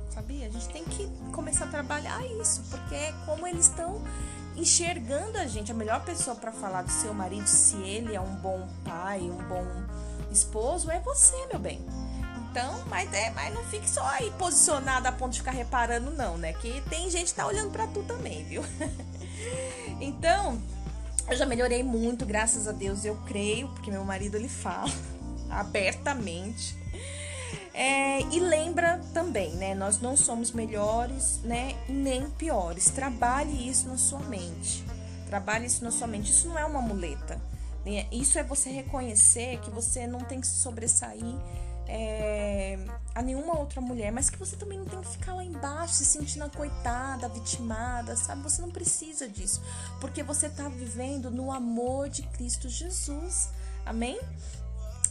Sabia? 0.10 0.48
A 0.48 0.50
gente 0.50 0.68
tem 0.68 0.84
que 0.84 1.08
começar 1.32 1.64
a 1.64 1.68
trabalhar 1.70 2.22
isso, 2.42 2.62
porque 2.70 2.94
é 2.94 3.14
como 3.26 3.48
eles 3.48 3.68
estão 3.68 4.04
enxergando 4.58 5.38
a 5.38 5.48
gente. 5.48 5.72
A 5.72 5.76
melhor 5.76 6.04
pessoa 6.04 6.36
para 6.36 6.52
falar 6.52 6.82
do 6.82 6.92
seu 6.92 7.14
marido, 7.14 7.48
se 7.48 7.78
ele 7.78 8.14
é 8.14 8.20
um 8.20 8.36
bom 8.36 8.68
pai, 8.84 9.22
um 9.22 9.42
bom 9.48 9.66
esposo, 10.30 10.92
é 10.92 11.00
você, 11.00 11.38
meu 11.48 11.60
bem. 11.60 11.80
Então, 12.50 12.84
mas 12.90 13.14
é, 13.14 13.30
mas 13.30 13.54
não 13.54 13.64
fique 13.64 13.90
só 13.90 14.06
aí 14.06 14.30
posicionada 14.32 15.08
a 15.08 15.12
ponto 15.14 15.32
de 15.32 15.40
ficar 15.40 15.52
reparando, 15.52 16.12
não, 16.12 16.38
né? 16.38 16.52
Que 16.52 16.82
tem 16.90 17.10
gente 17.10 17.28
que 17.28 17.36
tá 17.36 17.48
olhando 17.48 17.72
para 17.72 17.88
tu 17.88 18.04
também, 18.04 18.44
viu? 18.44 18.62
Então, 20.00 20.60
eu 21.32 21.38
já 21.38 21.46
melhorei 21.46 21.82
muito, 21.82 22.26
graças 22.26 22.68
a 22.68 22.74
Deus, 22.74 23.06
eu 23.06 23.16
creio, 23.26 23.70
porque 23.70 23.90
meu 23.90 24.04
marido 24.04 24.36
ele 24.36 24.50
fala 24.50 24.92
abertamente. 25.50 26.76
É, 27.74 28.20
e 28.20 28.40
lembra 28.42 29.00
também, 29.14 29.52
né? 29.56 29.74
Nós 29.74 30.02
não 30.02 30.18
somos 30.18 30.52
melhores, 30.52 31.40
né? 31.44 31.74
Nem 31.88 32.30
piores. 32.32 32.90
Trabalhe 32.90 33.70
isso 33.70 33.88
na 33.88 33.98
sua 33.98 34.20
mente. 34.20 34.84
Trabalhe 35.26 35.68
isso 35.68 35.82
na 35.82 35.90
sua 35.90 36.06
mente. 36.06 36.30
Isso 36.32 36.50
não 36.50 36.60
é 36.60 36.66
uma 36.66 36.82
muleta. 36.82 37.42
Né? 37.86 38.08
Isso 38.12 38.38
é 38.38 38.44
você 38.44 38.70
reconhecer 38.70 39.58
que 39.62 39.70
você 39.70 40.06
não 40.06 40.20
tem 40.20 40.42
que 40.42 40.48
se 40.48 40.60
sobressair 40.60 41.24
é, 41.94 42.80
a 43.14 43.22
nenhuma 43.22 43.60
outra 43.60 43.82
mulher, 43.82 44.14
mas 44.14 44.30
que 44.30 44.38
você 44.40 44.56
também 44.56 44.80
não 44.80 44.86
tem 44.86 45.02
que 45.02 45.10
ficar 45.10 45.34
lá 45.34 45.44
embaixo 45.44 45.96
se 45.96 46.06
sentindo 46.06 46.46
a 46.46 46.50
coitada, 46.50 47.28
vitimada, 47.28 48.16
sabe? 48.16 48.42
Você 48.44 48.62
não 48.62 48.72
precisa 48.72 49.28
disso, 49.28 49.62
porque 50.00 50.24
você 50.24 50.48
está 50.48 50.70
vivendo 50.70 51.30
no 51.30 51.52
amor 51.52 52.08
de 52.08 52.24
Cristo 52.24 52.70
Jesus. 52.70 53.50
Amém? 53.86 54.18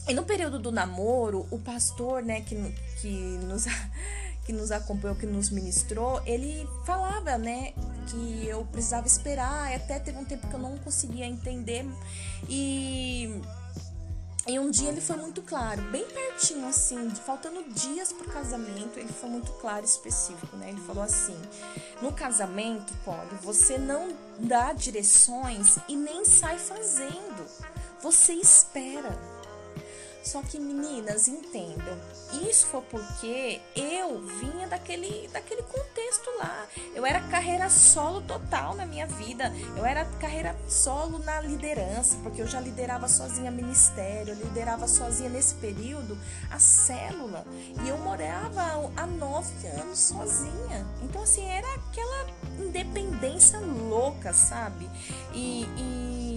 E 0.07 0.13
no 0.15 0.23
período 0.23 0.57
do 0.57 0.71
namoro, 0.71 1.45
o 1.51 1.59
pastor, 1.59 2.23
né, 2.23 2.41
que, 2.41 2.55
que 2.99 3.37
nos 3.45 3.65
que 4.43 4.51
nos 4.51 4.71
acompanhou, 4.71 5.15
que 5.15 5.27
nos 5.27 5.51
ministrou, 5.51 6.19
ele 6.25 6.67
falava, 6.83 7.37
né, 7.37 7.73
que 8.07 8.47
eu 8.47 8.65
precisava 8.65 9.05
esperar, 9.05 9.71
até 9.71 9.99
teve 9.99 10.17
um 10.17 10.25
tempo 10.25 10.47
que 10.47 10.53
eu 10.55 10.59
não 10.59 10.79
conseguia 10.79 11.27
entender 11.27 11.85
e 12.49 13.39
e 14.47 14.57
um 14.57 14.71
dia 14.71 14.89
ele 14.89 15.01
foi 15.01 15.17
muito 15.17 15.41
claro, 15.41 15.81
bem 15.91 16.05
pertinho 16.05 16.67
assim, 16.67 17.09
faltando 17.11 17.63
dias 17.69 18.11
pro 18.11 18.27
casamento, 18.31 18.97
ele 18.97 19.13
foi 19.13 19.29
muito 19.29 19.51
claro 19.53 19.83
e 19.83 19.85
específico, 19.85 20.57
né? 20.57 20.69
Ele 20.69 20.81
falou 20.81 21.03
assim: 21.03 21.39
"No 22.01 22.11
casamento, 22.11 22.91
Polly, 23.05 23.37
você 23.41 23.77
não 23.77 24.09
dá 24.39 24.73
direções 24.73 25.77
e 25.87 25.95
nem 25.95 26.25
sai 26.25 26.57
fazendo. 26.57 27.45
Você 28.01 28.33
espera. 28.33 29.40
Só 30.23 30.41
que 30.41 30.59
meninas, 30.59 31.27
entendam, 31.27 31.97
isso 32.47 32.67
foi 32.67 32.81
porque 32.81 33.59
eu 33.75 34.21
vinha 34.39 34.67
daquele, 34.67 35.27
daquele 35.29 35.63
contexto 35.63 36.29
lá. 36.37 36.67
Eu 36.93 37.05
era 37.05 37.19
carreira 37.21 37.69
solo 37.69 38.21
total 38.21 38.75
na 38.75 38.85
minha 38.85 39.07
vida. 39.07 39.51
Eu 39.75 39.85
era 39.85 40.05
carreira 40.19 40.55
solo 40.67 41.19
na 41.19 41.41
liderança, 41.41 42.17
porque 42.23 42.41
eu 42.41 42.47
já 42.47 42.59
liderava 42.59 43.07
sozinha 43.07 43.49
ministério, 43.49 44.33
eu 44.33 44.37
liderava 44.37 44.87
sozinha 44.87 45.29
nesse 45.29 45.55
período 45.55 46.17
a 46.49 46.59
célula. 46.59 47.45
E 47.83 47.89
eu 47.89 47.97
morava 47.97 48.61
há 48.95 49.05
nove 49.07 49.67
anos 49.67 49.99
sozinha. 49.99 50.85
Então, 51.01 51.23
assim, 51.23 51.45
era 51.45 51.67
aquela 51.75 52.27
independência 52.59 53.59
louca, 53.59 54.33
sabe? 54.33 54.89
e, 55.33 55.65
e 55.77 56.30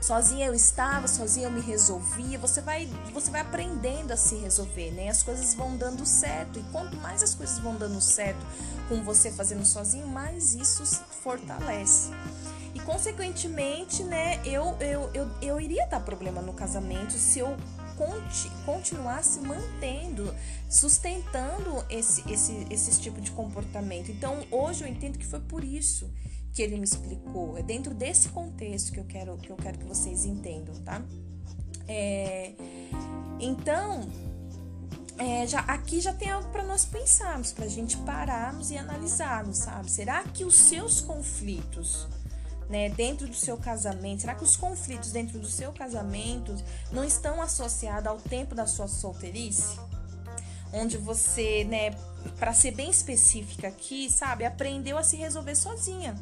sozinha 0.00 0.46
eu 0.46 0.54
estava, 0.54 1.06
sozinha 1.06 1.46
eu 1.46 1.50
me 1.50 1.60
resolvia. 1.60 2.38
Você 2.38 2.60
vai, 2.60 2.86
você 3.12 3.30
vai 3.30 3.40
aprendendo 3.40 4.12
a 4.12 4.16
se 4.16 4.36
resolver, 4.36 4.90
né? 4.92 5.08
As 5.08 5.22
coisas 5.22 5.54
vão 5.54 5.76
dando 5.76 6.04
certo 6.06 6.58
e 6.58 6.62
quanto 6.72 6.96
mais 6.96 7.22
as 7.22 7.34
coisas 7.34 7.58
vão 7.58 7.76
dando 7.76 8.00
certo 8.00 8.44
com 8.88 9.02
você 9.02 9.30
fazendo 9.30 9.64
sozinho, 9.64 10.06
mais 10.06 10.54
isso 10.54 10.84
se 10.84 11.00
fortalece. 11.22 12.10
E 12.74 12.80
consequentemente, 12.80 14.02
né, 14.02 14.40
eu, 14.44 14.76
eu, 14.80 15.10
eu, 15.12 15.30
eu 15.40 15.60
iria 15.60 15.86
dar 15.86 16.00
problema 16.00 16.40
no 16.40 16.52
casamento 16.52 17.12
se 17.12 17.38
eu 17.38 17.56
conti, 17.96 18.50
continuasse 18.64 19.40
mantendo, 19.40 20.34
sustentando 20.68 21.84
esse, 21.90 22.28
esse, 22.30 22.66
esse 22.70 23.00
tipo 23.00 23.20
de 23.20 23.30
comportamento. 23.32 24.10
Então, 24.10 24.44
hoje 24.50 24.84
eu 24.84 24.88
entendo 24.88 25.18
que 25.18 25.26
foi 25.26 25.40
por 25.40 25.62
isso 25.62 26.10
que 26.52 26.62
ele 26.62 26.76
me 26.76 26.84
explicou. 26.84 27.56
É 27.56 27.62
dentro 27.62 27.94
desse 27.94 28.28
contexto 28.28 28.92
que 28.92 29.00
eu 29.00 29.04
quero 29.04 29.36
que, 29.38 29.50
eu 29.50 29.56
quero 29.56 29.78
que 29.78 29.84
vocês 29.84 30.24
entendam, 30.24 30.74
tá? 30.82 31.02
É, 31.86 32.52
então, 33.38 34.08
é, 35.18 35.46
já, 35.46 35.60
aqui 35.60 36.00
já 36.00 36.14
tem 36.14 36.30
algo 36.30 36.48
para 36.50 36.62
nós 36.62 36.84
pensarmos, 36.84 37.52
para 37.52 37.66
a 37.66 37.68
gente 37.68 37.96
pararmos 37.98 38.70
e 38.70 38.78
analisarmos, 38.78 39.58
sabe? 39.58 39.90
Será 39.90 40.22
que 40.24 40.44
os 40.44 40.54
seus 40.54 41.00
conflitos, 41.00 42.08
né, 42.68 42.88
dentro 42.88 43.26
do 43.26 43.34
seu 43.34 43.56
casamento, 43.56 44.22
será 44.22 44.34
que 44.34 44.44
os 44.44 44.56
conflitos 44.56 45.12
dentro 45.12 45.38
do 45.38 45.46
seu 45.46 45.72
casamento 45.72 46.54
não 46.90 47.04
estão 47.04 47.42
associados 47.42 48.06
ao 48.06 48.18
tempo 48.18 48.54
da 48.54 48.66
sua 48.66 48.88
solteirice? 48.88 49.78
Onde 50.72 50.96
você, 50.96 51.64
né, 51.64 51.90
para 52.38 52.52
ser 52.52 52.70
bem 52.70 52.88
específica 52.88 53.68
aqui, 53.68 54.08
sabe, 54.08 54.44
aprendeu 54.44 54.96
a 54.96 55.02
se 55.02 55.16
resolver 55.16 55.54
sozinha. 55.54 56.14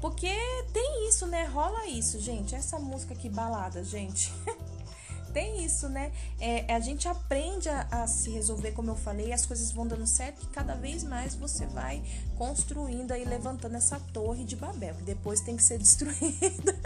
Porque 0.00 0.30
tem 0.72 1.08
isso, 1.08 1.26
né? 1.26 1.44
Rola 1.44 1.86
isso, 1.86 2.18
gente. 2.20 2.54
Essa 2.54 2.78
música 2.78 3.14
aqui, 3.14 3.28
balada, 3.28 3.84
gente. 3.84 4.32
tem 5.32 5.64
isso, 5.64 5.88
né? 5.88 6.12
É, 6.40 6.72
a 6.72 6.80
gente 6.80 7.06
aprende 7.06 7.68
a, 7.68 7.86
a, 7.90 8.06
se 8.06 8.30
resolver, 8.30 8.72
como 8.72 8.90
eu 8.90 8.96
falei, 8.96 9.32
as 9.32 9.46
coisas 9.46 9.70
vão 9.70 9.86
dando 9.86 10.06
certo 10.06 10.42
e 10.42 10.46
cada 10.46 10.74
vez 10.74 11.04
mais 11.04 11.34
você 11.34 11.66
vai 11.66 12.02
construindo 12.36 13.14
e 13.14 13.24
levantando 13.24 13.76
essa 13.76 14.00
torre 14.12 14.44
de 14.44 14.56
Babel, 14.56 14.94
que 14.94 15.02
depois 15.02 15.40
tem 15.40 15.56
que 15.56 15.62
ser 15.62 15.78
destruída. 15.78 16.76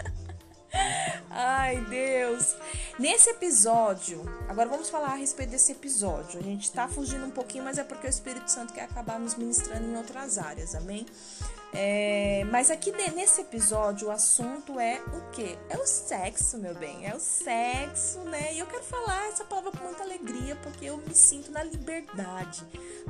Ai, 1.29 1.81
Deus. 1.89 2.55
Nesse 2.97 3.29
episódio, 3.29 4.23
agora 4.47 4.69
vamos 4.69 4.89
falar 4.89 5.13
a 5.13 5.15
respeito 5.15 5.49
desse 5.49 5.71
episódio. 5.71 6.39
A 6.39 6.43
gente 6.43 6.71
tá 6.71 6.87
fugindo 6.87 7.25
um 7.25 7.31
pouquinho, 7.31 7.63
mas 7.63 7.77
é 7.77 7.83
porque 7.83 8.07
o 8.07 8.09
Espírito 8.09 8.49
Santo 8.49 8.73
quer 8.73 8.83
acabar 8.83 9.19
nos 9.19 9.35
ministrando 9.35 9.85
em 9.85 9.97
outras 9.97 10.37
áreas, 10.37 10.75
amém? 10.75 11.05
É, 11.77 12.45
mas 12.51 12.71
aqui 12.71 12.89
nesse 12.93 13.41
episódio 13.41 14.07
o 14.07 14.11
assunto 14.11 14.79
é 14.79 15.01
o 15.13 15.31
que? 15.31 15.57
É 15.67 15.77
o 15.77 15.85
sexo, 15.85 16.57
meu 16.57 16.73
bem. 16.73 17.05
É 17.05 17.13
o 17.13 17.19
sexo, 17.19 18.19
né? 18.19 18.53
E 18.53 18.59
eu 18.59 18.65
quero 18.65 18.83
falar 18.83 19.27
essa 19.27 19.43
palavra 19.43 19.71
com 19.71 19.83
muita 19.83 20.03
alegria 20.03 20.55
porque 20.63 20.85
eu 20.85 20.97
me 20.97 21.13
sinto 21.13 21.51
na 21.51 21.63
liberdade 21.63 22.63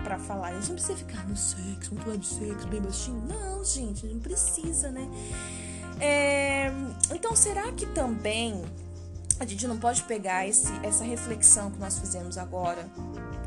para 0.04 0.18
falar. 0.18 0.48
A 0.48 0.54
gente 0.54 0.70
não 0.70 0.76
precisa 0.76 0.98
ficar 0.98 1.28
no 1.28 1.38
sexo, 1.38 1.94
muito 1.94 2.10
leve 2.10 2.26
sexo, 2.26 2.68
bem 2.68 2.82
baixinho. 2.82 3.22
Não, 3.28 3.64
gente, 3.64 4.08
não 4.08 4.20
precisa, 4.20 4.90
né? 4.90 5.08
É, 6.00 6.72
então, 7.14 7.36
será 7.36 7.72
que 7.72 7.86
também 7.88 8.64
a 9.40 9.46
gente 9.46 9.68
não 9.68 9.78
pode 9.78 10.04
pegar 10.04 10.48
esse, 10.48 10.72
essa 10.84 11.04
reflexão 11.04 11.72
que 11.72 11.80
nós 11.80 12.00
fizemos 12.00 12.38
agora, 12.38 12.88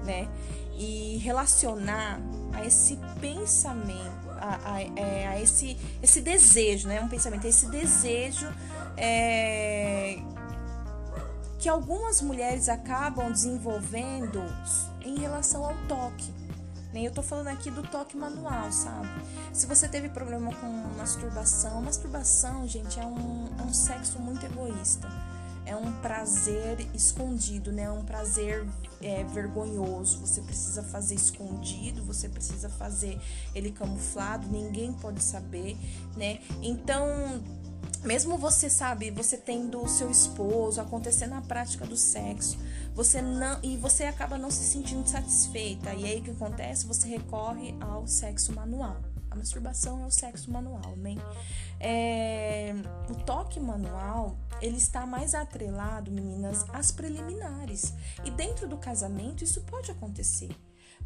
né? 0.04 0.28
E 0.76 1.18
relacionar 1.18 2.20
a 2.52 2.64
esse 2.64 2.98
pensamento, 3.20 4.30
a, 4.38 4.74
a, 4.74 4.82
é, 4.82 5.26
a 5.26 5.40
esse, 5.40 5.76
esse 6.02 6.20
desejo, 6.20 6.88
né? 6.88 7.00
Um 7.00 7.08
pensamento, 7.08 7.46
esse 7.46 7.66
desejo 7.66 8.46
é, 8.96 10.18
que 11.58 11.68
algumas 11.68 12.20
mulheres 12.22 12.68
acabam 12.68 13.32
desenvolvendo 13.32 14.42
em 15.04 15.18
relação 15.18 15.64
ao 15.64 15.74
toque. 15.88 16.32
Nem 16.92 17.04
eu 17.04 17.12
tô 17.12 17.22
falando 17.22 17.48
aqui 17.48 17.70
do 17.70 17.82
toque 17.82 18.16
manual, 18.16 18.72
sabe? 18.72 19.08
Se 19.52 19.66
você 19.66 19.88
teve 19.88 20.08
problema 20.08 20.54
com 20.54 20.66
masturbação, 20.96 21.82
masturbação, 21.82 22.66
gente, 22.66 22.98
é 22.98 23.04
um, 23.04 23.48
é 23.58 23.62
um 23.62 23.72
sexo 23.72 24.18
muito 24.18 24.44
egoísta. 24.46 25.08
É 25.66 25.76
um 25.76 25.92
prazer 26.00 26.80
escondido, 26.94 27.70
né? 27.70 27.82
É 27.82 27.90
um 27.90 28.02
prazer 28.02 28.66
é, 29.02 29.22
vergonhoso. 29.24 30.18
Você 30.20 30.40
precisa 30.40 30.82
fazer 30.82 31.14
escondido, 31.14 32.02
você 32.04 32.26
precisa 32.26 32.70
fazer 32.70 33.20
ele 33.54 33.70
camuflado, 33.70 34.48
ninguém 34.48 34.94
pode 34.94 35.22
saber, 35.22 35.76
né? 36.16 36.40
Então, 36.62 37.42
mesmo 38.02 38.38
você 38.38 38.70
sabe, 38.70 39.10
você 39.10 39.36
tendo 39.36 39.82
o 39.82 39.88
seu 39.88 40.10
esposo, 40.10 40.80
acontecendo 40.80 41.34
a 41.34 41.40
prática 41.40 41.84
do 41.84 41.96
sexo, 41.96 42.56
você 42.98 43.22
não 43.22 43.60
e 43.62 43.76
você 43.76 44.02
acaba 44.06 44.36
não 44.36 44.50
se 44.50 44.64
sentindo 44.64 45.08
satisfeita. 45.08 45.94
E 45.94 46.04
aí 46.04 46.18
o 46.18 46.22
que 46.24 46.32
acontece? 46.32 46.84
Você 46.84 47.06
recorre 47.06 47.72
ao 47.80 48.08
sexo 48.08 48.52
manual. 48.52 49.00
A 49.30 49.36
masturbação 49.36 50.02
é 50.02 50.06
o 50.06 50.10
sexo 50.10 50.50
manual, 50.50 50.94
amém? 50.94 51.16
É, 51.78 52.74
o 53.08 53.14
toque 53.14 53.60
manual 53.60 54.36
ele 54.60 54.78
está 54.78 55.06
mais 55.06 55.32
atrelado, 55.32 56.10
meninas, 56.10 56.66
às 56.72 56.90
preliminares. 56.90 57.94
E 58.24 58.32
dentro 58.32 58.66
do 58.66 58.76
casamento 58.76 59.44
isso 59.44 59.60
pode 59.60 59.92
acontecer. 59.92 60.50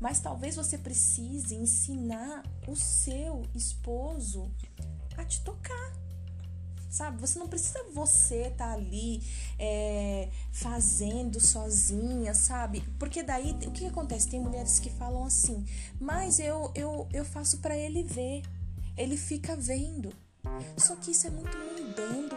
Mas 0.01 0.19
talvez 0.19 0.57
você 0.57 0.79
precise 0.79 1.55
ensinar 1.55 2.43
o 2.67 2.75
seu 2.75 3.43
esposo 3.55 4.51
a 5.19 5.27
te 5.27 5.43
tocar 5.43 6.02
sabe? 6.93 7.19
Você 7.23 7.39
não 7.39 7.49
precisa 7.49 7.83
você 7.95 8.49
estar 8.49 8.67
tá 8.67 8.73
ali 8.75 9.23
é, 9.59 10.29
fazendo 10.53 11.41
sozinha, 11.41 12.35
sabe? 12.35 12.85
Porque 12.99 13.23
daí 13.23 13.57
o 13.67 13.71
que 13.71 13.87
acontece? 13.87 14.29
Tem 14.29 14.39
mulheres 14.39 14.79
que 14.79 14.91
falam 14.91 15.25
assim, 15.25 15.65
mas 15.99 16.39
eu 16.39 16.71
eu, 16.75 17.09
eu 17.13 17.25
faço 17.25 17.59
para 17.59 17.77
ele 17.77 18.03
ver, 18.03 18.43
ele 18.97 19.17
fica 19.17 19.57
vendo. 19.57 20.13
Só 20.77 20.97
que 20.97 21.13
isso 21.13 21.27
é 21.27 21.31
muito 21.31 21.57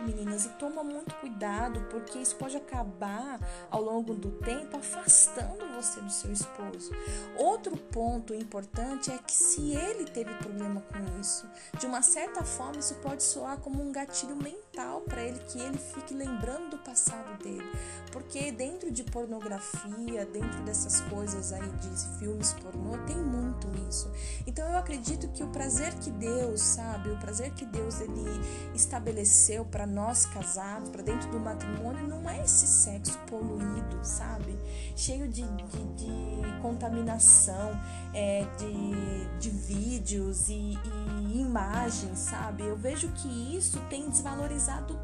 meninas, 0.05 0.45
e 0.45 0.49
toma 0.49 0.83
muito 0.83 1.13
cuidado, 1.15 1.81
porque 1.89 2.19
isso 2.19 2.35
pode 2.35 2.55
acabar 2.55 3.39
ao 3.69 3.81
longo 3.81 4.13
do 4.13 4.31
tempo 4.31 4.77
afastando 4.77 5.65
você 5.75 5.99
do 5.99 6.11
seu 6.11 6.31
esposo. 6.31 6.91
Outro 7.37 7.75
ponto 7.75 8.33
importante 8.33 9.11
é 9.11 9.17
que 9.17 9.33
se 9.33 9.71
ele 9.71 10.05
teve 10.05 10.33
problema 10.35 10.81
com 10.81 11.19
isso, 11.19 11.47
de 11.79 11.85
uma 11.85 12.01
certa 12.01 12.43
forma 12.43 12.79
isso 12.79 12.95
pode 12.95 13.23
soar 13.23 13.57
como 13.57 13.81
um 13.81 13.91
gatilho 13.91 14.35
mental 14.35 15.01
para 15.01 15.23
ele 15.23 15.39
que 15.39 15.59
ele 15.59 15.77
fique 15.77 16.13
lembrando 16.13 16.71
do 16.71 16.77
passado 16.77 17.37
dele, 17.43 17.69
porque 18.11 18.51
dentro 18.51 18.91
de 18.91 19.03
pornografia, 19.03 20.25
dentro 20.25 20.61
dessas 20.63 21.01
coisas 21.01 21.51
aí 21.51 21.69
de 21.69 22.19
filmes 22.19 22.53
pornô, 22.53 22.97
tem 23.05 23.17
muito 23.17 23.67
isso. 23.89 24.11
Então 24.47 24.67
eu 24.71 24.77
acredito 24.77 25.27
que 25.29 25.43
o 25.43 25.47
prazer 25.47 25.93
que 25.95 26.11
Deus, 26.11 26.61
sabe, 26.61 27.09
o 27.09 27.17
prazer 27.17 27.51
que 27.51 27.65
Deus 27.65 27.99
ele 27.99 28.23
estabeleceu 28.73 29.44
para 29.65 29.85
nós 29.85 30.25
casados, 30.25 30.89
para 30.89 31.03
dentro 31.03 31.29
do 31.29 31.39
matrimônio, 31.39 32.07
não 32.07 32.27
é 32.27 32.43
esse 32.43 32.65
sexo 32.65 33.17
poluído, 33.29 33.99
sabe? 34.01 34.57
Cheio 34.95 35.27
de, 35.27 35.43
de, 35.43 35.83
de 35.95 36.61
contaminação, 36.61 37.79
é, 38.13 38.45
de, 38.57 39.39
de 39.39 39.49
vídeos 39.49 40.49
e, 40.49 40.77
e 41.29 41.41
imagens, 41.41 42.17
sabe? 42.17 42.63
Eu 42.63 42.75
vejo 42.75 43.07
que 43.09 43.55
isso 43.55 43.79
tem 43.89 44.09
desvalorizado 44.09 44.99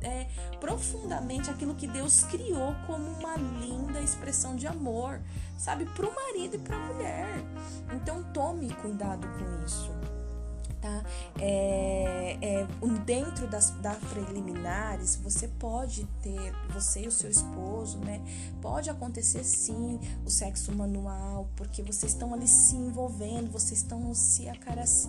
é, 0.00 0.26
profundamente 0.60 1.50
aquilo 1.50 1.74
que 1.74 1.88
Deus 1.88 2.22
criou 2.24 2.76
como 2.86 3.10
uma 3.10 3.36
linda 3.36 4.00
expressão 4.00 4.54
de 4.54 4.66
amor, 4.66 5.20
sabe, 5.58 5.86
para 5.86 6.06
o 6.06 6.14
marido 6.14 6.56
e 6.56 6.58
para 6.58 6.76
a 6.76 6.92
mulher. 6.92 7.44
Então 7.92 8.22
tome 8.32 8.68
cuidado 8.74 9.26
com 9.26 9.64
isso 9.64 9.93
tá? 10.84 11.02
É, 11.40 12.36
é, 12.42 12.66
dentro 13.06 13.46
das, 13.46 13.72
preliminares, 14.12 15.16
você 15.16 15.48
pode 15.48 16.04
ter, 16.22 16.52
você 16.74 17.04
e 17.04 17.08
o 17.08 17.12
seu 17.12 17.30
esposo, 17.30 17.98
né? 17.98 18.20
Pode 18.60 18.90
acontecer 18.90 19.44
sim 19.44 19.98
o 20.26 20.30
sexo 20.30 20.72
manual, 20.72 21.48
porque 21.56 21.82
vocês 21.82 22.12
estão 22.12 22.34
ali 22.34 22.46
se 22.46 22.76
envolvendo, 22.76 23.50
vocês 23.50 23.80
estão 23.80 24.14
se 24.14 24.46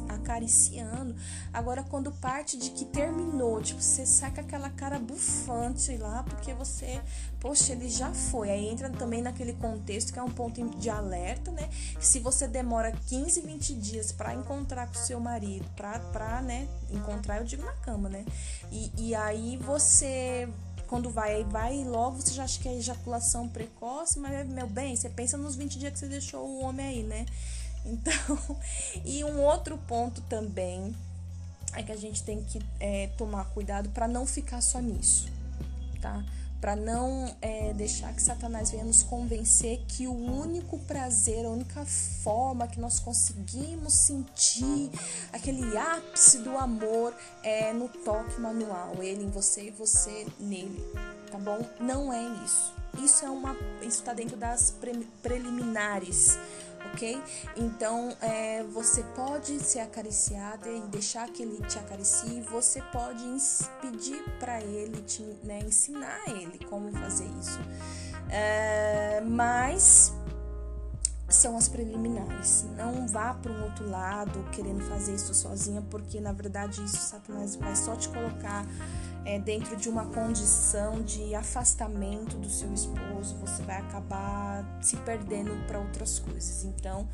acariciando. 0.10 1.16
Agora, 1.52 1.84
quando 1.84 2.12
parte 2.12 2.58
de 2.58 2.72
que 2.72 2.86
terminou, 2.86 3.62
tipo, 3.62 3.82
você 3.82 4.06
sai 4.06 4.32
com 4.32 4.42
aquela 4.42 4.70
cara 4.70 4.98
bufante 4.98 5.98
lá, 5.98 6.24
porque 6.24 6.54
você, 6.54 7.02
poxa, 7.40 7.74
ele 7.74 7.90
já 7.90 8.14
foi. 8.14 8.50
Aí 8.50 8.70
entra 8.70 8.90
também 8.90 9.22
naquele 9.22 9.54
contexto 9.54 10.14
que 10.14 10.20
é 10.20 10.24
um 10.24 10.32
ponto 10.32 10.64
de 10.78 10.90
alerta, 10.90 11.52
né? 11.52 11.70
Se 12.00 12.20
você 12.20 12.48
demora 12.48 12.92
15, 12.92 13.42
20 13.42 13.74
dias 13.76 14.12
para 14.12 14.34
encontrar 14.34 14.88
com 14.88 14.94
seu 14.94 15.20
marido, 15.20 15.65
pra, 15.76 16.00
pra 16.00 16.42
né, 16.42 16.68
encontrar, 16.92 17.38
eu 17.38 17.44
digo 17.44 17.64
na 17.64 17.74
cama, 17.74 18.10
né? 18.10 18.26
E, 18.72 18.92
e 18.98 19.16
aí 19.16 19.58
você, 19.58 20.48
quando 20.88 21.10
vai, 21.10 21.44
vai 21.44 21.84
logo, 21.84 22.22
você 22.22 22.34
já 22.34 22.44
acha 22.44 22.60
que 22.60 22.68
é 22.68 22.76
ejaculação 22.76 23.48
precoce, 23.48 24.20
mas, 24.20 24.48
meu 24.48 24.68
bem, 24.68 24.96
você 24.96 25.10
pensa 25.10 25.38
nos 25.38 25.56
20 25.56 25.80
dias 25.80 25.94
que 25.94 26.00
você 26.00 26.08
deixou 26.08 26.48
o 26.48 26.62
homem 26.62 26.86
aí, 26.86 27.04
né? 27.04 27.26
Então, 27.88 28.58
e 29.06 29.24
um 29.24 29.40
outro 29.42 29.78
ponto 29.78 30.20
também 30.22 30.96
é 31.76 31.84
que 31.84 31.92
a 31.92 31.96
gente 31.96 32.24
tem 32.24 32.44
que 32.44 32.60
é, 32.80 33.12
tomar 33.16 33.46
cuidado 33.46 33.90
para 33.90 34.08
não 34.08 34.26
ficar 34.26 34.60
só 34.60 34.80
nisso, 34.80 35.30
tá? 36.02 36.26
Para 36.66 36.76
não 36.76 37.32
é, 37.44 37.74
deixar 37.74 38.12
que 38.12 38.20
Satanás 38.20 38.72
venha 38.72 38.84
nos 38.84 39.04
convencer 39.04 39.84
que 39.88 40.08
o 40.08 40.12
único 40.12 40.80
prazer, 40.80 41.46
a 41.46 41.50
única 41.50 41.86
forma 41.86 42.68
que 42.68 42.80
nós 42.80 43.00
conseguimos 43.00 43.94
sentir 43.94 44.90
aquele 45.32 45.78
ápice 45.78 46.40
do 46.40 46.58
amor 46.58 47.14
é 47.44 47.72
no 47.72 47.88
toque 47.88 48.42
manual, 48.42 48.96
ele 49.00 49.26
em 49.26 49.30
você 49.30 49.68
e 49.68 49.70
você 49.70 50.26
nele, 50.40 50.84
tá 51.32 51.38
bom? 51.38 51.64
Não 51.80 52.12
é 52.12 52.24
isso. 52.44 52.74
Isso 52.98 53.24
é 53.24 53.30
uma, 53.30 53.56
isso 53.82 54.00
está 54.00 54.16
dentro 54.16 54.36
das 54.36 54.72
pre, 54.72 55.08
preliminares 55.22 56.36
ok? 56.94 57.22
Então 57.56 58.16
é, 58.22 58.64
você 58.64 59.04
pode 59.16 59.60
ser 59.60 59.80
acariciada 59.80 60.70
e 60.70 60.82
deixar 60.82 61.28
que 61.30 61.44
ele 61.44 61.66
te 61.66 61.78
acaricie, 61.80 62.42
você 62.42 62.82
pode 62.92 63.24
pedir 63.82 64.24
para 64.40 64.62
ele 64.62 65.02
te 65.02 65.24
né, 65.44 65.60
ensinar 65.60 66.22
ele 66.28 66.60
como 66.70 66.92
fazer 66.92 67.28
isso. 67.40 67.60
É, 68.30 69.22
mas 69.22 70.14
são 71.28 71.58
as 71.58 71.68
preliminares. 71.68 72.66
Não 72.78 73.08
vá 73.08 73.34
para 73.34 73.52
um 73.52 73.64
outro 73.64 73.90
lado 73.90 74.44
querendo 74.52 74.84
fazer 74.84 75.16
isso 75.16 75.34
sozinha, 75.34 75.82
porque 75.90 76.20
na 76.20 76.32
verdade 76.32 76.84
isso 76.84 76.98
Satanás 76.98 77.56
vai 77.56 77.76
só 77.76 77.96
te 77.96 78.10
colocar 78.10 78.66
é, 79.26 79.40
dentro 79.40 79.76
de 79.76 79.90
uma 79.90 80.06
condição 80.06 81.02
de 81.02 81.34
afastamento 81.34 82.38
do 82.38 82.48
seu 82.48 82.72
esposo, 82.72 83.36
você 83.38 83.64
vai 83.64 83.78
acabar 83.78 84.64
se 84.80 84.96
perdendo 84.98 85.52
para 85.66 85.80
outras 85.80 86.20
coisas. 86.20 86.64
Então, 86.64 87.10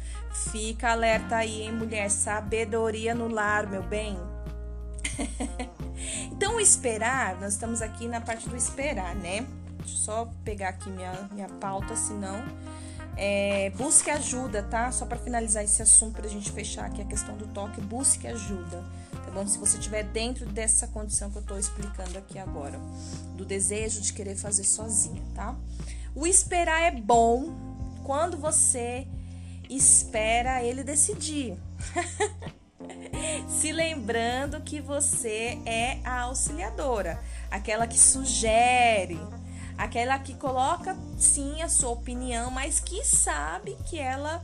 fica 0.52 0.92
alerta 0.92 1.38
aí, 1.38 1.62
hein, 1.62 1.72
mulher? 1.72 2.12
Sabedoria 2.12 3.16
no 3.16 3.30
lar, 3.30 3.66
meu 3.66 3.82
bem. 3.82 4.18
então, 6.32 6.60
esperar, 6.60 7.40
nós 7.40 7.54
estamos 7.54 7.82
aqui 7.82 8.10
na 8.10 8.20
parte 8.20 8.48
do 8.50 8.58
esperar, 8.58 9.16
né? 9.16 9.48
Deixa 9.78 9.94
eu 9.94 9.98
só 9.98 10.34
pegar 10.44 10.70
aqui 10.70 10.90
minha, 10.90 11.14
minha 11.32 11.48
pauta, 11.48 11.96
senão. 11.96 12.44
É, 13.18 13.72
busque 13.72 14.10
ajuda, 14.10 14.64
tá? 14.64 14.92
Só 14.92 15.06
para 15.06 15.18
finalizar 15.18 15.64
esse 15.64 15.82
assunto, 15.82 16.14
para 16.14 16.26
a 16.26 16.30
gente 16.30 16.52
fechar 16.52 16.86
aqui 16.86 17.02
a 17.02 17.06
questão 17.06 17.38
do 17.38 17.48
toque, 17.48 17.80
busque 17.82 18.28
ajuda 18.28 18.84
tá 19.22 19.32
bom? 19.32 19.48
Se 19.48 19.58
você 19.58 19.78
estiver 19.78 20.04
dentro 20.04 20.46
dessa 20.46 20.88
condição 20.88 21.32
que 21.32 21.38
eu 21.38 21.42
estou 21.42 21.58
explicando 21.58 22.18
aqui 22.18 22.38
agora, 22.38 22.80
do 23.36 23.46
desejo 23.46 24.02
de 24.02 24.12
querer 24.14 24.36
fazer 24.36 24.64
sozinha, 24.64 25.22
tá? 25.34 25.56
O 26.14 26.28
esperar 26.28 26.82
é 26.82 26.92
bom 26.92 27.54
quando 28.04 28.38
você 28.38 29.08
espera 29.70 30.64
ele 30.64 30.84
decidir. 30.84 31.58
Se 33.48 33.72
lembrando 33.72 34.62
que 34.62 34.82
você 34.82 35.60
é 35.66 36.00
a 36.04 36.22
auxiliadora, 36.22 37.22
aquela 37.50 37.88
que 37.88 37.98
sugere, 37.98 39.20
aquela 39.82 40.20
que 40.20 40.36
coloca 40.36 40.96
sim 41.18 41.62
a 41.64 41.68
sua 41.68 41.90
opinião, 41.90 42.52
mas 42.52 42.80
que 42.80 43.04
sabe 43.04 43.76
que 43.86 43.98
ela 43.98 44.44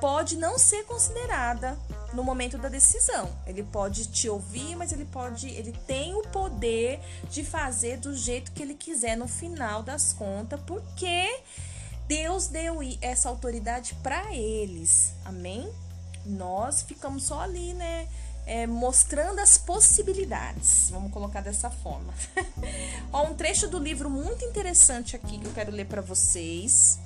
pode 0.00 0.36
não 0.36 0.58
ser 0.58 0.84
considerada 0.84 1.78
no 2.12 2.24
momento 2.24 2.58
da 2.58 2.68
decisão. 2.68 3.30
Ele 3.46 3.62
pode 3.62 4.06
te 4.06 4.28
ouvir, 4.28 4.74
mas 4.74 4.92
ele 4.92 5.04
pode, 5.04 5.48
ele 5.48 5.72
tem 5.86 6.12
o 6.14 6.22
poder 6.22 6.98
de 7.30 7.44
fazer 7.44 7.98
do 7.98 8.16
jeito 8.16 8.50
que 8.50 8.62
ele 8.62 8.74
quiser 8.74 9.16
no 9.16 9.28
final 9.28 9.80
das 9.80 10.12
contas, 10.12 10.60
porque 10.66 11.40
Deus 12.08 12.48
deu 12.48 12.80
essa 13.00 13.28
autoridade 13.28 13.94
para 14.02 14.34
eles. 14.34 15.14
Amém? 15.24 15.72
Nós 16.26 16.82
ficamos 16.82 17.22
só 17.22 17.40
ali, 17.40 17.74
né? 17.74 18.08
É, 18.50 18.66
mostrando 18.66 19.40
as 19.40 19.58
possibilidades. 19.58 20.88
Vamos 20.90 21.12
colocar 21.12 21.42
dessa 21.42 21.68
forma. 21.68 22.14
Ó, 23.12 23.26
um 23.26 23.34
trecho 23.34 23.68
do 23.68 23.78
livro 23.78 24.08
muito 24.08 24.42
interessante 24.42 25.14
aqui 25.14 25.38
que 25.38 25.46
eu 25.46 25.52
quero 25.52 25.70
ler 25.70 25.84
para 25.84 26.00
vocês. 26.00 26.98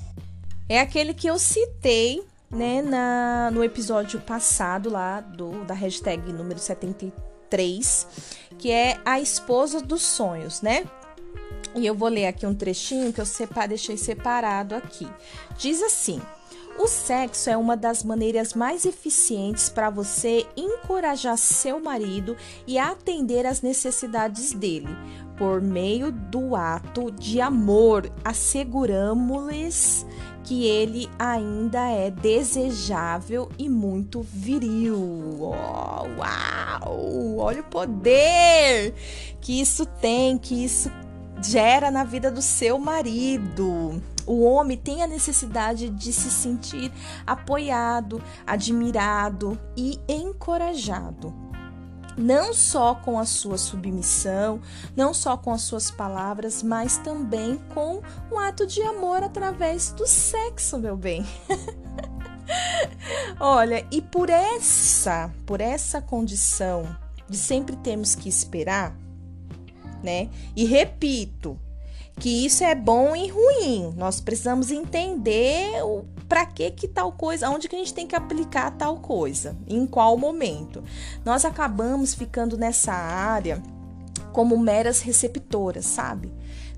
É 0.68 0.78
aquele 0.78 1.12
que 1.12 1.26
eu 1.26 1.40
citei 1.40 2.24
né, 2.48 2.80
na, 2.80 3.50
no 3.50 3.64
episódio 3.64 4.20
passado 4.20 4.88
lá 4.88 5.20
do 5.20 5.64
da 5.64 5.74
hashtag 5.74 6.32
número 6.32 6.60
73, 6.60 8.06
que 8.56 8.70
é 8.70 9.00
a 9.04 9.18
esposa 9.18 9.80
dos 9.80 10.02
sonhos, 10.02 10.62
né? 10.62 10.84
E 11.74 11.86
eu 11.86 11.94
vou 11.94 12.08
ler 12.08 12.26
aqui 12.26 12.46
um 12.46 12.54
trechinho 12.54 13.12
que 13.12 13.20
eu 13.20 13.26
separ, 13.26 13.66
deixei 13.66 13.96
separado 13.96 14.74
aqui. 14.74 15.10
Diz 15.56 15.82
assim: 15.82 16.20
o 16.78 16.86
sexo 16.86 17.50
é 17.50 17.56
uma 17.56 17.76
das 17.76 18.02
maneiras 18.02 18.54
mais 18.54 18.84
eficientes 18.84 19.68
para 19.68 19.90
você 19.90 20.46
encorajar 20.56 21.36
seu 21.36 21.80
marido 21.80 22.36
e 22.66 22.78
atender 22.78 23.46
às 23.46 23.60
necessidades 23.60 24.52
dele. 24.52 24.88
Por 25.36 25.60
meio 25.60 26.10
do 26.10 26.54
ato 26.56 27.10
de 27.10 27.40
amor, 27.40 28.10
asseguramos-lhes 28.24 30.06
que 30.44 30.66
ele 30.66 31.08
ainda 31.18 31.88
é 31.88 32.10
desejável 32.10 33.48
e 33.58 33.68
muito 33.68 34.22
viril. 34.22 35.38
Oh, 35.40 36.06
uau! 36.18 37.38
Olha 37.38 37.60
o 37.60 37.64
poder 37.64 38.94
que 39.40 39.60
isso 39.60 39.86
tem, 39.86 40.36
que 40.38 40.64
isso 40.64 40.90
gera 41.42 41.90
na 41.90 42.04
vida 42.04 42.30
do 42.30 42.42
seu 42.42 42.78
marido. 42.78 44.00
O 44.26 44.42
homem 44.42 44.76
tem 44.76 45.02
a 45.02 45.06
necessidade 45.06 45.88
de 45.88 46.12
se 46.12 46.30
sentir 46.30 46.92
apoiado, 47.26 48.22
admirado 48.46 49.58
e 49.76 49.98
encorajado 50.08 51.42
não 52.16 52.52
só 52.52 52.94
com 52.94 53.18
a 53.18 53.24
sua 53.24 53.56
submissão, 53.58 54.60
não 54.96 55.14
só 55.14 55.36
com 55.36 55.52
as 55.52 55.62
suas 55.62 55.90
palavras, 55.90 56.62
mas 56.62 56.98
também 56.98 57.58
com 57.74 58.02
um 58.30 58.38
ato 58.38 58.66
de 58.66 58.82
amor 58.82 59.22
através 59.22 59.92
do 59.92 60.06
sexo, 60.06 60.78
meu 60.78 60.96
bem. 60.96 61.26
Olha, 63.40 63.86
e 63.90 64.00
por 64.00 64.28
essa, 64.28 65.30
por 65.46 65.60
essa 65.60 66.00
condição 66.00 66.96
de 67.28 67.36
sempre 67.36 67.76
termos 67.76 68.14
que 68.14 68.28
esperar, 68.28 68.94
né? 70.02 70.28
E 70.54 70.64
repito, 70.64 71.58
que 72.18 72.46
isso 72.46 72.62
é 72.62 72.74
bom 72.74 73.14
e 73.16 73.28
ruim. 73.28 73.94
Nós 73.96 74.20
precisamos 74.20 74.70
entender 74.70 75.82
o 75.82 76.04
para 76.28 76.46
que 76.46 76.70
que 76.70 76.88
tal 76.88 77.12
coisa, 77.12 77.50
onde 77.50 77.68
que 77.68 77.76
a 77.76 77.78
gente 77.78 77.92
tem 77.92 78.06
que 78.06 78.16
aplicar 78.16 78.70
tal 78.70 78.96
coisa, 78.96 79.54
em 79.68 79.86
qual 79.86 80.16
momento. 80.16 80.82
Nós 81.26 81.44
acabamos 81.44 82.14
ficando 82.14 82.56
nessa 82.56 82.94
área 82.94 83.62
como 84.32 84.56
meras 84.56 85.02
receptoras, 85.02 85.84
sabe? 85.84 86.32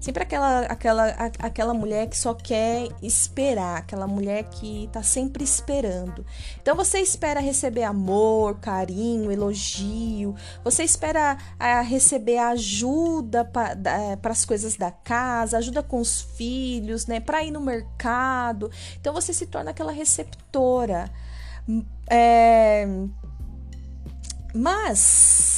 Sempre 0.04 0.22
aquela, 0.22 0.60
aquela, 0.66 1.06
aquela 1.38 1.72
mulher 1.72 2.06
que 2.08 2.18
só 2.18 2.34
quer 2.34 2.88
esperar, 3.00 3.78
aquela 3.78 4.06
mulher 4.06 4.44
que 4.50 4.86
tá 4.92 5.02
sempre 5.02 5.42
esperando. 5.42 6.26
Então 6.60 6.76
você 6.76 6.98
espera 6.98 7.40
receber 7.40 7.84
amor, 7.84 8.60
carinho, 8.60 9.32
elogio, 9.32 10.34
você 10.62 10.84
espera 10.84 11.38
a, 11.58 11.80
receber 11.80 12.36
ajuda 12.36 13.46
para 13.46 14.30
as 14.30 14.44
coisas 14.44 14.76
da 14.76 14.90
casa, 14.90 15.56
ajuda 15.56 15.82
com 15.82 15.98
os 15.98 16.20
filhos, 16.20 17.06
né, 17.06 17.18
para 17.18 17.42
ir 17.42 17.50
no 17.50 17.62
mercado. 17.62 18.70
Então 19.00 19.14
você 19.14 19.32
se 19.32 19.46
torna 19.46 19.70
aquela 19.70 19.90
receptora. 19.90 21.10
É, 22.10 22.86
mas 24.54 25.53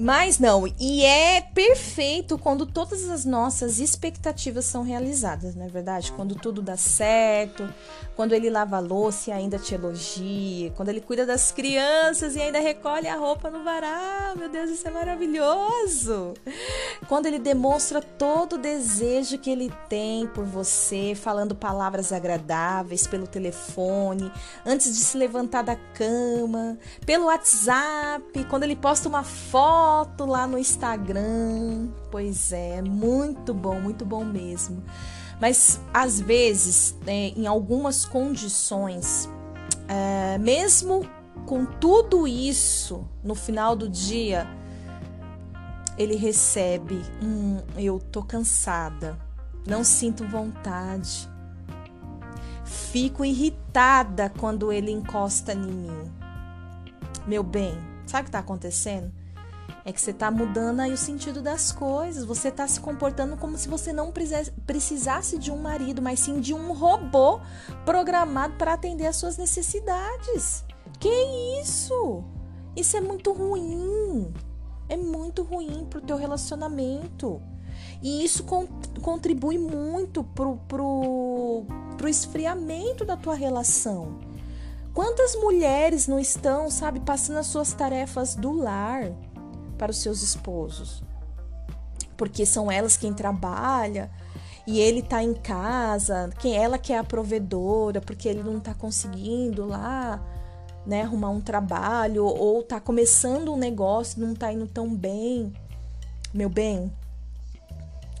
mas 0.00 0.38
não, 0.38 0.66
e 0.78 1.04
é 1.04 1.40
perfeito 1.40 2.38
quando 2.38 2.64
todas 2.64 3.08
as 3.10 3.24
nossas 3.24 3.78
expectativas 3.78 4.64
são 4.64 4.82
realizadas, 4.82 5.54
não 5.54 5.66
é 5.66 5.68
verdade? 5.68 6.10
Quando 6.12 6.34
tudo 6.34 6.62
dá 6.62 6.76
certo, 6.76 7.72
quando 8.20 8.34
ele 8.34 8.50
lava 8.50 8.76
a 8.76 8.80
louça 8.80 9.30
e 9.30 9.32
ainda 9.32 9.58
te 9.58 9.74
elogia, 9.74 10.70
quando 10.72 10.90
ele 10.90 11.00
cuida 11.00 11.24
das 11.24 11.52
crianças 11.52 12.36
e 12.36 12.40
ainda 12.42 12.60
recolhe 12.60 13.08
a 13.08 13.16
roupa 13.16 13.48
no 13.48 13.64
varal. 13.64 14.36
Meu 14.36 14.46
Deus, 14.46 14.68
isso 14.68 14.86
é 14.86 14.90
maravilhoso! 14.90 16.34
Quando 17.08 17.24
ele 17.24 17.38
demonstra 17.38 18.02
todo 18.02 18.56
o 18.56 18.58
desejo 18.58 19.38
que 19.38 19.48
ele 19.48 19.72
tem 19.88 20.26
por 20.26 20.44
você, 20.44 21.14
falando 21.14 21.54
palavras 21.54 22.12
agradáveis 22.12 23.06
pelo 23.06 23.26
telefone, 23.26 24.30
antes 24.66 24.94
de 24.94 25.02
se 25.02 25.16
levantar 25.16 25.62
da 25.62 25.76
cama, 25.94 26.76
pelo 27.06 27.24
WhatsApp, 27.24 28.44
quando 28.50 28.64
ele 28.64 28.76
posta 28.76 29.08
uma 29.08 29.22
foto 29.22 30.26
lá 30.26 30.46
no 30.46 30.58
Instagram. 30.58 31.88
Pois 32.10 32.52
é, 32.52 32.82
muito 32.82 33.54
bom, 33.54 33.80
muito 33.80 34.04
bom 34.04 34.26
mesmo. 34.26 34.84
Mas 35.40 35.80
às 35.92 36.20
vezes, 36.20 36.94
né, 37.04 37.28
em 37.28 37.46
algumas 37.46 38.04
condições, 38.04 39.28
é, 39.88 40.36
mesmo 40.38 41.08
com 41.46 41.64
tudo 41.64 42.28
isso, 42.28 43.08
no 43.24 43.34
final 43.34 43.74
do 43.74 43.88
dia, 43.88 44.46
ele 45.96 46.14
recebe 46.14 47.02
um 47.22 47.58
eu 47.76 47.98
tô 47.98 48.22
cansada, 48.22 49.18
não 49.66 49.82
sinto 49.82 50.26
vontade. 50.26 51.28
Fico 52.64 53.24
irritada 53.24 54.30
quando 54.38 54.72
ele 54.72 54.90
encosta 54.90 55.52
em 55.52 55.60
mim. 55.60 56.12
Meu 57.26 57.42
bem, 57.42 57.74
sabe 58.06 58.22
o 58.22 58.24
que 58.24 58.28
está 58.28 58.38
acontecendo? 58.38 59.19
É 59.84 59.92
que 59.92 60.00
você 60.00 60.10
está 60.10 60.30
mudando 60.30 60.80
aí 60.80 60.92
o 60.92 60.96
sentido 60.96 61.40
das 61.40 61.72
coisas. 61.72 62.24
Você 62.24 62.48
está 62.48 62.66
se 62.68 62.80
comportando 62.80 63.36
como 63.36 63.56
se 63.56 63.68
você 63.68 63.92
não 63.92 64.12
precisasse 64.66 65.38
de 65.38 65.50
um 65.50 65.56
marido, 65.56 66.02
mas 66.02 66.20
sim 66.20 66.40
de 66.40 66.52
um 66.52 66.72
robô 66.72 67.40
programado 67.84 68.54
para 68.56 68.74
atender 68.74 69.06
às 69.06 69.16
suas 69.16 69.38
necessidades. 69.38 70.64
Que 70.98 71.08
isso? 71.62 72.22
Isso 72.76 72.96
é 72.96 73.00
muito 73.00 73.32
ruim. 73.32 74.32
É 74.88 74.96
muito 74.96 75.42
ruim 75.42 75.86
pro 75.88 76.00
teu 76.00 76.16
relacionamento. 76.16 77.40
E 78.02 78.24
isso 78.24 78.44
con 78.44 78.66
contribui 79.00 79.58
muito 79.58 80.22
pro, 80.22 80.56
pro, 80.68 81.64
pro 81.96 82.08
esfriamento 82.08 83.04
da 83.04 83.16
tua 83.16 83.34
relação. 83.34 84.18
Quantas 84.92 85.36
mulheres 85.36 86.08
não 86.08 86.18
estão, 86.18 86.68
sabe, 86.68 87.00
passando 87.00 87.38
as 87.38 87.46
suas 87.46 87.72
tarefas 87.72 88.34
do 88.34 88.52
lar? 88.52 89.12
Para 89.80 89.92
os 89.92 89.96
seus 89.96 90.22
esposos. 90.22 91.02
Porque 92.14 92.44
são 92.44 92.70
elas 92.70 92.98
quem 92.98 93.14
trabalha 93.14 94.10
e 94.66 94.78
ele 94.78 95.00
está 95.00 95.22
em 95.22 95.32
casa, 95.32 96.28
quem 96.38 96.54
ela 96.54 96.76
que 96.76 96.92
é 96.92 96.98
a 96.98 97.02
provedora, 97.02 97.98
porque 97.98 98.28
ele 98.28 98.42
não 98.42 98.58
está 98.58 98.74
conseguindo 98.74 99.66
lá, 99.66 100.22
né, 100.84 101.02
arrumar 101.02 101.30
um 101.30 101.40
trabalho 101.40 102.26
ou 102.26 102.60
está 102.60 102.78
começando 102.78 103.54
um 103.54 103.56
negócio, 103.56 104.20
não 104.20 104.34
está 104.34 104.52
indo 104.52 104.66
tão 104.66 104.94
bem. 104.94 105.50
Meu 106.32 106.50
bem, 106.50 106.92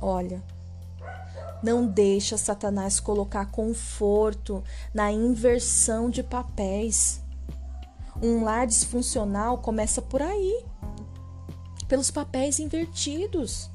olha, 0.00 0.42
não 1.62 1.86
deixa 1.86 2.38
Satanás 2.38 2.98
colocar 2.98 3.50
conforto 3.50 4.64
na 4.94 5.12
inversão 5.12 6.08
de 6.08 6.22
papéis. 6.22 7.20
Um 8.22 8.44
lar 8.44 8.66
disfuncional 8.66 9.58
começa 9.58 10.00
por 10.00 10.22
aí 10.22 10.64
pelos 11.90 12.10
papéis 12.10 12.60
invertidos. 12.60 13.68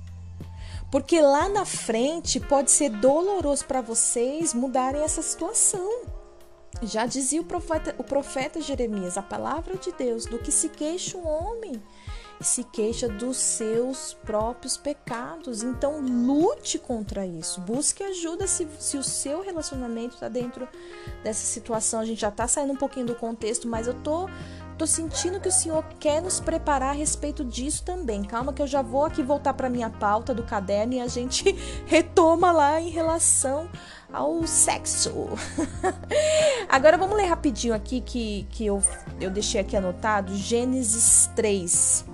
Porque 0.90 1.22
lá 1.22 1.50
na 1.50 1.66
frente 1.66 2.40
pode 2.40 2.72
ser 2.72 2.90
doloroso 2.90 3.66
para 3.66 3.82
vocês 3.82 4.54
mudarem 4.54 5.02
essa 5.02 5.22
situação. 5.22 6.04
Já 6.82 7.06
dizia 7.06 7.42
o 7.42 7.46
profeta, 7.46 7.94
o 7.98 8.04
profeta 8.04 8.62
Jeremias, 8.62 9.18
a 9.18 9.22
palavra 9.22 9.76
de 9.76 9.92
Deus, 9.92 10.26
do 10.26 10.40
que 10.40 10.52
se 10.52 10.70
queixa 10.70 11.18
o 11.18 11.28
homem, 11.28 11.82
se 12.40 12.64
queixa 12.64 13.10
dos 13.10 13.38
seus 13.38 14.14
próprios 14.14 14.78
pecados. 14.78 15.62
Então, 15.62 16.00
lute 16.00 16.80
contra 16.80 17.26
isso. 17.26 17.60
Busque 17.62 18.04
ajuda 18.04 18.48
se, 18.48 18.66
se 18.80 18.98
o 18.98 19.04
seu 19.04 19.42
relacionamento 19.42 20.16
está 20.16 20.30
dentro 20.30 20.68
dessa 21.22 21.46
situação. 21.46 22.00
A 22.00 22.06
gente 22.06 22.22
já 22.22 22.30
está 22.30 22.48
saindo 22.48 22.74
um 22.74 22.78
pouquinho 22.78 23.08
do 23.08 23.16
contexto, 23.16 23.68
mas 23.68 23.88
eu 23.88 23.94
tô 23.94 24.30
Tô 24.78 24.86
sentindo 24.86 25.40
que 25.40 25.48
o 25.48 25.52
Senhor 25.52 25.84
quer 26.00 26.22
nos 26.22 26.42
preparar 26.42 26.90
a 26.90 26.98
respeito 26.98 27.46
disso 27.46 27.84
também. 27.84 28.24
Calma 28.24 28.52
que 28.52 28.62
eu 28.62 28.68
já 28.68 28.82
vou 28.82 29.06
aqui 29.06 29.24
voltar 29.24 29.54
para 29.54 29.70
minha 29.70 29.90
pauta 29.90 30.34
do 30.34 30.44
caderno 30.44 30.96
e 30.96 31.00
a 31.00 31.08
gente 31.08 31.50
retoma 31.88 32.52
lá 32.52 32.82
em 32.82 32.90
relação 32.90 33.70
ao 34.12 34.46
sexo. 34.46 35.30
Agora 36.68 36.98
vamos 36.98 37.16
ler 37.16 37.26
rapidinho 37.26 37.74
aqui 37.74 38.02
que, 38.02 38.46
que 38.52 38.66
eu, 38.66 38.84
eu 39.22 39.32
deixei 39.32 39.62
aqui 39.62 39.78
anotado, 39.78 40.36
Gênesis 40.36 41.30
3 41.36 42.06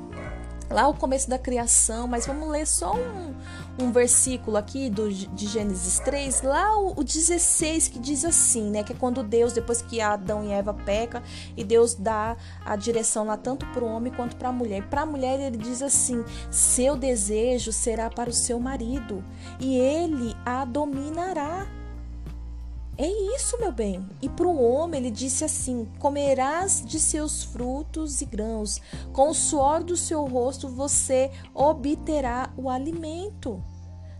lá 0.71 0.87
o 0.87 0.93
começo 0.93 1.29
da 1.29 1.37
criação, 1.37 2.07
mas 2.07 2.25
vamos 2.25 2.47
ler 2.49 2.65
só 2.65 2.95
um, 2.95 3.35
um 3.79 3.91
versículo 3.91 4.57
aqui 4.57 4.89
do, 4.89 5.11
de 5.11 5.47
Gênesis 5.47 5.99
3, 5.99 6.41
lá 6.41 6.77
o, 6.77 6.99
o 6.99 7.03
16, 7.03 7.87
que 7.87 7.99
diz 7.99 8.25
assim, 8.25 8.69
né? 8.69 8.83
Que 8.83 8.93
é 8.93 8.95
quando 8.95 9.23
Deus, 9.23 9.53
depois 9.53 9.81
que 9.81 10.01
Adão 10.01 10.43
e 10.43 10.51
Eva 10.51 10.73
pecam, 10.73 11.21
e 11.55 11.63
Deus 11.63 11.95
dá 11.95 12.35
a 12.65 12.75
direção 12.75 13.25
lá 13.25 13.37
tanto 13.37 13.65
para 13.67 13.83
o 13.83 13.87
homem 13.87 14.11
quanto 14.13 14.35
para 14.35 14.49
a 14.49 14.53
mulher. 14.53 14.83
Para 14.89 15.01
a 15.01 15.05
mulher, 15.05 15.39
ele 15.39 15.57
diz 15.57 15.81
assim: 15.81 16.23
seu 16.49 16.95
desejo 16.95 17.71
será 17.71 18.09
para 18.09 18.29
o 18.29 18.33
seu 18.33 18.59
marido, 18.59 19.23
e 19.59 19.77
ele 19.77 20.35
a 20.45 20.65
dominará. 20.65 21.80
É 22.97 23.07
isso, 23.35 23.57
meu 23.59 23.71
bem. 23.71 24.05
E 24.21 24.29
para 24.29 24.47
o 24.47 24.61
homem 24.61 24.99
ele 24.99 25.11
disse 25.11 25.43
assim: 25.43 25.87
Comerás 25.97 26.83
de 26.85 26.99
seus 26.99 27.43
frutos 27.43 28.21
e 28.21 28.25
grãos, 28.25 28.81
com 29.13 29.29
o 29.29 29.33
suor 29.33 29.83
do 29.83 29.95
seu 29.95 30.25
rosto 30.25 30.67
você 30.67 31.31
obterá 31.53 32.51
o 32.57 32.69
alimento. 32.69 33.63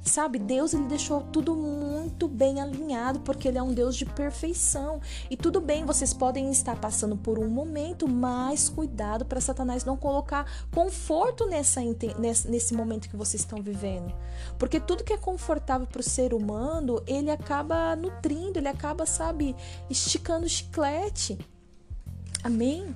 Sabe, 0.03 0.39
Deus 0.39 0.73
ele 0.73 0.85
deixou 0.85 1.21
tudo 1.21 1.55
muito 1.55 2.27
bem 2.27 2.59
alinhado, 2.59 3.19
porque 3.19 3.47
ele 3.47 3.59
é 3.59 3.63
um 3.63 3.73
Deus 3.73 3.95
de 3.95 4.05
perfeição. 4.05 4.99
E 5.29 5.37
tudo 5.37 5.61
bem, 5.61 5.85
vocês 5.85 6.11
podem 6.11 6.49
estar 6.49 6.75
passando 6.75 7.15
por 7.15 7.37
um 7.37 7.47
momento, 7.47 8.07
mas 8.07 8.67
cuidado 8.67 9.23
para 9.25 9.39
Satanás 9.39 9.85
não 9.85 9.95
colocar 9.95 10.45
conforto 10.71 11.45
nessa, 11.45 11.81
nesse 12.49 12.73
momento 12.73 13.09
que 13.09 13.15
vocês 13.15 13.41
estão 13.41 13.61
vivendo. 13.61 14.11
Porque 14.57 14.79
tudo 14.79 15.03
que 15.03 15.13
é 15.13 15.17
confortável 15.17 15.85
para 15.85 16.01
o 16.01 16.03
ser 16.03 16.33
humano, 16.33 17.01
ele 17.05 17.29
acaba 17.29 17.95
nutrindo, 17.95 18.57
ele 18.57 18.67
acaba, 18.67 19.05
sabe, 19.05 19.55
esticando 19.87 20.49
chiclete. 20.49 21.37
Amém? 22.43 22.91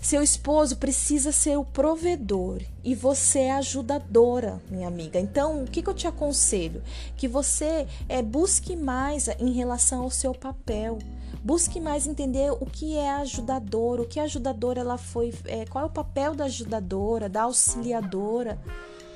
Seu 0.00 0.22
esposo 0.22 0.76
precisa 0.76 1.32
ser 1.32 1.58
o 1.58 1.64
provedor 1.64 2.62
e 2.84 2.94
você 2.94 3.40
é 3.40 3.52
ajudadora, 3.52 4.62
minha 4.70 4.86
amiga. 4.86 5.18
Então, 5.18 5.64
o 5.64 5.66
que, 5.66 5.82
que 5.82 5.88
eu 5.88 5.94
te 5.94 6.06
aconselho? 6.06 6.82
Que 7.16 7.26
você 7.26 7.86
é, 8.08 8.22
busque 8.22 8.76
mais 8.76 9.28
em 9.40 9.52
relação 9.52 10.02
ao 10.02 10.10
seu 10.10 10.32
papel. 10.32 10.98
Busque 11.42 11.80
mais 11.80 12.06
entender 12.06 12.52
o 12.52 12.64
que 12.64 12.96
é 12.96 13.10
ajudadora, 13.10 14.02
o 14.02 14.06
que 14.06 14.20
a 14.20 14.24
ajudadora 14.24 14.80
ela 14.80 14.98
foi, 14.98 15.34
é, 15.44 15.66
qual 15.66 15.84
é 15.84 15.86
o 15.86 15.90
papel 15.90 16.34
da 16.34 16.44
ajudadora, 16.44 17.28
da 17.28 17.42
auxiliadora 17.42 18.58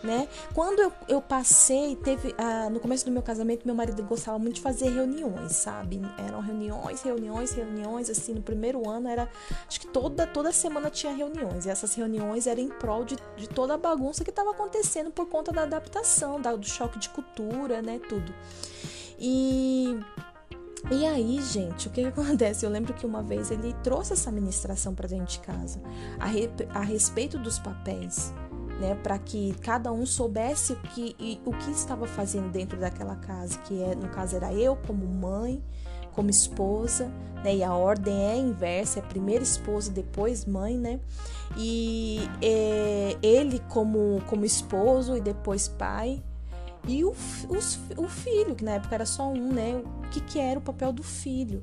né? 0.03 0.29
Quando 0.53 0.81
eu, 0.81 0.93
eu 1.09 1.21
passei, 1.21 1.97
teve 1.97 2.35
ah, 2.37 2.69
no 2.71 2.81
começo 2.81 3.05
do 3.05 3.11
meu 3.11 3.23
casamento, 3.23 3.65
meu 3.65 3.75
marido 3.75 4.03
gostava 4.03 4.39
muito 4.39 4.57
de 4.57 4.61
fazer 4.61 4.91
reuniões, 4.91 5.53
sabe? 5.53 6.01
Eram 6.19 6.41
reuniões, 6.41 7.03
reuniões, 7.03 7.53
reuniões, 7.53 8.11
assim, 8.11 8.35
no 8.35 8.43
primeiro 8.43 8.89
ano 8.89 9.09
era, 9.09 9.29
acho 9.69 9.81
que 9.81 9.87
toda 9.87 10.27
toda 10.27 10.53
semana 10.53 10.91
tinha 10.91 11.13
reuniões, 11.13 11.67
e 11.67 11.71
essas 11.71 11.95
reuniões 11.95 12.47
eram 12.47 12.63
em 12.63 12.69
prol 12.69 13.05
de, 13.05 13.17
de 13.37 13.49
toda 13.49 13.75
a 13.75 13.79
bagunça 13.79 14.25
que 14.25 14.31
estava 14.31 14.51
acontecendo 14.51 15.11
por 15.11 15.27
conta 15.27 15.53
da 15.53 15.63
adaptação, 15.63 16.41
da, 16.41 16.55
do 16.55 16.67
choque 16.67 16.99
de 16.99 17.09
cultura, 17.09 17.81
né, 17.81 18.01
tudo. 18.09 18.35
E 19.19 19.99
e 20.91 21.07
aí, 21.07 21.41
gente, 21.41 21.87
o 21.87 21.91
que, 21.91 22.03
acontece? 22.05 22.67
Eu 22.67 22.71
lembro 22.71 22.93
que 22.93 23.07
uma 23.07 23.23
vez 23.23 23.51
ele 23.51 23.73
trouxe 23.85 24.15
essa 24.15 24.33
ministração 24.33 24.95
para 24.95 25.07
dentro 25.07 25.27
de 25.27 25.39
casa 25.39 25.81
a, 26.19 26.27
re, 26.27 26.51
a 26.75 26.81
respeito 26.81 27.39
dos 27.39 27.59
papéis 27.59 28.33
né, 28.83 28.97
para 28.97 29.17
que 29.17 29.55
cada 29.61 29.93
um 29.93 30.05
soubesse 30.05 30.73
o 30.73 30.77
que, 30.77 31.15
e, 31.17 31.41
o 31.47 31.53
que 31.53 31.71
estava 31.71 32.05
fazendo 32.05 32.51
dentro 32.51 32.77
daquela 32.77 33.15
casa, 33.15 33.57
que 33.61 33.81
é, 33.81 33.95
no 33.95 34.09
caso 34.09 34.35
era 34.35 34.53
eu 34.53 34.75
como 34.75 35.07
mãe, 35.07 35.63
como 36.11 36.29
esposa, 36.29 37.07
né, 37.45 37.55
e 37.55 37.63
a 37.63 37.73
ordem 37.73 38.13
é 38.13 38.37
inversa, 38.37 38.99
é 38.99 39.03
primeiro 39.03 39.45
esposa, 39.45 39.93
depois 39.93 40.45
mãe, 40.45 40.77
né, 40.77 40.99
e 41.57 42.29
é, 42.43 43.17
ele 43.23 43.61
como, 43.69 44.21
como 44.27 44.45
esposo 44.45 45.17
e 45.17 45.21
depois 45.21 45.69
pai, 45.69 46.21
e 46.89 47.05
o, 47.05 47.15
os, 47.49 47.79
o 47.97 48.09
filho, 48.09 48.57
que 48.57 48.65
na 48.65 48.73
época 48.73 48.97
era 48.97 49.07
só 49.07 49.31
um, 49.31 49.53
né, 49.53 49.77
o 49.77 50.09
que, 50.09 50.21
que 50.21 50.41
era 50.41 50.59
o 50.59 50.63
papel 50.63 50.93
do 50.93 51.05
filho, 51.05 51.63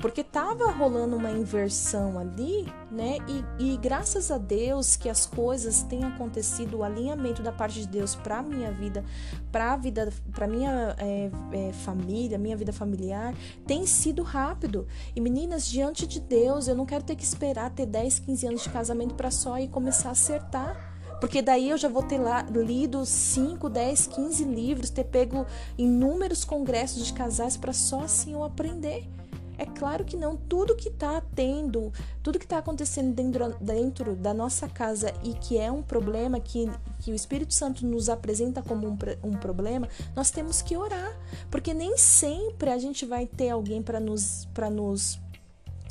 porque 0.00 0.20
estava 0.20 0.70
rolando 0.70 1.16
uma 1.16 1.30
inversão 1.30 2.18
ali, 2.18 2.66
né? 2.90 3.18
E, 3.58 3.72
e, 3.72 3.76
graças 3.76 4.30
a 4.30 4.38
Deus 4.38 4.96
que 4.96 5.08
as 5.08 5.24
coisas 5.26 5.82
têm 5.82 6.04
acontecido, 6.04 6.78
o 6.78 6.84
alinhamento 6.84 7.42
da 7.42 7.52
parte 7.52 7.80
de 7.80 7.88
Deus 7.88 8.14
para 8.14 8.42
minha 8.42 8.70
vida, 8.70 9.04
para 9.50 9.72
a 9.72 9.76
vida, 9.76 10.12
para 10.32 10.46
minha 10.46 10.94
é, 10.98 11.30
é, 11.52 11.72
família, 11.72 12.38
minha 12.38 12.56
vida 12.56 12.72
familiar, 12.72 13.34
tem 13.66 13.86
sido 13.86 14.22
rápido. 14.22 14.86
E 15.14 15.20
meninas, 15.20 15.66
diante 15.66 16.06
de 16.06 16.20
Deus, 16.20 16.68
eu 16.68 16.74
não 16.74 16.86
quero 16.86 17.04
ter 17.04 17.16
que 17.16 17.24
esperar 17.24 17.70
ter 17.70 17.86
10, 17.86 18.18
15 18.20 18.46
anos 18.46 18.62
de 18.62 18.70
casamento 18.70 19.14
para 19.14 19.30
só 19.30 19.58
ir 19.58 19.68
começar 19.68 20.10
a 20.10 20.12
acertar. 20.12 20.94
Porque 21.20 21.40
daí 21.40 21.70
eu 21.70 21.78
já 21.78 21.88
vou 21.88 22.02
ter 22.02 22.18
lá, 22.18 22.42
lido 22.42 23.06
5, 23.06 23.70
10, 23.70 24.08
15 24.08 24.44
livros, 24.44 24.90
ter 24.90 25.04
pego 25.04 25.46
inúmeros 25.78 26.44
congressos 26.44 27.06
de 27.06 27.12
casais 27.14 27.56
para 27.56 27.72
só 27.72 28.00
assim 28.00 28.32
eu 28.32 28.44
aprender. 28.44 29.08
É 29.56 29.66
claro 29.66 30.04
que 30.04 30.16
não. 30.16 30.36
Tudo 30.36 30.74
que 30.74 30.88
está 30.88 31.20
tendo, 31.34 31.92
tudo 32.22 32.38
que 32.38 32.44
está 32.44 32.58
acontecendo 32.58 33.14
dentro, 33.14 33.54
dentro 33.60 34.16
da 34.16 34.34
nossa 34.34 34.68
casa 34.68 35.12
e 35.22 35.34
que 35.34 35.58
é 35.58 35.70
um 35.70 35.82
problema, 35.82 36.40
que, 36.40 36.70
que 37.00 37.12
o 37.12 37.14
Espírito 37.14 37.54
Santo 37.54 37.86
nos 37.86 38.08
apresenta 38.08 38.62
como 38.62 38.88
um, 38.88 38.98
um 39.22 39.32
problema, 39.32 39.88
nós 40.14 40.30
temos 40.30 40.60
que 40.62 40.76
orar. 40.76 41.16
Porque 41.50 41.72
nem 41.72 41.96
sempre 41.96 42.70
a 42.70 42.78
gente 42.78 43.06
vai 43.06 43.26
ter 43.26 43.50
alguém 43.50 43.82
para 43.82 44.00
nos, 44.00 44.48
nos 44.72 45.20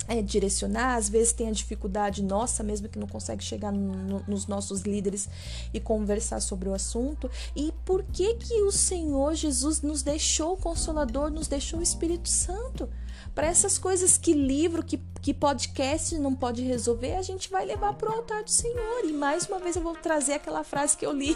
é, 0.08 0.22
direcionar, 0.22 0.96
às 0.96 1.08
vezes 1.08 1.32
tem 1.32 1.48
a 1.48 1.52
dificuldade 1.52 2.22
nossa 2.22 2.62
mesmo 2.64 2.90
que 2.90 3.00
não 3.00 3.08
consegue 3.08 3.44
chegar 3.44 3.72
no, 3.72 4.22
nos 4.28 4.48
nossos 4.48 4.82
líderes 4.82 5.30
e 5.74 5.80
conversar 5.80 6.42
sobre 6.42 6.68
o 6.68 6.74
assunto. 6.74 7.30
E 7.56 7.74
por 7.86 8.04
que 8.04 8.36
que 8.36 8.62
o 8.64 8.72
Senhor 8.72 9.34
Jesus 9.34 9.82
nos 9.82 10.04
deixou 10.04 10.54
o 10.54 10.58
Consolador, 10.58 11.30
nos 11.30 11.48
deixou 11.48 11.80
o 11.80 11.84
Espírito 11.84 12.28
Santo? 12.28 12.90
Para 13.34 13.48
essas 13.48 13.80
coisas 13.80 14.18
que 14.18 14.34
livro, 14.34 14.84
que, 14.84 15.02
que 15.22 15.34
podcast 15.34 16.18
não 16.20 16.36
pode 16.36 16.62
resolver, 16.62 17.16
a 17.16 17.22
gente 17.22 17.50
vai 17.50 17.66
levar 17.66 17.94
para 17.94 18.12
o 18.12 18.14
altar 18.14 18.44
do 18.44 18.52
Senhor. 18.52 19.06
E 19.06 19.14
mais 19.14 19.48
uma 19.48 19.60
vez 19.60 19.76
eu 19.76 19.82
vou 19.82 19.96
trazer 19.96 20.34
aquela 20.34 20.64
frase 20.64 20.96
que 20.96 21.06
eu 21.06 21.12
li. 21.12 21.36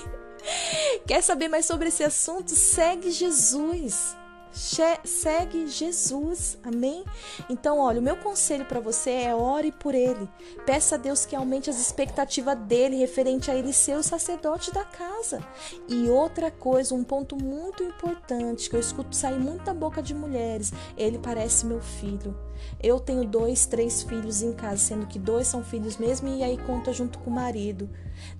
Quer 1.07 1.23
saber 1.23 1.47
mais 1.47 1.65
sobre 1.65 1.87
esse 1.87 2.03
assunto? 2.03 2.51
Segue 2.51 3.09
Jesus 3.11 4.15
segue 4.51 5.67
Jesus, 5.67 6.57
amém? 6.63 7.03
Então, 7.49 7.79
olha, 7.79 7.99
o 7.99 8.03
meu 8.03 8.17
conselho 8.17 8.65
para 8.65 8.79
você 8.79 9.11
é 9.11 9.35
ore 9.35 9.71
por 9.71 9.93
ele. 9.93 10.27
Peça 10.65 10.95
a 10.95 10.97
Deus 10.97 11.25
que 11.25 11.35
aumente 11.35 11.69
as 11.69 11.79
expectativas 11.79 12.57
dele 12.59 12.97
referente 12.97 13.51
a 13.51 13.55
ele 13.55 13.73
ser 13.73 13.97
o 13.97 14.03
sacerdote 14.03 14.73
da 14.73 14.83
casa. 14.83 15.41
E 15.87 16.09
outra 16.09 16.49
coisa, 16.49 16.95
um 16.95 17.03
ponto 17.03 17.35
muito 17.35 17.83
importante 17.83 18.69
que 18.69 18.75
eu 18.75 18.79
escuto 18.79 19.15
sair 19.15 19.39
muito 19.39 19.63
da 19.63 19.73
boca 19.73 20.01
de 20.01 20.13
mulheres: 20.13 20.73
ele 20.97 21.17
parece 21.17 21.65
meu 21.65 21.81
filho. 21.81 22.35
Eu 22.81 22.99
tenho 22.99 23.23
dois, 23.25 23.65
três 23.65 24.03
filhos 24.03 24.41
em 24.41 24.53
casa, 24.53 24.77
sendo 24.77 25.07
que 25.07 25.19
dois 25.19 25.47
são 25.47 25.63
filhos 25.63 25.97
mesmo, 25.97 26.27
e 26.27 26.43
aí 26.43 26.57
conta 26.57 26.91
junto 26.93 27.19
com 27.19 27.29
o 27.29 27.33
marido. 27.33 27.89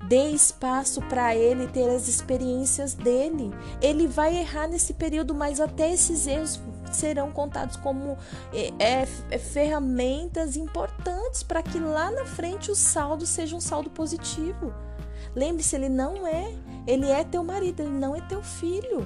Dê 0.07 0.29
espaço 0.31 1.01
para 1.03 1.35
ele 1.35 1.67
ter 1.67 1.87
as 1.89 2.07
experiências 2.07 2.93
dele. 2.93 3.51
Ele 3.81 4.07
vai 4.07 4.37
errar 4.37 4.67
nesse 4.67 4.93
período, 4.93 5.33
mas 5.35 5.59
até 5.59 5.91
esses 5.97 6.27
erros 6.27 6.59
serão 6.91 7.31
contados 7.31 7.75
como 7.75 8.17
é, 8.53 8.71
é, 8.79 9.07
é 9.31 9.37
ferramentas 9.37 10.55
importantes 10.55 11.43
para 11.43 11.61
que 11.61 11.79
lá 11.79 12.09
na 12.11 12.25
frente 12.25 12.71
o 12.71 12.75
saldo 12.75 13.25
seja 13.25 13.55
um 13.55 13.61
saldo 13.61 13.89
positivo. 13.89 14.73
Lembre-se, 15.35 15.75
ele 15.75 15.89
não 15.89 16.25
é, 16.25 16.53
ele 16.85 17.09
é 17.09 17.23
teu 17.23 17.43
marido, 17.43 17.81
ele 17.81 17.91
não 17.91 18.15
é 18.15 18.21
teu 18.21 18.41
filho 18.41 19.05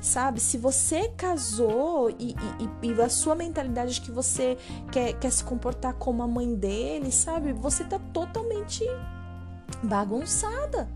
sabe? 0.00 0.40
Se 0.40 0.56
você 0.56 1.08
casou 1.08 2.10
e, 2.10 2.34
e, 2.58 2.88
e, 2.88 3.02
a 3.02 3.08
sua 3.08 3.34
mentalidade 3.34 3.94
de 3.94 4.00
que 4.00 4.10
você 4.10 4.56
quer, 4.90 5.12
quer 5.12 5.30
se 5.30 5.44
comportar 5.44 5.92
como 5.94 6.22
a 6.22 6.26
mãe 6.26 6.54
dele, 6.54 7.12
sabe? 7.12 7.52
Você 7.52 7.84
tá 7.84 7.98
totalmente 8.12 8.82
bagunçada. 9.82 10.88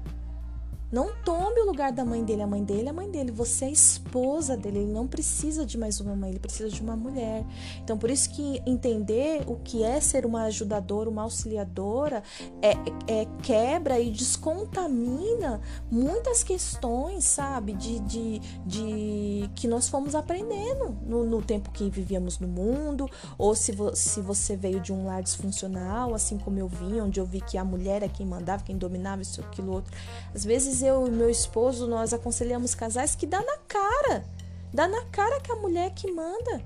Não 0.95 1.13
tome 1.25 1.61
o 1.61 1.67
lugar 1.67 1.91
da 1.91 2.05
mãe 2.05 2.23
dele. 2.23 2.43
A 2.43 2.47
mãe 2.47 2.63
dele 2.63 2.89
a 2.89 2.93
mãe 2.93 3.11
dele. 3.11 3.33
Você 3.33 3.65
é 3.65 3.71
esposa 3.73 4.57
dele. 4.57 4.79
Ele 4.79 4.93
não 4.93 5.09
precisa 5.09 5.67
de 5.67 5.77
mais 5.77 5.99
uma 5.99 6.15
mãe, 6.15 6.31
ele 6.31 6.39
precisa 6.39 6.69
de 6.69 6.81
uma 6.81 6.95
mulher. 6.95 7.45
Então, 7.83 7.99
por 7.99 8.09
isso 8.09 8.31
que 8.31 8.63
entender 8.65 9.43
o 9.49 9.57
que 9.57 9.83
é 9.83 10.01
ser 10.01 10.25
uma 10.25 10.45
ajudadora, 10.45 11.11
uma 11.11 11.23
auxiliadora, 11.23 12.23
é, 12.63 12.75
é 13.13 13.27
quebra 13.43 13.99
e 13.99 14.09
descontamina 14.09 15.61
muitas 15.91 16.45
questões, 16.45 17.25
sabe? 17.25 17.73
De, 17.73 17.99
de, 17.99 18.39
de 18.65 19.51
que 19.57 19.67
nós 19.67 19.89
fomos 19.89 20.15
aprendendo 20.15 20.97
no, 21.05 21.25
no 21.25 21.43
tempo 21.43 21.73
que 21.73 21.91
vivíamos 21.91 22.39
no 22.39 22.47
mundo, 22.47 23.11
ou 23.37 23.57
se, 23.57 23.73
vo, 23.73 23.97
se 23.97 24.21
você 24.21 24.57
veio 24.57 24.79
de 24.79 24.93
um 24.93 25.07
lar 25.07 25.25
disfuncional, 25.25 26.15
assim 26.15 26.39
como 26.39 26.57
eu 26.57 26.69
vim, 26.69 27.01
onde 27.01 27.19
eu 27.19 27.27
vi 27.27 27.41
que 27.41 27.59
a 27.59 27.65
mulher 27.65 28.05
é 28.05 28.09
quem 28.09 28.25
mandava, 28.25 28.63
quem 28.63 28.79
dominava 28.79 29.23
isso, 29.23 29.41
aquilo, 29.41 29.73
outro. 29.73 29.93
Às 30.33 30.45
vezes 30.45 30.84
eu 30.85 31.07
e 31.07 31.11
meu 31.11 31.31
esposo, 31.31 31.87
nós 31.87 32.13
aconselhamos 32.13 32.75
casais 32.75 33.15
que 33.15 33.27
dá 33.27 33.43
na 33.43 33.59
cara. 33.69 34.25
Dá 34.73 34.89
na 34.89 35.05
cara 35.07 35.41
que 35.41 35.53
a 35.53 35.57
mulher 35.57 35.91
que 35.95 36.11
manda. 36.11 36.61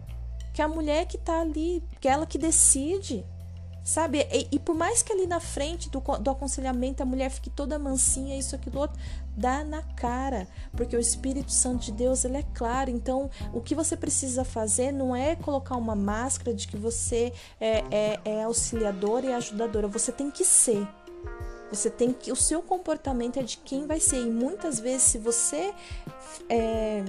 Que 0.53 0.63
a 0.63 0.69
mulher 0.69 1.07
que 1.07 1.19
tá 1.19 1.41
ali, 1.41 1.83
que 2.01 2.09
é 2.09 2.13
ela 2.13 2.27
que 2.27 2.39
decide. 2.39 3.25
Sabe? 3.85 4.27
E, 4.31 4.49
e 4.53 4.59
por 4.59 4.75
mais 4.75 5.03
que 5.03 5.13
ali 5.13 5.27
na 5.27 5.41
frente 5.41 5.89
do, 5.89 6.01
do 6.01 6.31
aconselhamento 6.31 7.03
a 7.03 7.07
mulher 7.07 7.31
fique 7.31 7.49
toda 7.49 7.79
mansinha, 7.79 8.39
isso, 8.39 8.55
aquilo, 8.55 8.81
outro, 8.81 8.99
dá 9.35 9.65
na 9.65 9.83
cara. 9.83 10.47
Porque 10.77 10.95
o 10.95 11.01
Espírito 11.01 11.51
Santo 11.53 11.87
de 11.87 11.93
Deus, 11.93 12.25
ele 12.25 12.37
é 12.37 12.45
claro. 12.55 12.91
Então, 12.91 13.31
o 13.53 13.63
que 13.63 13.75
você 13.75 13.97
precisa 13.97 14.45
fazer 14.45 14.93
não 14.93 15.17
é 15.17 15.37
colocar 15.37 15.77
uma 15.77 15.95
máscara 15.95 16.55
de 16.55 16.69
que 16.69 16.77
você 16.77 17.33
é, 17.59 17.85
é, 17.91 18.21
é 18.25 18.43
auxiliadora 18.45 19.27
e 19.27 19.33
ajudadora. 19.33 19.89
Você 19.89 20.13
tem 20.13 20.31
que 20.31 20.45
ser. 20.45 20.87
Você 21.71 21.91
tem 21.91 22.13
que. 22.13 22.33
O 22.33 22.37
seu 22.37 22.63
comportamento 22.63 23.39
é 23.39 23.43
de 23.43 23.59
quem 23.59 23.87
vai 23.87 24.01
ser. 24.01 24.21
E 24.21 24.31
muitas 24.31 24.81
vezes, 24.81 25.03
se 25.03 25.19
você 25.19 25.73
é, 26.49 27.05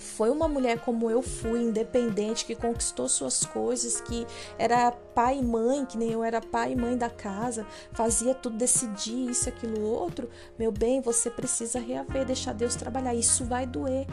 foi 0.00 0.30
uma 0.30 0.48
mulher 0.48 0.80
como 0.80 1.10
eu 1.10 1.22
fui, 1.22 1.62
independente, 1.62 2.44
que 2.44 2.54
conquistou 2.54 3.08
suas 3.08 3.44
coisas, 3.44 4.00
que 4.00 4.26
era 4.58 4.90
pai 4.90 5.38
e 5.38 5.42
mãe, 5.42 5.84
que 5.84 5.96
nem 5.96 6.10
eu 6.10 6.24
era 6.24 6.40
pai 6.40 6.72
e 6.72 6.76
mãe 6.76 6.96
da 6.96 7.10
casa, 7.10 7.66
fazia 7.92 8.34
tudo, 8.34 8.56
decidir 8.56 9.30
isso, 9.30 9.48
aquilo, 9.48 9.82
outro, 9.82 10.28
meu 10.58 10.72
bem, 10.72 11.00
você 11.00 11.30
precisa 11.30 11.78
reaver, 11.78 12.24
deixar 12.24 12.54
Deus 12.54 12.74
trabalhar. 12.74 13.14
Isso 13.14 13.44
vai 13.44 13.66
doer, 13.66 14.06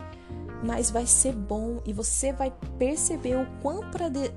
mas 0.63 0.91
vai 0.91 1.05
ser 1.05 1.33
bom 1.33 1.81
e 1.85 1.93
você 1.93 2.31
vai 2.31 2.53
perceber 2.77 3.35
o 3.35 3.47
quão 3.61 3.81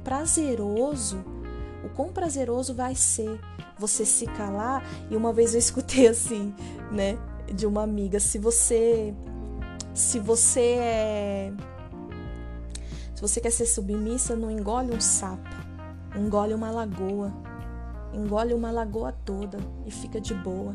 prazeroso, 0.05 1.25
o 1.85 1.89
quão 1.89 2.09
prazeroso 2.09 2.74
vai 2.74 2.95
ser 2.95 3.41
você 3.78 4.05
se 4.05 4.26
calar. 4.26 4.85
E 5.11 5.16
uma 5.16 5.33
vez 5.33 5.55
eu 5.55 5.59
escutei 5.59 6.09
assim, 6.09 6.55
né, 6.91 7.18
de 7.53 7.66
uma 7.66 7.83
amiga, 7.83 8.20
se 8.20 8.39
você 8.39 9.14
se 9.93 10.18
você 10.18 10.76
é 10.78 11.53
se 13.20 13.20
você 13.20 13.39
quer 13.39 13.51
ser 13.51 13.66
submissa, 13.66 14.35
não 14.35 14.51
engole 14.51 14.95
um 14.95 15.01
sapo, 15.01 15.51
engole 16.16 16.55
uma 16.55 16.70
lagoa. 16.70 17.31
Engole 18.14 18.55
uma 18.55 18.70
lagoa 18.70 19.12
toda 19.26 19.59
e 19.85 19.91
fica 19.91 20.18
de 20.18 20.33
boa. 20.33 20.74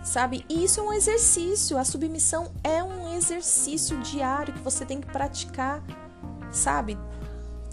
Sabe? 0.00 0.44
E 0.48 0.62
isso 0.62 0.78
é 0.78 0.82
um 0.84 0.92
exercício. 0.92 1.76
A 1.76 1.84
submissão 1.84 2.52
é 2.62 2.82
um 2.84 3.16
exercício 3.16 3.98
diário 4.00 4.54
que 4.54 4.60
você 4.60 4.86
tem 4.86 5.00
que 5.00 5.08
praticar, 5.08 5.82
sabe? 6.52 6.96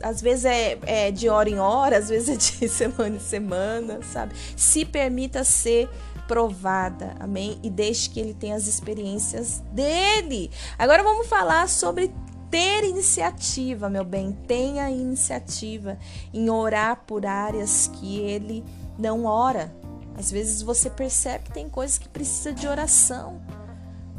Às 0.01 0.21
vezes 0.21 0.45
é, 0.45 0.77
é, 0.85 1.11
de 1.11 1.29
hora 1.29 1.49
em 1.49 1.59
hora, 1.59 1.97
às 1.97 2.09
vezes 2.09 2.29
é 2.29 2.35
de 2.35 2.69
semana 2.69 3.15
em 3.15 3.19
semana, 3.19 3.99
sabe? 4.03 4.33
Se 4.55 4.85
permita 4.85 5.43
ser 5.43 5.89
provada, 6.27 7.15
amém? 7.19 7.57
E 7.63 7.69
deixe 7.69 8.09
que 8.09 8.19
ele 8.19 8.33
tenha 8.33 8.55
as 8.55 8.67
experiências 8.67 9.63
dele. 9.71 10.51
Agora 10.77 11.01
vamos 11.01 11.27
falar 11.27 11.69
sobre 11.69 12.13
ter 12.49 12.83
iniciativa, 12.83 13.89
meu 13.89 14.03
bem. 14.03 14.31
Tenha 14.47 14.89
iniciativa 14.89 15.97
em 16.33 16.49
orar 16.49 17.03
por 17.07 17.25
áreas 17.25 17.89
que 17.93 18.19
ele 18.19 18.63
não 18.97 19.25
ora. 19.25 19.73
Às 20.17 20.31
vezes 20.31 20.61
você 20.61 20.89
percebe 20.89 21.45
que 21.45 21.51
tem 21.51 21.69
coisas 21.69 21.97
que 21.97 22.09
precisa 22.09 22.51
de 22.51 22.67
oração. 22.67 23.39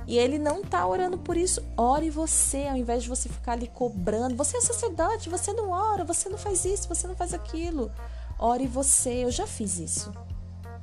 E 0.09 0.17
ele 0.17 0.39
não 0.39 0.63
está 0.63 0.87
orando 0.87 1.19
por 1.19 1.37
isso. 1.37 1.63
Ore 1.77 2.09
você, 2.09 2.67
ao 2.67 2.79
invés 2.79 3.03
de 3.03 3.11
você 3.11 3.29
ficar 3.29 3.53
ali 3.53 3.69
cobrando. 3.69 4.35
Você 4.37 4.57
é 4.57 4.61
sacerdote, 4.63 5.29
você 5.29 5.53
não 5.53 5.71
ora, 5.71 6.03
você 6.03 6.31
não 6.31 6.39
faz 6.39 6.65
isso, 6.65 6.89
você 6.89 7.07
não 7.07 7.15
faz 7.15 7.35
aquilo. 7.35 7.93
Ore 8.39 8.67
você. 8.67 9.23
Eu 9.25 9.31
já 9.31 9.47
fiz 9.47 9.79
isso. 9.79 10.11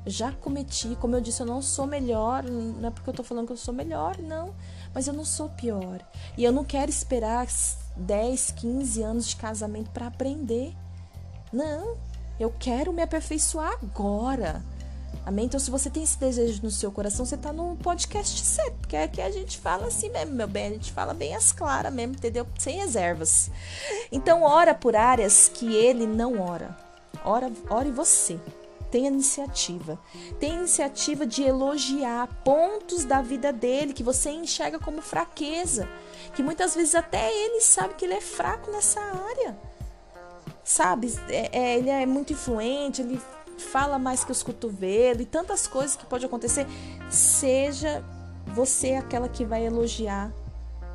Já 0.05 0.32
cometi, 0.32 0.95
como 1.01 1.15
eu 1.15 1.21
disse, 1.21 1.41
eu 1.41 1.47
não 1.47 1.59
sou 1.59 1.88
melhor, 1.88 2.43
não 2.43 2.88
é 2.88 2.91
porque 2.91 3.09
eu 3.09 3.13
estou 3.13 3.26
falando 3.26 3.47
que 3.47 3.53
eu 3.53 3.57
sou 3.57 3.73
melhor, 3.73 4.19
não, 4.19 4.53
mas 4.93 5.07
eu 5.07 5.13
não 5.15 5.26
sou 5.26 5.49
pior. 5.49 5.99
E 6.38 6.43
eu 6.43 6.51
não 6.51 6.63
quero 6.63 6.91
esperar 6.91 7.47
10, 7.97 8.51
15 8.51 9.01
anos 9.01 9.28
de 9.28 9.36
casamento 9.36 9.89
para 9.89 10.05
aprender. 10.05 10.76
Não, 11.51 11.97
eu 12.39 12.53
quero 12.59 12.93
me 12.93 13.01
aperfeiçoar 13.01 13.73
agora. 13.82 14.63
Amém? 15.26 15.45
Então, 15.45 15.60
se 15.60 15.72
você 15.72 15.89
tem 15.89 16.03
esse 16.03 16.20
desejo 16.20 16.62
no 16.62 16.70
seu 16.70 16.91
coração, 16.91 17.26
você 17.26 17.34
está 17.34 17.51
no 17.51 17.76
podcast 17.78 18.45
certo, 18.45 18.76
porque 18.78 18.95
é 18.95 19.08
que 19.08 19.20
a 19.20 19.32
gente 19.32 19.58
fala 19.58 19.88
assim 19.88 20.10
mesmo, 20.10 20.36
meu 20.36 20.47
bem, 20.47 20.68
a 20.68 20.70
gente 20.70 20.91
fala 20.91 21.16
bem 21.16 21.36
as 21.36 21.51
claras 21.51 21.91
mesmo, 21.91 22.14
entendeu? 22.14 22.45
Sem 22.60 22.78
reservas. 22.78 23.49
Então, 24.12 24.43
ora 24.43 24.76
por 24.76 24.95
áreas 24.95 25.49
que 25.51 25.74
ele 25.74 26.06
não 26.06 26.39
ora. 26.39 26.78
Ora, 27.24 27.51
ore 27.72 27.89
você. 27.89 28.39
Tenha 28.91 29.08
iniciativa. 29.08 29.99
Tenha 30.39 30.60
iniciativa 30.60 31.26
de 31.26 31.41
elogiar 31.41 32.28
pontos 32.43 33.03
da 33.03 33.20
vida 33.22 33.51
dele 33.51 33.93
que 33.93 34.03
você 34.03 34.30
enxerga 34.30 34.78
como 34.78 35.01
fraqueza. 35.01 35.89
Que 36.36 36.43
muitas 36.43 36.76
vezes 36.76 36.93
até 36.93 37.32
ele 37.32 37.62
sabe 37.62 37.95
que 37.95 38.06
ele 38.06 38.14
é 38.14 38.22
fraco 38.22 38.72
nessa 38.72 39.01
área. 39.01 39.58
Sabe? 40.64 41.12
É, 41.30 41.49
é, 41.51 41.78
ele 41.78 41.89
é 41.89 42.06
muito 42.06 42.32
influente, 42.32 43.01
ele 43.01 43.20
fala 43.58 43.97
mais 43.97 44.24
que 44.24 44.32
os 44.32 44.43
cotovelos 44.43 45.24
e 45.24 45.26
tantas 45.26 45.68
coisas 45.68 45.95
que 45.95 46.06
pode 46.06 46.26
acontecer. 46.26 46.68
Seja 47.10 48.03
você 48.47 48.93
aquela 48.93 49.28
que 49.28 49.45
vai 49.45 49.66
elogiar, 49.66 50.32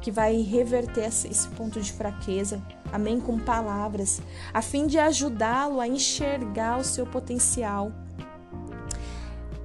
que 0.01 0.11
vai 0.11 0.41
reverter 0.41 1.05
esse 1.07 1.49
ponto 1.49 1.81
de 1.81 1.93
fraqueza, 1.93 2.63
amém? 2.93 3.21
Com 3.21 3.39
palavras, 3.39 4.21
a 4.53 4.63
fim 4.63 4.87
de 4.87 4.99
ajudá-lo 4.99 5.81
a 5.81 5.87
enxergar 5.87 6.79
o 6.79 6.85
seu 6.85 7.07
potencial. 7.07 7.93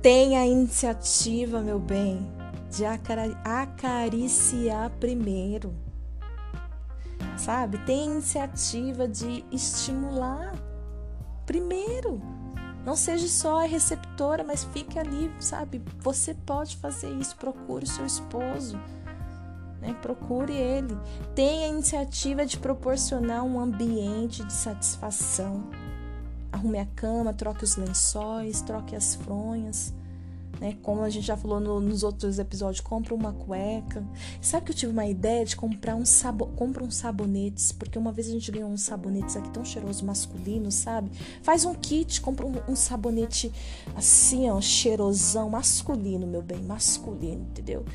Tenha 0.01 0.41
a 0.41 0.45
iniciativa, 0.45 1.61
meu 1.61 1.79
bem, 1.79 2.27
de 2.69 2.85
acariciar 3.43 4.91
primeiro. 4.99 5.73
Sabe? 7.37 7.77
Tenha 7.85 8.05
iniciativa 8.05 9.07
de 9.07 9.43
estimular 9.51 10.53
primeiro. 11.45 12.21
Não 12.85 12.95
seja 12.95 13.27
só 13.27 13.63
a 13.63 13.67
receptora, 13.67 14.43
mas 14.43 14.63
fique 14.65 14.99
ali, 14.99 15.31
sabe? 15.39 15.81
Você 16.01 16.35
pode 16.35 16.77
fazer 16.77 17.09
isso. 17.13 17.35
Procure 17.35 17.83
o 17.83 17.87
seu 17.87 18.05
esposo. 18.05 18.79
Né? 19.81 19.95
Procure 20.03 20.53
ele. 20.53 20.95
Tenha 21.33 21.65
a 21.65 21.69
iniciativa 21.69 22.45
de 22.45 22.57
proporcionar 22.59 23.43
um 23.43 23.59
ambiente 23.59 24.43
de 24.45 24.53
satisfação. 24.53 25.67
Arrume 26.51 26.79
a 26.79 26.85
cama, 26.85 27.33
troque 27.33 27.63
os 27.63 27.75
lençóis, 27.75 28.61
troque 28.61 28.95
as 28.95 29.15
fronhas. 29.15 29.91
Né? 30.59 30.77
Como 30.81 31.01
a 31.01 31.09
gente 31.09 31.25
já 31.25 31.35
falou 31.35 31.59
no, 31.59 31.79
nos 31.79 32.03
outros 32.03 32.39
episódios, 32.39 32.81
compra 32.81 33.13
uma 33.13 33.33
cueca. 33.33 34.03
Sabe 34.41 34.65
que 34.65 34.71
eu 34.71 34.75
tive 34.75 34.91
uma 34.91 35.05
ideia 35.05 35.45
de 35.45 35.55
comprar 35.55 35.95
um 35.95 36.05
sabo, 36.05 36.47
compra 36.55 36.83
uns 36.83 36.95
sabonetes, 36.95 37.71
porque 37.71 37.97
uma 37.97 38.11
vez 38.11 38.27
a 38.27 38.31
gente 38.31 38.51
ganhou 38.51 38.69
uns 38.69 38.81
sabonetes 38.81 39.35
aqui 39.35 39.49
tão 39.49 39.65
cheirosos 39.65 40.01
masculinos, 40.01 40.75
sabe? 40.75 41.11
Faz 41.41 41.65
um 41.65 41.73
kit, 41.73 42.21
compra 42.21 42.45
um, 42.45 42.53
um 42.69 42.75
sabonete 42.75 43.51
assim, 43.95 44.49
ó, 44.49 44.59
cheirosão, 44.61 45.49
masculino, 45.49 46.25
meu 46.25 46.41
bem, 46.41 46.61
masculino, 46.61 47.47
entendeu? 47.51 47.85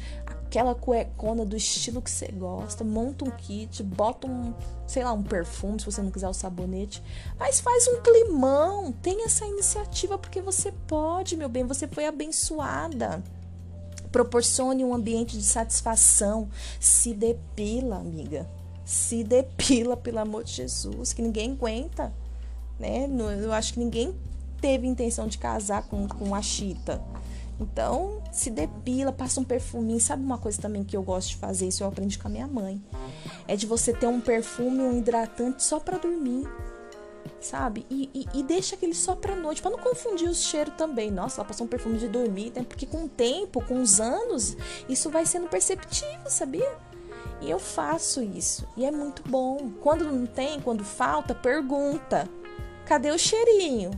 Aquela 0.51 0.75
cuecona 0.75 1.45
do 1.45 1.57
estilo 1.57 2.03
que 2.03 2.11
você 2.11 2.27
gosta, 2.27 2.83
monta 2.83 3.25
um 3.25 3.31
kit, 3.31 3.85
bota 3.85 4.27
um, 4.27 4.53
sei 4.85 5.05
lá, 5.05 5.13
um 5.13 5.23
perfume, 5.23 5.79
se 5.79 5.87
você 5.87 6.03
não 6.03 6.11
quiser 6.11 6.29
o 6.29 6.35
sabonete, 6.35 7.01
mas 7.39 7.61
faz 7.61 7.87
um 7.87 8.03
climão, 8.03 8.91
tem 8.91 9.25
essa 9.25 9.47
iniciativa 9.47 10.19
porque 10.19 10.43
você 10.43 10.73
pode, 10.89 11.37
meu 11.37 11.49
bem, 11.49 11.65
você 11.65 11.87
foi 11.87 12.05
abençoada. 12.05 13.23
Proporcione 14.11 14.85
um 14.85 14.93
ambiente 14.93 15.39
de 15.39 15.45
satisfação, 15.45 16.49
se 16.81 17.15
depila, 17.15 17.99
amiga. 17.99 18.51
Se 18.85 19.23
depila, 19.23 19.97
pelo 19.97 20.19
amor 20.19 20.43
de 20.43 20.53
Jesus, 20.53 21.13
que 21.13 21.23
ninguém 21.23 21.53
aguenta, 21.53 22.13
né? 22.77 23.09
Eu 23.41 23.53
acho 23.53 23.75
que 23.75 23.79
ninguém 23.79 24.13
teve 24.61 24.89
intenção 24.89 25.29
de 25.29 25.39
casar 25.39 25.85
com, 25.85 26.09
com 26.09 26.35
a 26.35 26.43
Chita. 26.43 27.01
Então, 27.61 28.23
se 28.33 28.51
depila, 28.51 29.13
passa 29.13 29.39
um 29.39 29.45
perfuminho. 29.45 30.01
Sabe 30.01 30.25
uma 30.25 30.39
coisa 30.39 30.61
também 30.61 30.83
que 30.83 30.97
eu 30.97 31.03
gosto 31.03 31.29
de 31.31 31.37
fazer? 31.37 31.69
Isso 31.69 31.83
eu 31.83 31.89
aprendi 31.89 32.19
com 32.19 32.27
a 32.27 32.31
minha 32.31 32.47
mãe. 32.47 32.83
É 33.47 33.55
de 33.55 33.67
você 33.67 33.93
ter 33.93 34.07
um 34.07 34.21
perfume, 34.21 34.81
um 34.81 34.99
hidratante 34.99 35.63
só 35.63 35.79
para 35.79 35.99
dormir. 35.99 36.49
Sabe? 37.39 37.87
E, 37.91 38.11
e, 38.15 38.41
e, 38.41 38.43
deixa 38.43 38.75
aquele 38.75 38.95
só 38.95 39.15
pra 39.15 39.37
noite, 39.37 39.61
para 39.61 39.71
não 39.71 39.79
confundir 39.79 40.29
o 40.29 40.35
cheiro 40.35 40.71
também. 40.73 41.11
Nossa, 41.11 41.41
ela 41.41 41.49
passou 41.49 41.67
um 41.67 41.69
perfume 41.69 41.99
de 41.99 42.09
dormir, 42.09 42.53
né? 42.55 42.65
Porque 42.67 42.87
com 42.87 43.05
o 43.05 43.09
tempo, 43.09 43.65
com 43.65 43.81
os 43.81 44.01
anos, 44.01 44.57
isso 44.89 45.11
vai 45.11 45.27
sendo 45.27 45.49
perceptível, 45.49 46.29
sabia? 46.29 46.71
E 47.41 47.51
eu 47.51 47.59
faço 47.59 48.23
isso. 48.23 48.67
E 48.77 48.85
é 48.85 48.91
muito 48.91 49.23
bom. 49.29 49.71
Quando 49.81 50.05
não 50.05 50.27
tem, 50.27 50.61
quando 50.61 50.85
falta, 50.85 51.35
pergunta: 51.35 52.29
cadê 52.85 53.11
o 53.11 53.19
cheirinho? 53.19 53.91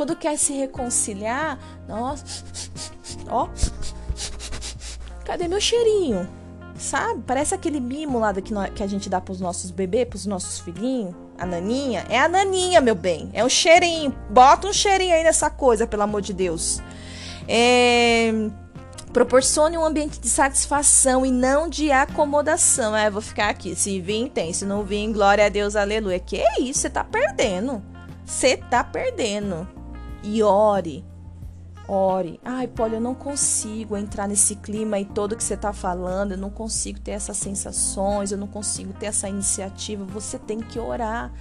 Quando 0.00 0.16
quer 0.16 0.38
se 0.38 0.54
reconciliar, 0.54 1.58
nossa, 1.86 2.42
ó, 3.28 3.50
cadê 5.26 5.46
meu 5.46 5.60
cheirinho? 5.60 6.26
Sabe? 6.74 7.22
Parece 7.26 7.54
aquele 7.54 7.80
mimo 7.80 8.18
lá 8.18 8.32
que, 8.32 8.54
que 8.74 8.82
a 8.82 8.86
gente 8.86 9.10
dá 9.10 9.20
pros 9.20 9.42
nossos 9.42 9.70
bebês, 9.70 10.08
pros 10.08 10.24
nossos 10.24 10.58
filhinhos. 10.58 11.14
A 11.36 11.44
naninha. 11.44 12.06
É 12.08 12.18
a 12.18 12.30
naninha, 12.30 12.80
meu 12.80 12.94
bem. 12.94 13.28
É 13.34 13.44
um 13.44 13.48
cheirinho. 13.50 14.16
Bota 14.30 14.68
um 14.68 14.72
cheirinho 14.72 15.14
aí 15.14 15.22
nessa 15.22 15.50
coisa, 15.50 15.86
pelo 15.86 16.02
amor 16.02 16.22
de 16.22 16.32
Deus. 16.32 16.80
É... 17.46 18.32
Proporcione 19.12 19.76
um 19.76 19.84
ambiente 19.84 20.18
de 20.18 20.30
satisfação 20.30 21.26
e 21.26 21.30
não 21.30 21.68
de 21.68 21.92
acomodação. 21.92 22.96
É, 22.96 23.10
vou 23.10 23.20
ficar 23.20 23.50
aqui. 23.50 23.76
Se 23.76 24.00
vir, 24.00 24.30
tem. 24.30 24.50
Se 24.54 24.64
não 24.64 24.82
vir, 24.82 25.12
glória 25.12 25.44
a 25.44 25.50
Deus, 25.50 25.76
aleluia. 25.76 26.18
Que 26.18 26.42
isso? 26.58 26.80
Você 26.80 26.88
tá 26.88 27.04
perdendo. 27.04 27.82
Você 28.24 28.56
tá 28.56 28.82
perdendo 28.82 29.68
e 30.22 30.42
ore. 30.42 31.04
Ore. 31.88 32.40
Ai, 32.44 32.68
Paulo, 32.68 32.94
eu 32.94 33.00
não 33.00 33.14
consigo 33.14 33.96
entrar 33.96 34.28
nesse 34.28 34.54
clima 34.56 34.96
aí 34.96 35.04
todo 35.04 35.36
que 35.36 35.42
você 35.42 35.54
está 35.54 35.72
falando, 35.72 36.32
eu 36.32 36.38
não 36.38 36.50
consigo 36.50 37.00
ter 37.00 37.12
essas 37.12 37.36
sensações, 37.36 38.30
eu 38.30 38.38
não 38.38 38.46
consigo 38.46 38.92
ter 38.92 39.06
essa 39.06 39.28
iniciativa. 39.28 40.04
Você 40.04 40.38
tem 40.38 40.60
que 40.60 40.78
orar. 40.78 41.32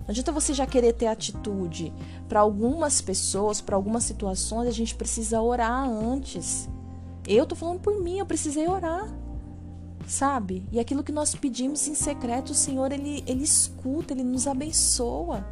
Não 0.00 0.10
adianta 0.10 0.30
você 0.30 0.54
já 0.54 0.66
querer 0.66 0.92
ter 0.92 1.06
atitude. 1.06 1.92
Para 2.28 2.40
algumas 2.40 3.00
pessoas, 3.00 3.60
para 3.60 3.74
algumas 3.74 4.04
situações, 4.04 4.68
a 4.68 4.72
gente 4.72 4.94
precisa 4.94 5.40
orar 5.40 5.88
antes. 5.88 6.68
Eu 7.26 7.46
tô 7.46 7.54
falando 7.54 7.80
por 7.80 8.00
mim, 8.00 8.18
eu 8.18 8.26
precisei 8.26 8.68
orar. 8.68 9.12
Sabe? 10.06 10.66
E 10.70 10.78
aquilo 10.78 11.02
que 11.04 11.12
nós 11.12 11.34
pedimos 11.34 11.86
em 11.88 11.94
secreto, 11.94 12.50
o 12.50 12.54
Senhor, 12.54 12.92
ele, 12.92 13.22
ele 13.26 13.42
escuta, 13.42 14.12
ele 14.12 14.24
nos 14.24 14.46
abençoa 14.46 15.44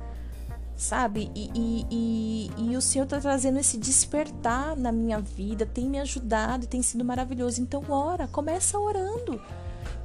sabe? 0.81 1.31
E, 1.35 1.51
e, 1.55 1.87
e, 1.91 2.51
e, 2.57 2.77
o 2.77 2.81
Senhor 2.81 3.05
está 3.05 3.21
trazendo 3.21 3.59
esse 3.59 3.77
despertar 3.77 4.75
na 4.75 4.91
minha 4.91 5.21
vida, 5.21 5.67
tem 5.67 5.85
me 5.85 6.01
ajudado, 6.01 6.67
tem 6.67 6.81
sido 6.81 7.05
maravilhoso. 7.05 7.61
Então, 7.61 7.85
ora, 7.91 8.27
começa 8.27 8.79
orando, 8.79 9.39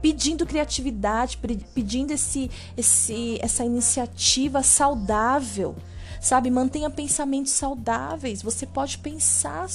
pedindo 0.01 0.45
criatividade, 0.45 1.39
pedindo 1.73 2.11
esse, 2.11 2.51
esse, 2.75 3.39
essa 3.41 3.63
iniciativa 3.63 4.61
saudável, 4.61 5.77
sabe? 6.19 6.51
Mantenha 6.51 6.89
pensamentos 6.89 7.53
saudáveis. 7.53 8.41
Você 8.41 8.65
pode 8.65 8.97
pensar 8.97 9.69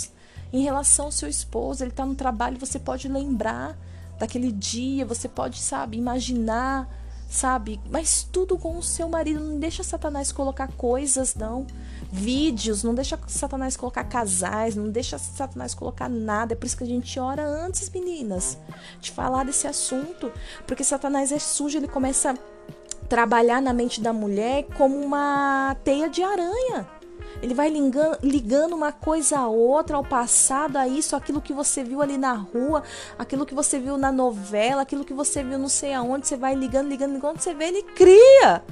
em 0.53 0.62
relação 0.62 1.07
ao 1.07 1.12
seu 1.12 1.30
esposo, 1.30 1.82
ele 1.82 1.92
está 1.92 2.05
no 2.05 2.14
trabalho, 2.14 2.61
você 2.61 2.78
pode 2.78 3.09
lembrar 3.09 3.74
daquele 4.18 4.53
dia, 4.53 5.07
você 5.07 5.30
pode, 5.30 5.59
sabe, 5.59 5.96
imaginar 5.96 6.99
sabe? 7.31 7.81
Mas 7.89 8.24
tudo 8.24 8.59
com 8.59 8.76
o 8.76 8.83
seu 8.83 9.09
marido. 9.09 9.41
Não 9.41 9.59
deixa 9.59 9.85
Satanás 9.85 10.33
colocar 10.33 10.68
coisas, 10.72 11.35
não. 11.37 11.64
Vídeos, 12.12 12.83
não 12.83 12.93
deixa 12.93 13.18
Satanás 13.28 13.76
colocar 13.76 14.03
casais, 14.05 14.74
não 14.74 14.91
deixa 14.91 15.16
Satanás 15.16 15.72
colocar 15.72 16.09
nada. 16.09 16.53
É 16.53 16.57
por 16.57 16.66
isso 16.66 16.76
que 16.76 16.83
a 16.83 16.87
gente 16.87 17.18
ora 17.20 17.47
antes, 17.47 17.89
meninas, 17.89 18.59
de 19.01 19.12
falar 19.12 19.45
desse 19.45 19.68
assunto. 19.68 20.32
Porque 20.66 20.82
Satanás 20.82 21.31
é 21.31 21.39
sujo, 21.39 21.78
ele 21.78 21.89
começa 21.89 22.32
a 22.32 23.07
trabalhar 23.07 23.62
na 23.62 23.73
mente 23.73 24.01
da 24.01 24.12
mulher 24.12 24.65
como 24.77 24.97
uma 25.01 25.77
teia 25.85 26.11
de 26.11 26.23
aranha. 26.23 26.99
Ele 27.43 27.55
vai 27.55 27.71
ligando, 27.71 28.75
uma 28.75 28.93
coisa 28.93 29.39
a 29.39 29.49
outra, 29.49 29.97
ao 29.97 30.05
passado, 30.05 30.77
a 30.77 30.87
isso, 30.87 31.17
aquilo 31.17 31.41
que 31.41 31.55
você 31.55 31.83
viu 31.83 32.03
ali 32.03 32.19
na 32.19 32.35
rua, 32.35 32.83
aquilo 33.19 33.47
que 33.47 33.55
você 33.55 33.79
viu 33.79 33.97
na 33.97 34.12
novela, 34.12 34.83
aquilo 34.83 35.05
que 35.05 35.15
você 35.15 35.43
viu 35.43 35.59
não 35.59 35.69
sei 35.69 35.95
aonde, 35.95 36.27
você 36.27 36.37
vai 36.37 36.55
ligando, 36.55 36.89
ligando, 36.89 37.15
ligando, 37.15 37.41
você 37.41 37.55
vê, 37.55 37.69
ele 37.69 37.83
cria. 37.83 38.62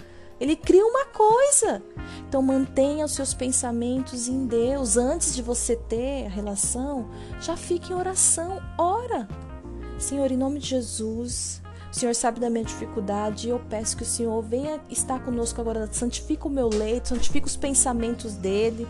Ele 0.40 0.54
cria 0.54 0.84
uma 0.84 1.06
coisa. 1.06 1.82
Então 2.28 2.42
mantenha 2.42 3.04
os 3.04 3.12
seus 3.12 3.34
pensamentos 3.34 4.28
em 4.28 4.46
Deus 4.46 4.96
antes 4.96 5.34
de 5.34 5.42
você 5.42 5.74
ter 5.74 6.26
a 6.26 6.28
relação. 6.28 7.08
Já 7.40 7.56
fique 7.56 7.92
em 7.92 7.96
oração, 7.96 8.62
ora. 8.76 9.26
Senhor, 9.98 10.30
em 10.30 10.36
nome 10.36 10.60
de 10.60 10.68
Jesus, 10.68 11.60
o 11.98 12.00
Senhor 12.00 12.14
sabe 12.14 12.38
da 12.38 12.48
minha 12.48 12.64
dificuldade 12.64 13.48
e 13.48 13.50
eu 13.50 13.60
peço 13.68 13.96
que 13.96 14.04
o 14.04 14.06
Senhor 14.06 14.40
venha 14.40 14.80
estar 14.88 15.18
conosco 15.18 15.60
agora. 15.60 15.88
Santifica 15.90 16.46
o 16.46 16.50
meu 16.50 16.68
leito, 16.68 17.08
santifica 17.08 17.48
os 17.48 17.56
pensamentos 17.56 18.34
dele. 18.34 18.86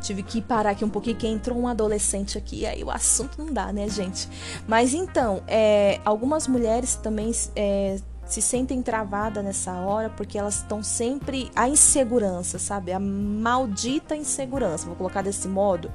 Tive 0.00 0.22
que 0.22 0.40
parar 0.40 0.70
aqui 0.70 0.82
um 0.82 0.88
pouquinho, 0.88 1.16
que 1.16 1.26
entrou 1.28 1.58
um 1.58 1.68
adolescente 1.68 2.38
aqui, 2.38 2.64
aí 2.64 2.82
o 2.82 2.90
assunto 2.90 3.36
não 3.36 3.52
dá, 3.52 3.70
né, 3.74 3.86
gente? 3.90 4.26
Mas 4.66 4.94
então, 4.94 5.42
é, 5.46 6.00
algumas 6.02 6.48
mulheres 6.48 6.94
também 6.94 7.30
é, 7.54 7.98
se 8.24 8.40
sentem 8.40 8.80
travadas 8.80 9.44
nessa 9.44 9.74
hora 9.74 10.08
porque 10.08 10.38
elas 10.38 10.56
estão 10.56 10.82
sempre. 10.82 11.50
A 11.54 11.68
insegurança, 11.68 12.58
sabe? 12.58 12.90
A 12.90 12.98
maldita 12.98 14.16
insegurança, 14.16 14.86
vou 14.86 14.96
colocar 14.96 15.20
desse 15.20 15.46
modo 15.46 15.92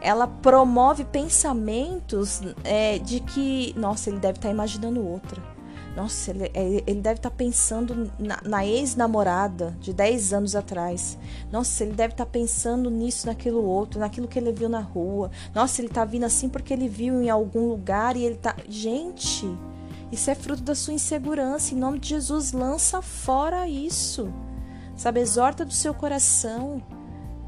ela 0.00 0.26
promove 0.26 1.04
pensamentos 1.04 2.40
é, 2.64 2.98
de 2.98 3.20
que, 3.20 3.72
nossa, 3.76 4.10
ele 4.10 4.18
deve 4.18 4.38
estar 4.38 4.48
tá 4.48 4.52
imaginando 4.52 5.00
outra. 5.00 5.51
Nossa, 5.96 6.30
ele, 6.30 6.50
é, 6.54 6.82
ele 6.86 7.00
deve 7.00 7.18
estar 7.18 7.30
tá 7.30 7.36
pensando 7.36 8.10
na, 8.18 8.40
na 8.42 8.66
ex-namorada 8.66 9.76
de 9.78 9.92
10 9.92 10.32
anos 10.32 10.56
atrás. 10.56 11.18
Nossa, 11.50 11.84
ele 11.84 11.92
deve 11.92 12.14
estar 12.14 12.24
tá 12.24 12.30
pensando 12.30 12.90
nisso, 12.90 13.26
naquilo 13.26 13.62
outro, 13.62 14.00
naquilo 14.00 14.26
que 14.26 14.38
ele 14.38 14.52
viu 14.52 14.68
na 14.68 14.80
rua. 14.80 15.30
Nossa, 15.54 15.80
ele 15.80 15.88
está 15.88 16.04
vindo 16.04 16.24
assim 16.24 16.48
porque 16.48 16.72
ele 16.72 16.88
viu 16.88 17.20
em 17.20 17.28
algum 17.28 17.68
lugar 17.68 18.16
e 18.16 18.24
ele 18.24 18.36
tá. 18.36 18.56
Gente, 18.66 19.46
isso 20.10 20.30
é 20.30 20.34
fruto 20.34 20.62
da 20.62 20.74
sua 20.74 20.94
insegurança. 20.94 21.74
Em 21.74 21.78
nome 21.78 21.98
de 21.98 22.08
Jesus, 22.08 22.52
lança 22.52 23.02
fora 23.02 23.68
isso. 23.68 24.32
Sabe, 24.96 25.20
exorta 25.20 25.64
do 25.64 25.72
seu 25.72 25.92
coração 25.92 26.82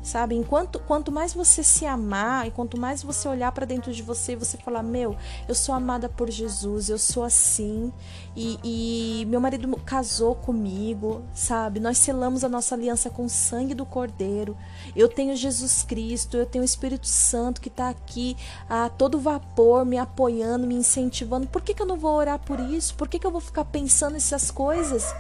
sabe? 0.05 0.37
Enquanto 0.37 0.79
quanto 0.79 1.11
mais 1.11 1.33
você 1.33 1.65
se 1.65 1.87
amar 1.87 2.47
e 2.47 2.51
quanto 2.51 2.79
mais 2.79 3.03
você 3.03 3.27
olhar 3.27 3.51
para 3.51 3.67
dentro 3.67 3.93
de 3.93 4.03
você 4.03 4.33
e 4.33 4.37
você 4.37 4.57
falar, 4.59 4.83
meu, 4.83 5.17
eu 5.49 5.55
sou 5.55 5.75
amada 5.75 6.09
por 6.09 6.31
Jesus, 6.31 6.89
eu 6.89 6.99
sou 6.99 7.25
assim 7.25 7.93
e, 8.37 8.59
e, 8.63 9.25
meu 9.27 9.41
marido 9.41 9.75
casou 9.79 10.35
comigo, 10.35 11.23
sabe? 11.33 11.81
Nós 11.81 11.99
selamos 11.99 12.45
a 12.45 12.49
nossa 12.49 12.75
aliança 12.75 13.09
com 13.09 13.25
o 13.25 13.29
sangue 13.29 13.75
do 13.75 13.87
Cordeiro. 13.87 14.57
Eu 14.95 15.09
tenho 15.09 15.35
Jesus 15.35 15.83
Cristo, 15.83 16.37
eu 16.37 16.45
tenho 16.45 16.63
o 16.63 16.65
Espírito 16.65 17.07
Santo 17.07 17.61
que 17.61 17.69
está 17.69 17.89
aqui 17.89 18.37
a 18.69 18.89
todo 18.89 19.19
vapor, 19.19 19.85
me 19.85 19.99
apoiando, 19.99 20.67
me 20.67 20.75
incentivando. 20.75 21.47
Por 21.47 21.63
que, 21.63 21.73
que 21.73 21.83
eu 21.83 21.87
não 21.87 21.97
vou 21.97 22.13
orar 22.13 22.39
por 22.39 22.61
isso? 22.61 22.95
Por 22.95 23.09
que, 23.09 23.19
que 23.19 23.27
eu 23.27 23.31
vou 23.31 23.41
ficar 23.41 23.65
pensando 23.65 24.15
nessas 24.15 24.51
coisas? 24.51 25.15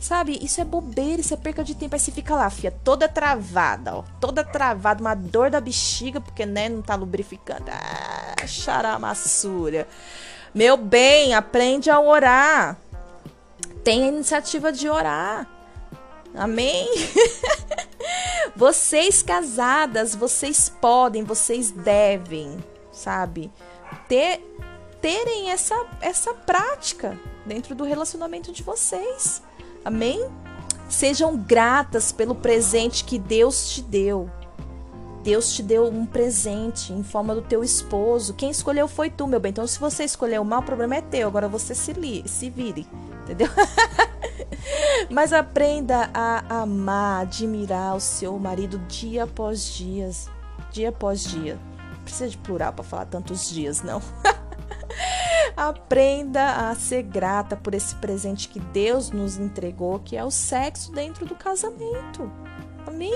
Sabe? 0.00 0.38
Isso 0.42 0.62
é 0.62 0.64
bobeira, 0.64 1.20
isso 1.20 1.34
é 1.34 1.36
perca 1.36 1.62
de 1.62 1.74
tempo. 1.74 1.94
Aí 1.94 2.00
você 2.00 2.10
fica 2.10 2.34
lá, 2.34 2.48
fia, 2.48 2.70
toda 2.70 3.06
travada, 3.06 3.96
ó. 3.96 4.04
Toda 4.18 4.42
travada, 4.42 5.02
uma 5.02 5.14
dor 5.14 5.50
da 5.50 5.60
bexiga, 5.60 6.22
porque, 6.22 6.46
né, 6.46 6.70
não 6.70 6.80
tá 6.80 6.94
lubrificando. 6.94 7.66
Ah, 7.70 8.46
charamassura. 8.46 9.86
Meu 10.54 10.78
bem, 10.78 11.34
aprende 11.34 11.90
a 11.90 12.00
orar. 12.00 12.78
A 13.86 13.90
iniciativa 13.90 14.72
de 14.72 14.88
orar. 14.88 15.46
Amém? 16.34 16.88
vocês 18.56 19.22
casadas, 19.22 20.14
vocês 20.14 20.68
podem, 20.68 21.24
vocês 21.24 21.70
devem, 21.70 22.56
sabe? 22.92 23.50
Ter, 24.08 24.40
terem 25.00 25.50
essa, 25.50 25.74
essa 26.00 26.32
prática 26.32 27.18
dentro 27.44 27.74
do 27.74 27.84
relacionamento 27.84 28.52
de 28.52 28.62
vocês. 28.62 29.42
Amém? 29.84 30.28
Sejam 30.88 31.36
gratas 31.36 32.10
pelo 32.10 32.34
presente 32.34 33.04
que 33.04 33.18
Deus 33.18 33.70
te 33.70 33.82
deu. 33.82 34.28
Deus 35.22 35.52
te 35.52 35.62
deu 35.62 35.86
um 35.86 36.06
presente 36.06 36.92
em 36.92 37.02
forma 37.02 37.34
do 37.34 37.42
teu 37.42 37.62
esposo. 37.62 38.34
Quem 38.34 38.50
escolheu 38.50 38.88
foi 38.88 39.10
tu, 39.10 39.26
meu 39.26 39.38
bem. 39.38 39.50
Então, 39.50 39.66
se 39.66 39.78
você 39.78 40.04
escolheu 40.04 40.42
mal, 40.42 40.60
o 40.60 40.64
problema 40.64 40.96
é 40.96 41.02
teu. 41.02 41.28
Agora 41.28 41.46
você 41.46 41.74
se, 41.74 41.92
li, 41.92 42.24
se 42.26 42.48
vire. 42.48 42.86
Entendeu? 43.22 43.48
Mas 45.10 45.32
aprenda 45.32 46.10
a 46.14 46.62
amar, 46.62 47.22
admirar 47.22 47.96
o 47.96 48.00
seu 48.00 48.38
marido 48.38 48.78
dia 48.88 49.24
após 49.24 49.64
dia. 49.64 50.10
Dia 50.72 50.88
após 50.88 51.22
dia. 51.22 51.58
Não 51.92 52.02
precisa 52.02 52.28
de 52.28 52.38
plural 52.38 52.72
para 52.72 52.84
falar 52.84 53.04
tantos 53.04 53.50
dias, 53.50 53.82
não. 53.82 54.00
Aprenda 55.56 56.70
a 56.70 56.74
ser 56.74 57.02
grata 57.02 57.56
por 57.56 57.74
esse 57.74 57.94
presente 57.96 58.48
que 58.48 58.60
Deus 58.60 59.10
nos 59.10 59.38
entregou, 59.38 59.98
que 59.98 60.16
é 60.16 60.24
o 60.24 60.30
sexo 60.30 60.92
dentro 60.92 61.26
do 61.26 61.34
casamento. 61.34 62.30
Amém? 62.86 63.14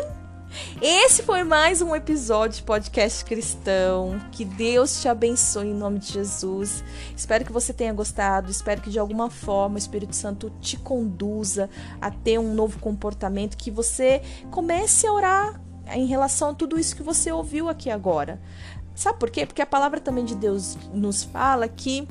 Esse 0.81 1.23
foi 1.23 1.43
mais 1.43 1.83
um 1.83 1.95
episódio 1.97 2.59
de 2.59 2.63
podcast 2.63 3.25
cristão. 3.25 4.21
Que 4.31 4.45
Deus 4.45 5.01
te 5.01 5.09
abençoe 5.09 5.69
em 5.69 5.75
nome 5.75 5.99
de 5.99 6.13
Jesus. 6.13 6.85
Espero 7.17 7.45
que 7.45 7.53
você 7.53 7.73
tenha 7.73 7.93
gostado. 7.93 8.51
Espero 8.51 8.81
que 8.81 8.91
de 8.91 8.99
alguma 8.99 9.31
forma 9.31 9.77
o 9.77 9.79
Espírito 9.79 10.15
Santo 10.15 10.51
te 10.61 10.77
conduza 10.77 11.69
a 12.01 12.11
ter 12.11 12.39
um 12.39 12.55
novo 12.55 12.79
comportamento. 12.79 13.57
Que 13.57 13.71
você 13.71 14.23
comece 14.51 15.07
a 15.07 15.13
orar 15.13 15.61
em 15.93 16.07
relação 16.07 16.51
a 16.51 16.55
tudo 16.55 16.79
isso 16.79 16.97
que 16.97 17.03
você 17.03 17.31
ouviu 17.33 17.69
aqui 17.69 17.91
agora. 17.91 18.41
Sabe 18.95 19.19
por 19.19 19.31
quê? 19.31 19.45
Porque 19.45 19.63
a 19.63 19.67
palavra 19.67 20.01
também 20.01 20.25
de 20.25 20.35
Deus 20.35 20.77
nos 20.93 21.25
fala 21.25 21.67
que 21.69 22.07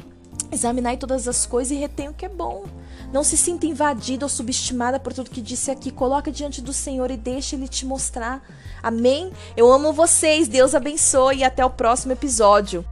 examinai 0.52 0.98
todas 0.98 1.28
as 1.28 1.46
coisas 1.46 1.72
e 1.72 1.80
retém 1.80 2.10
o 2.10 2.14
que 2.14 2.26
é 2.26 2.30
bom. 2.30 2.66
Não 3.12 3.24
se 3.24 3.38
sinta 3.38 3.66
invadida 3.66 4.26
ou 4.26 4.30
subestimada 4.30 5.00
por 5.00 5.14
tudo 5.14 5.30
que 5.30 5.42
disse 5.42 5.70
aqui. 5.70 5.92
Coloca 5.92 6.32
diante 6.32 6.62
do 6.62 6.74
Senhor 6.74 7.12
e 7.12 7.18
deixa 7.18 7.56
Ele 7.56 7.68
te 7.68 7.86
mostrar. 7.86 8.44
Amém? 8.82 9.32
Eu 9.56 9.72
amo 9.72 9.94
vocês. 9.94 10.48
Deus 10.48 10.74
abençoe 10.74 11.38
e 11.38 11.44
até 11.44 11.64
o 11.64 11.70
próximo 11.70 12.14
episódio. 12.14 12.86